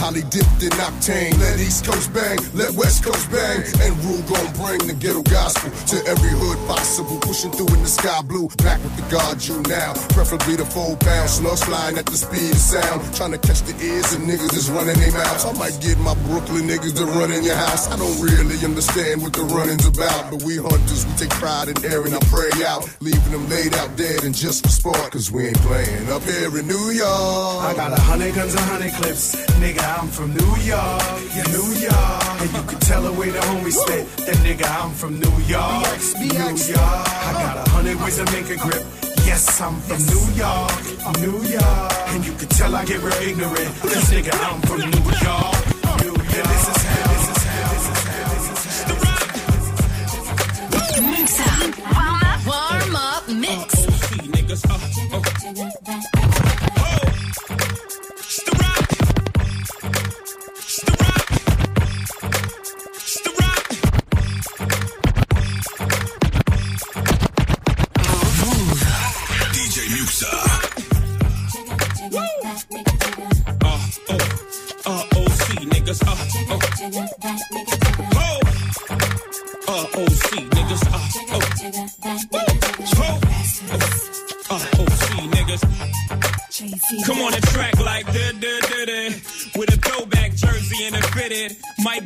highly 0.00 0.22
dipped 0.32 0.64
in 0.64 0.72
octane. 0.80 1.38
Let 1.38 1.60
East 1.60 1.84
Coast 1.84 2.12
bang, 2.12 2.38
let 2.54 2.72
West 2.72 3.04
Coast 3.04 3.30
bang. 3.30 3.62
And 3.84 3.92
rule 4.02 4.24
gon' 4.32 4.48
bring 4.56 4.80
the 4.88 4.96
ghetto 4.96 5.22
gospel 5.28 5.68
to 5.92 5.96
every 6.08 6.32
hood 6.32 6.56
possible. 6.66 7.20
Pushing 7.20 7.52
through 7.52 7.68
in 7.76 7.82
the 7.84 7.92
sky 7.92 8.22
blue, 8.22 8.48
back 8.64 8.82
with 8.82 8.96
the 8.96 9.04
God 9.12 9.44
you 9.44 9.60
now. 9.68 9.92
Preferably 10.16 10.56
the 10.56 10.64
four 10.64 10.96
pound 10.96 11.28
slugs 11.28 11.62
flying 11.64 11.98
at 11.98 12.06
the 12.06 12.16
speed 12.16 12.50
of 12.50 12.56
sound. 12.56 13.14
Trying 13.14 13.32
to 13.32 13.38
catch 13.38 13.60
the 13.62 13.76
ears 13.84 14.14
of 14.22 14.28
niggas 14.28 14.50
that's 14.52 14.68
running 14.68 14.98
their 14.98 15.12
mouths. 15.12 15.44
I 15.44 15.52
might 15.52 15.78
get 15.80 15.98
my 15.98 16.14
Brooklyn 16.26 16.68
niggas 16.68 16.94
to 16.96 17.04
run 17.06 17.32
in 17.32 17.44
your 17.44 17.56
house. 17.56 17.90
I 17.90 17.96
don't 17.96 18.20
really 18.20 18.56
understand 18.64 19.22
what 19.22 19.32
the 19.32 19.42
running's 19.42 19.86
about. 19.86 20.30
But 20.30 20.42
we 20.42 20.56
hunters, 20.56 21.06
we 21.06 21.12
take 21.14 21.30
pride 21.30 21.68
in 21.68 21.76
airing 21.84 22.14
our 22.14 22.24
prey 22.30 22.50
out. 22.64 22.88
Leaving 23.00 23.32
them 23.32 23.48
laid 23.48 23.74
out 23.74 23.96
dead 23.96 24.24
and 24.24 24.34
just 24.34 24.64
for 24.64 24.70
sport. 24.70 25.10
Cause 25.10 25.30
we 25.30 25.46
ain't 25.46 25.58
playing 25.58 26.10
up 26.10 26.22
here 26.22 26.56
in 26.58 26.66
New 26.66 26.90
York. 26.90 27.62
I 27.62 27.74
got 27.76 27.92
a 27.92 28.00
hundred 28.00 28.34
guns 28.34 28.54
and 28.54 28.64
hundred 28.64 28.92
clips. 28.94 29.36
Nigga, 29.58 29.82
I'm 29.98 30.08
from 30.08 30.34
New 30.34 30.54
York. 30.62 31.02
Yeah, 31.34 31.48
New 31.52 31.70
York. 31.78 32.40
And 32.42 32.50
you 32.52 32.62
can 32.70 32.80
tell 32.80 33.02
the 33.02 33.12
way 33.12 33.30
the 33.30 33.40
homies 33.40 33.78
spit. 33.78 34.06
That 34.26 34.36
nigga, 34.46 34.66
I'm 34.66 34.92
from 34.92 35.18
New 35.18 35.36
York. 35.46 35.98
New 36.18 36.34
York. 36.36 36.78
I 36.78 37.32
got 37.32 37.66
a 37.66 37.70
hundred 37.70 38.00
ways 38.00 38.16
to 38.18 38.24
make 38.32 38.50
a 38.50 38.56
grip. 38.56 39.11
Yes, 39.24 39.60
I'm 39.60 39.80
from 39.80 39.98
New 40.12 40.24
York, 40.34 40.72
New 41.20 41.38
York. 41.48 41.92
And 42.12 42.24
you 42.26 42.32
can 42.32 42.48
tell 42.48 42.74
I 42.74 42.84
get 42.84 43.00
real 43.02 43.12
ignorant. 43.22 43.74
This 43.82 44.10
nigga, 44.10 44.32
I'm 44.34 44.60
from 44.62 44.80
New 44.80 44.86
York, 44.86 45.66
New 46.02 46.12
York. 46.12 46.46
This 46.52 46.68
is 46.68 46.82
how, 46.84 47.12
this 47.12 47.28
is 47.30 47.42
how, 47.44 47.72
this 47.72 47.86
is 47.88 48.00
how, 48.08 48.28
this 48.34 48.46
is 48.66 48.82
how. 49.02 49.22
Mix 51.10 51.40
up. 51.40 51.78
Warm 51.94 52.22
up. 52.22 52.40
Warm 52.46 52.96
up 52.96 53.28
mix. 53.28 53.86
niggas, 54.34 54.62
uh, 54.68 54.74
uh. 55.86 56.11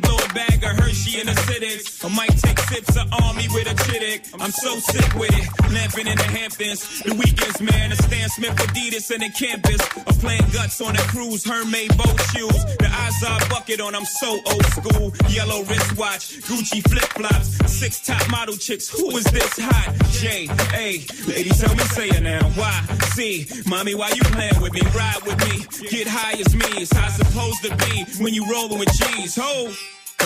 Blow 0.07 0.17
a 0.17 0.33
bag 0.33 0.63
of 0.63 0.71
Hershey 0.79 1.19
in 1.19 1.27
cities. 1.47 2.03
I 2.03 2.09
might 2.09 2.35
take 2.39 2.59
sips 2.59 2.95
of 2.95 3.11
Army 3.23 3.47
with 3.53 3.67
a 3.67 3.75
chittick. 3.85 4.33
I'm 4.39 4.51
so 4.51 4.79
sick 4.79 5.13
with 5.15 5.33
it. 5.33 5.47
Lamping 5.71 6.07
in 6.07 6.17
the 6.17 6.23
Hamptons. 6.23 7.03
The 7.03 7.13
weekends, 7.13 7.59
man. 7.61 7.91
A 7.91 7.95
Stan 7.95 8.29
Smith 8.29 8.55
Adidas 8.55 9.11
and 9.11 9.21
the 9.23 9.29
campus. 9.29 9.81
I'm 9.95 10.15
playing 10.15 10.47
guts 10.53 10.79
on 10.81 10.95
a 10.95 11.03
cruise. 11.11 11.43
Hermès 11.43 11.95
boat 11.97 12.19
shoes. 12.31 12.63
The 12.79 12.89
eyes 12.89 13.23
are 13.23 13.39
bucket 13.49 13.81
on. 13.81 13.95
I'm 13.95 14.05
so 14.05 14.39
old 14.45 14.65
school. 14.77 15.13
Yellow 15.29 15.63
wristwatch. 15.63 16.39
Gucci 16.47 16.81
flip 16.89 17.09
flops. 17.17 17.57
Six 17.71 18.05
top 18.05 18.29
model 18.29 18.55
chicks. 18.55 18.87
Who 18.89 19.15
is 19.17 19.25
this 19.25 19.59
hot? 19.59 19.93
J 20.11 20.47
A. 20.73 21.03
Ladies, 21.27 21.59
tell 21.59 21.75
me, 21.75 21.83
say 21.95 22.09
it 22.09 22.23
now. 22.23 22.47
Why? 22.51 22.73
C. 23.15 23.47
Mommy, 23.67 23.95
why 23.95 24.09
you 24.09 24.21
playing 24.35 24.61
with 24.61 24.73
me? 24.73 24.81
Ride 24.95 25.21
with 25.25 25.39
me. 25.47 25.89
Get 25.89 26.07
high 26.07 26.39
as 26.39 26.55
me. 26.55 26.65
It's 26.81 26.93
how 26.95 27.07
it's 27.07 27.17
supposed 27.17 27.63
to 27.63 27.75
be 27.77 28.05
when 28.23 28.33
you 28.33 28.49
rolling 28.51 28.79
with 28.79 28.91
G's. 28.93 29.35
Ho! 29.35 29.73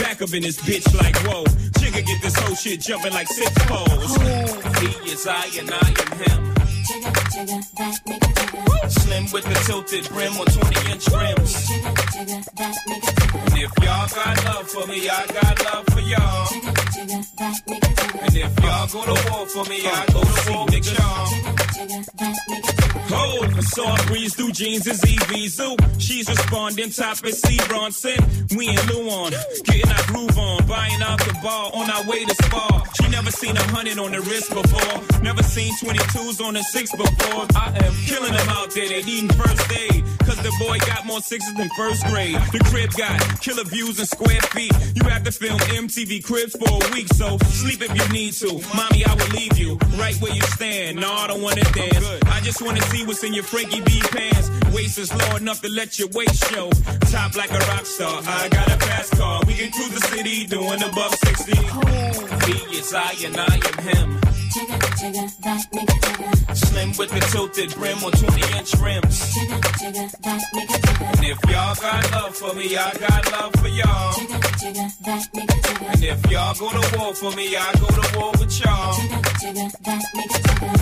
Back 0.01 0.21
up 0.23 0.33
in 0.33 0.41
this 0.41 0.59
bitch 0.61 0.91
like 0.99 1.15
whoa. 1.27 1.43
Jigga 1.77 2.03
get 2.03 2.21
this 2.23 2.35
whole 2.35 2.55
shit 2.55 2.81
jumping 2.81 3.13
like 3.13 3.27
six 3.27 3.51
poles. 3.67 4.15
He 4.81 5.11
is 5.11 5.27
I 5.27 5.45
and 5.59 5.69
I 5.71 5.77
am 6.01 6.11
him. 6.17 6.41
Slim 8.89 9.25
with 9.31 9.45
the 9.45 9.63
tilted 9.67 10.09
brim 10.09 10.35
or 10.37 10.45
20 10.45 10.91
inch 10.91 11.07
rims. 11.07 11.69
And 13.45 13.57
if 13.61 13.71
y'all 13.83 14.07
got 14.09 14.45
love 14.45 14.67
for 14.67 14.87
me, 14.87 15.07
I 15.07 15.27
got 15.27 15.63
love 15.65 15.85
for 15.93 15.99
y'all. 16.01 16.47
And 18.21 18.35
if 18.35 18.59
y'all 18.59 18.87
go 18.87 19.05
to 19.05 19.29
war 19.29 19.45
for 19.45 19.65
me, 19.69 19.85
I 19.85 20.05
go 20.11 20.23
to 20.23 20.51
war 20.51 20.65
with 20.65 20.97
y'all. 20.97 21.60
Hold, 21.81 23.63
so 23.63 23.83
I 23.83 24.05
breeze 24.05 24.35
through 24.35 24.51
jeans 24.51 24.85
is 24.85 25.03
EV 25.03 25.49
Zoo. 25.49 25.75
She's 25.97 26.29
responding, 26.29 26.91
top 26.91 27.25
is 27.25 27.41
C 27.41 27.59
Bronson. 27.67 28.17
We 28.55 28.69
in 28.69 28.75
Luon, 28.75 29.31
getting 29.63 29.89
our 29.89 30.05
groove 30.05 30.37
on, 30.37 30.67
buying 30.67 31.01
out 31.01 31.17
the 31.19 31.33
bar 31.41 31.71
on 31.73 31.89
our 31.89 32.05
way 32.05 32.23
to 32.23 32.35
spa. 32.35 32.87
She 33.01 33.09
never 33.09 33.31
seen 33.31 33.57
a 33.57 33.63
hundred 33.63 33.97
on 33.97 34.11
the 34.11 34.21
wrist 34.21 34.51
before, 34.51 35.23
never 35.23 35.41
seen 35.41 35.73
22s 35.73 36.45
on 36.45 36.53
the 36.53 36.61
six 36.63 36.91
before. 36.91 37.47
I 37.55 37.73
am 37.83 37.93
killing 38.05 38.33
them 38.33 38.49
out 38.49 38.69
there, 38.71 38.87
they 38.87 39.01
needing 39.01 39.29
first 39.29 39.71
aid. 39.71 40.03
Cause 40.23 40.37
the 40.43 40.53
boy 40.59 40.77
got 40.85 41.05
more 41.05 41.19
sixes 41.19 41.53
than 41.55 41.69
first 41.75 42.05
grade. 42.05 42.35
The 42.53 42.59
crib 42.69 42.91
got 42.91 43.19
killer 43.41 43.63
views 43.65 43.97
and 43.99 44.07
square 44.07 44.39
feet. 44.53 44.71
You 44.95 45.03
have 45.09 45.23
to 45.23 45.31
film 45.31 45.59
MTV 45.59 46.23
cribs 46.23 46.55
for 46.55 46.69
a 46.69 46.91
week, 46.93 47.07
so 47.09 47.37
sleep 47.39 47.81
if 47.81 47.89
you 47.89 48.07
need 48.13 48.33
to. 48.33 48.61
Mommy, 48.75 49.03
I 49.03 49.15
will 49.15 49.31
leave 49.35 49.57
you 49.57 49.77
right 49.97 50.15
where 50.21 50.33
you 50.33 50.41
stand. 50.43 50.99
No, 51.01 51.11
I 51.11 51.27
don't 51.27 51.41
wanna 51.41 51.65
I 51.73 52.41
just 52.43 52.61
wanna 52.61 52.81
see 52.81 53.05
what's 53.05 53.23
in 53.23 53.33
your 53.33 53.43
Frankie 53.43 53.81
B 53.81 54.01
pants. 54.11 54.49
Waist 54.73 54.97
is 54.97 55.13
low 55.13 55.37
enough 55.37 55.61
to 55.61 55.69
let 55.69 55.97
your 55.97 56.09
waist 56.09 56.51
show. 56.51 56.69
Top 57.11 57.35
like 57.35 57.51
a 57.51 57.59
rock 57.59 57.85
star. 57.85 58.21
I 58.25 58.49
got 58.49 58.67
a 58.67 58.77
fast 58.77 59.11
car. 59.17 59.41
We 59.47 59.53
can 59.53 59.71
cruise 59.71 59.93
the 59.93 60.07
city 60.07 60.45
doing 60.47 60.83
above 60.83 61.15
60. 61.15 61.53
He 61.53 62.77
is 62.77 62.93
I 62.93 63.13
and 63.25 63.37
I 63.37 63.55
am 63.55 63.77
him. 63.87 64.90
Slim 65.01 66.93
with 66.95 67.09
the 67.09 67.27
tilted 67.31 67.73
brim 67.73 68.03
or 68.03 68.11
20 68.11 68.57
inch 68.59 68.73
rims. 68.75 69.35
And 69.41 71.25
if 71.25 71.39
y'all 71.49 71.73
got 71.73 72.11
love 72.11 72.35
for 72.35 72.53
me, 72.53 72.77
I 72.77 72.93
got 72.99 73.31
love 73.31 73.51
for 73.55 73.67
y'all. 73.69 74.13
And 75.89 76.03
if 76.03 76.29
y'all 76.29 76.53
go 76.53 76.69
to 76.69 76.97
war 76.99 77.15
for 77.15 77.31
me, 77.31 77.55
I 77.57 77.73
go 77.79 77.87
to 77.87 78.19
war 78.19 78.31
with 78.33 78.59
y'all. 78.63 78.93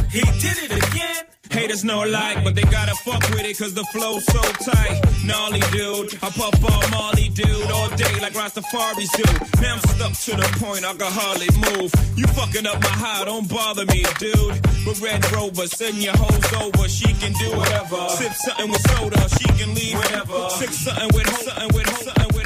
He 0.09 0.19
did 0.19 0.57
it 0.63 0.71
again. 0.73 1.25
Haters 1.51 1.83
no 1.83 2.01
like, 2.01 2.43
but 2.43 2.53
they 2.55 2.61
gotta 2.63 2.93
fuck 2.95 3.21
with 3.31 3.43
it 3.43 3.57
cause 3.57 3.73
the 3.73 3.83
flow's 3.85 4.23
so 4.25 4.41
tight. 4.69 5.01
Gnarly 5.25 5.61
dude, 5.71 6.13
I 6.21 6.29
puff 6.29 6.53
all 6.63 6.89
Molly 6.91 7.29
dude 7.29 7.71
all 7.71 7.89
day 7.95 8.19
like 8.21 8.33
Rastafari's 8.33 9.09
do. 9.17 9.25
Now 9.61 9.73
I'm 9.73 9.79
stuck 9.81 10.13
to 10.13 10.31
the 10.37 10.47
point 10.61 10.85
I 10.85 10.93
can 10.93 11.11
hardly 11.11 11.49
move. 11.57 11.91
You 12.15 12.27
fucking 12.27 12.67
up 12.67 12.81
my 12.81 12.89
high, 12.89 13.25
don't 13.25 13.49
bother 13.49 13.85
me, 13.87 14.05
dude. 14.17 14.61
But 14.85 14.99
Red 15.01 15.31
Rover, 15.31 15.67
send 15.67 15.97
your 15.97 16.15
hoes 16.15 16.53
over, 16.53 16.87
she 16.89 17.13
can 17.13 17.33
do 17.33 17.49
whatever. 17.57 18.09
Sip 18.09 18.33
something 18.33 18.71
with 18.71 18.81
soda, 18.89 19.29
she 19.37 19.47
can 19.59 19.75
leave 19.75 19.95
whatever. 19.95 20.49
Sip 20.49 20.71
something 20.71 21.09
with 21.13 21.29
something 21.43 21.69
with 21.75 21.89
something 22.03 22.27
with 22.35 22.38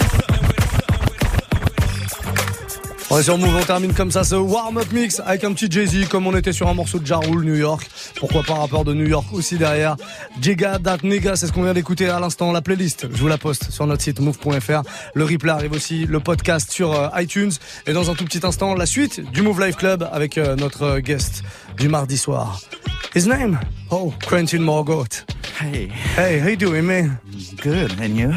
On 3.14 3.20
est 3.20 3.24
sur 3.24 3.38
Move, 3.38 3.55
on 3.55 3.64
termine 3.64 3.93
comme 3.93 4.09
ça 4.09 4.24
ce 4.24 4.34
warm-up 4.34 4.91
mix 4.91 5.22
avec 5.24 5.43
un 5.43 5.53
petit 5.53 5.70
Jay-Z 5.70 6.07
comme 6.09 6.26
on 6.26 6.36
était 6.36 6.51
sur 6.51 6.68
un 6.68 6.74
morceau 6.74 6.97
de 6.97 7.05
Ja 7.05 7.18
Rule, 7.18 7.45
New 7.45 7.53
York. 7.53 7.88
Pourquoi 8.16 8.41
pas 8.41 8.55
rappeur 8.55 8.84
de 8.86 8.95
New 8.95 9.05
York 9.05 9.28
aussi 9.34 9.55
derrière. 9.59 9.97
Jega, 10.41 10.80
Dat 10.80 10.97
Nega, 11.03 11.36
c'est 11.36 11.45
ce 11.45 11.51
qu'on 11.51 11.61
vient 11.61 11.76
d'écouter 11.76 12.09
à 12.09 12.20
l'instant. 12.20 12.51
La 12.51 12.64
playlist, 12.64 13.05
je 13.14 13.18
vous 13.20 13.28
la 13.28 13.38
poste 13.38 13.70
sur 13.70 13.86
notre 13.86 14.01
site 14.01 14.20
move.fr. 14.20 14.82
Le 15.14 15.26
replay 15.26 15.51
arrive 15.51 15.74
aussi, 15.74 16.07
le 16.07 16.22
podcast 16.22 16.72
sur 16.72 16.91
euh, 16.91 17.09
iTunes. 17.22 17.51
Et 17.86 17.93
dans 17.93 18.09
un 18.09 18.16
tout 18.16 18.26
petit 18.26 18.43
instant, 18.43 18.74
la 18.74 18.88
suite 18.88 19.22
du 19.32 19.43
Move 19.43 19.64
Life 19.64 19.76
Club 19.76 20.09
avec 20.11 20.39
euh, 20.39 20.55
notre 20.55 20.82
euh, 20.82 20.99
guest 20.99 21.43
du 21.78 21.89
mardi 21.89 22.18
soir. 22.18 22.61
His 23.14 23.28
name? 23.28 23.59
Oh, 23.91 24.11
Quentin 24.28 24.61
Morgot. 24.61 25.24
Hey. 25.61 25.91
Hey, 26.18 26.39
how 26.39 26.47
you 26.47 26.57
doing, 26.57 26.82
man? 26.82 27.20
Good, 27.52 28.00
and 28.00 28.16
you? 28.18 28.32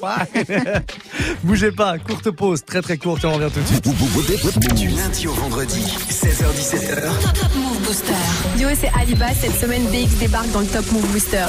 Fine. 0.00 0.84
Bougez 1.44 1.72
pas, 1.72 1.98
courte 1.98 2.30
pause, 2.30 2.64
très 2.64 2.82
très 2.82 2.96
courte 2.96 3.24
et 3.24 3.26
on 3.26 3.34
revient 3.34 3.50
tout 3.52 3.60
de 3.60 3.66
suite. 3.66 4.74
Du 4.74 4.88
lundi 4.88 5.26
au 5.26 5.32
vendredi, 5.32 5.84
16h17h. 6.10 7.02
Top 7.34 7.54
Move 7.54 7.80
Booster. 7.84 8.12
Yo, 8.58 8.68
c'est 8.78 8.90
Aliba. 8.98 9.26
Cette 9.34 9.56
semaine, 9.56 9.84
BX 9.86 10.18
débarque 10.18 10.50
dans 10.52 10.60
le 10.60 10.66
Top 10.66 10.90
Move 10.92 11.06
Booster. 11.12 11.44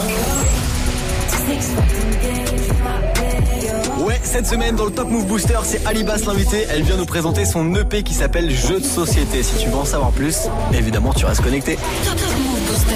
Ouais, 3.99 4.19
cette 4.23 4.47
semaine 4.47 4.75
dans 4.75 4.85
le 4.85 4.91
Top 4.91 5.09
Move 5.09 5.25
Booster, 5.25 5.59
c'est 5.63 5.85
Alibas 5.85 6.23
l'invité. 6.25 6.65
Elle 6.69 6.83
vient 6.83 6.97
nous 6.97 7.05
présenter 7.05 7.45
son 7.45 7.73
EP 7.75 8.03
qui 8.03 8.13
s'appelle 8.13 8.49
Jeux 8.51 8.79
de 8.79 8.85
société. 8.85 9.43
Si 9.43 9.57
tu 9.63 9.69
veux 9.69 9.75
en 9.75 9.85
savoir 9.85 10.11
plus, 10.11 10.49
évidemment, 10.73 11.13
tu 11.13 11.25
restes 11.25 11.41
connecté. 11.41 11.77
Top 12.05 12.19
Move 12.19 12.59
Booster. 12.67 12.93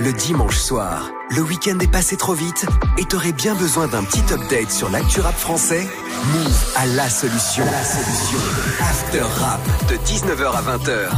Le 0.00 0.12
dimanche 0.12 0.56
soir, 0.56 1.10
le 1.30 1.42
week-end 1.42 1.76
est 1.80 1.90
passé 1.90 2.16
trop 2.16 2.32
vite 2.32 2.66
et 2.98 3.04
t'aurais 3.04 3.32
bien 3.32 3.56
besoin 3.56 3.88
d'un 3.88 4.04
petit 4.04 4.22
update 4.32 4.70
sur 4.70 4.88
l'actu 4.90 5.18
rap 5.18 5.34
français? 5.34 5.88
Move 6.32 6.72
à 6.76 6.86
la 6.86 7.10
solution. 7.10 7.64
La 7.64 7.82
solution. 7.82 8.38
After 8.80 9.22
Rap 9.22 9.60
de 9.88 9.96
19h 9.96 10.52
à 10.52 10.62
20h. 10.62 11.08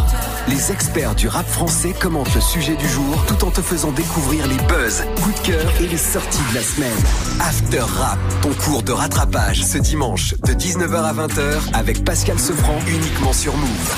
Les 0.48 0.72
experts 0.72 1.14
du 1.14 1.28
rap 1.28 1.46
français 1.46 1.92
commentent 1.92 2.34
le 2.34 2.40
sujet 2.40 2.74
du 2.74 2.88
jour 2.88 3.22
tout 3.28 3.44
en 3.44 3.50
te 3.50 3.60
faisant 3.60 3.92
découvrir 3.92 4.46
les 4.46 4.56
buzz, 4.56 5.04
coups 5.22 5.42
de 5.42 5.46
cœur 5.48 5.72
et 5.78 5.86
les 5.86 5.98
sorties 5.98 6.38
de 6.50 6.54
la 6.54 6.62
semaine. 6.62 7.04
After 7.40 7.80
Rap, 7.80 8.18
ton 8.40 8.54
cours 8.64 8.82
de 8.82 8.92
rattrapage 8.92 9.62
ce 9.62 9.76
dimanche 9.76 10.34
de 10.46 10.54
19h 10.54 10.94
à 10.94 11.12
20h 11.12 11.74
avec 11.74 12.02
Pascal 12.02 12.38
Sefranc 12.38 12.78
uniquement 12.88 13.34
sur 13.34 13.54
Move. 13.54 13.96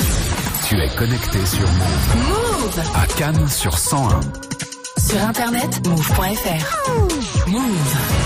Tu 0.68 0.74
es 0.76 0.88
connecté 0.96 1.38
sur 1.46 1.68
Move. 1.70 2.16
Move 2.28 2.82
À 2.96 3.06
Cannes 3.06 3.48
sur 3.48 3.78
101. 3.78 4.20
Sur 5.08 5.20
internet, 5.20 5.86
move.fr. 5.86 7.48
Move. 7.48 8.21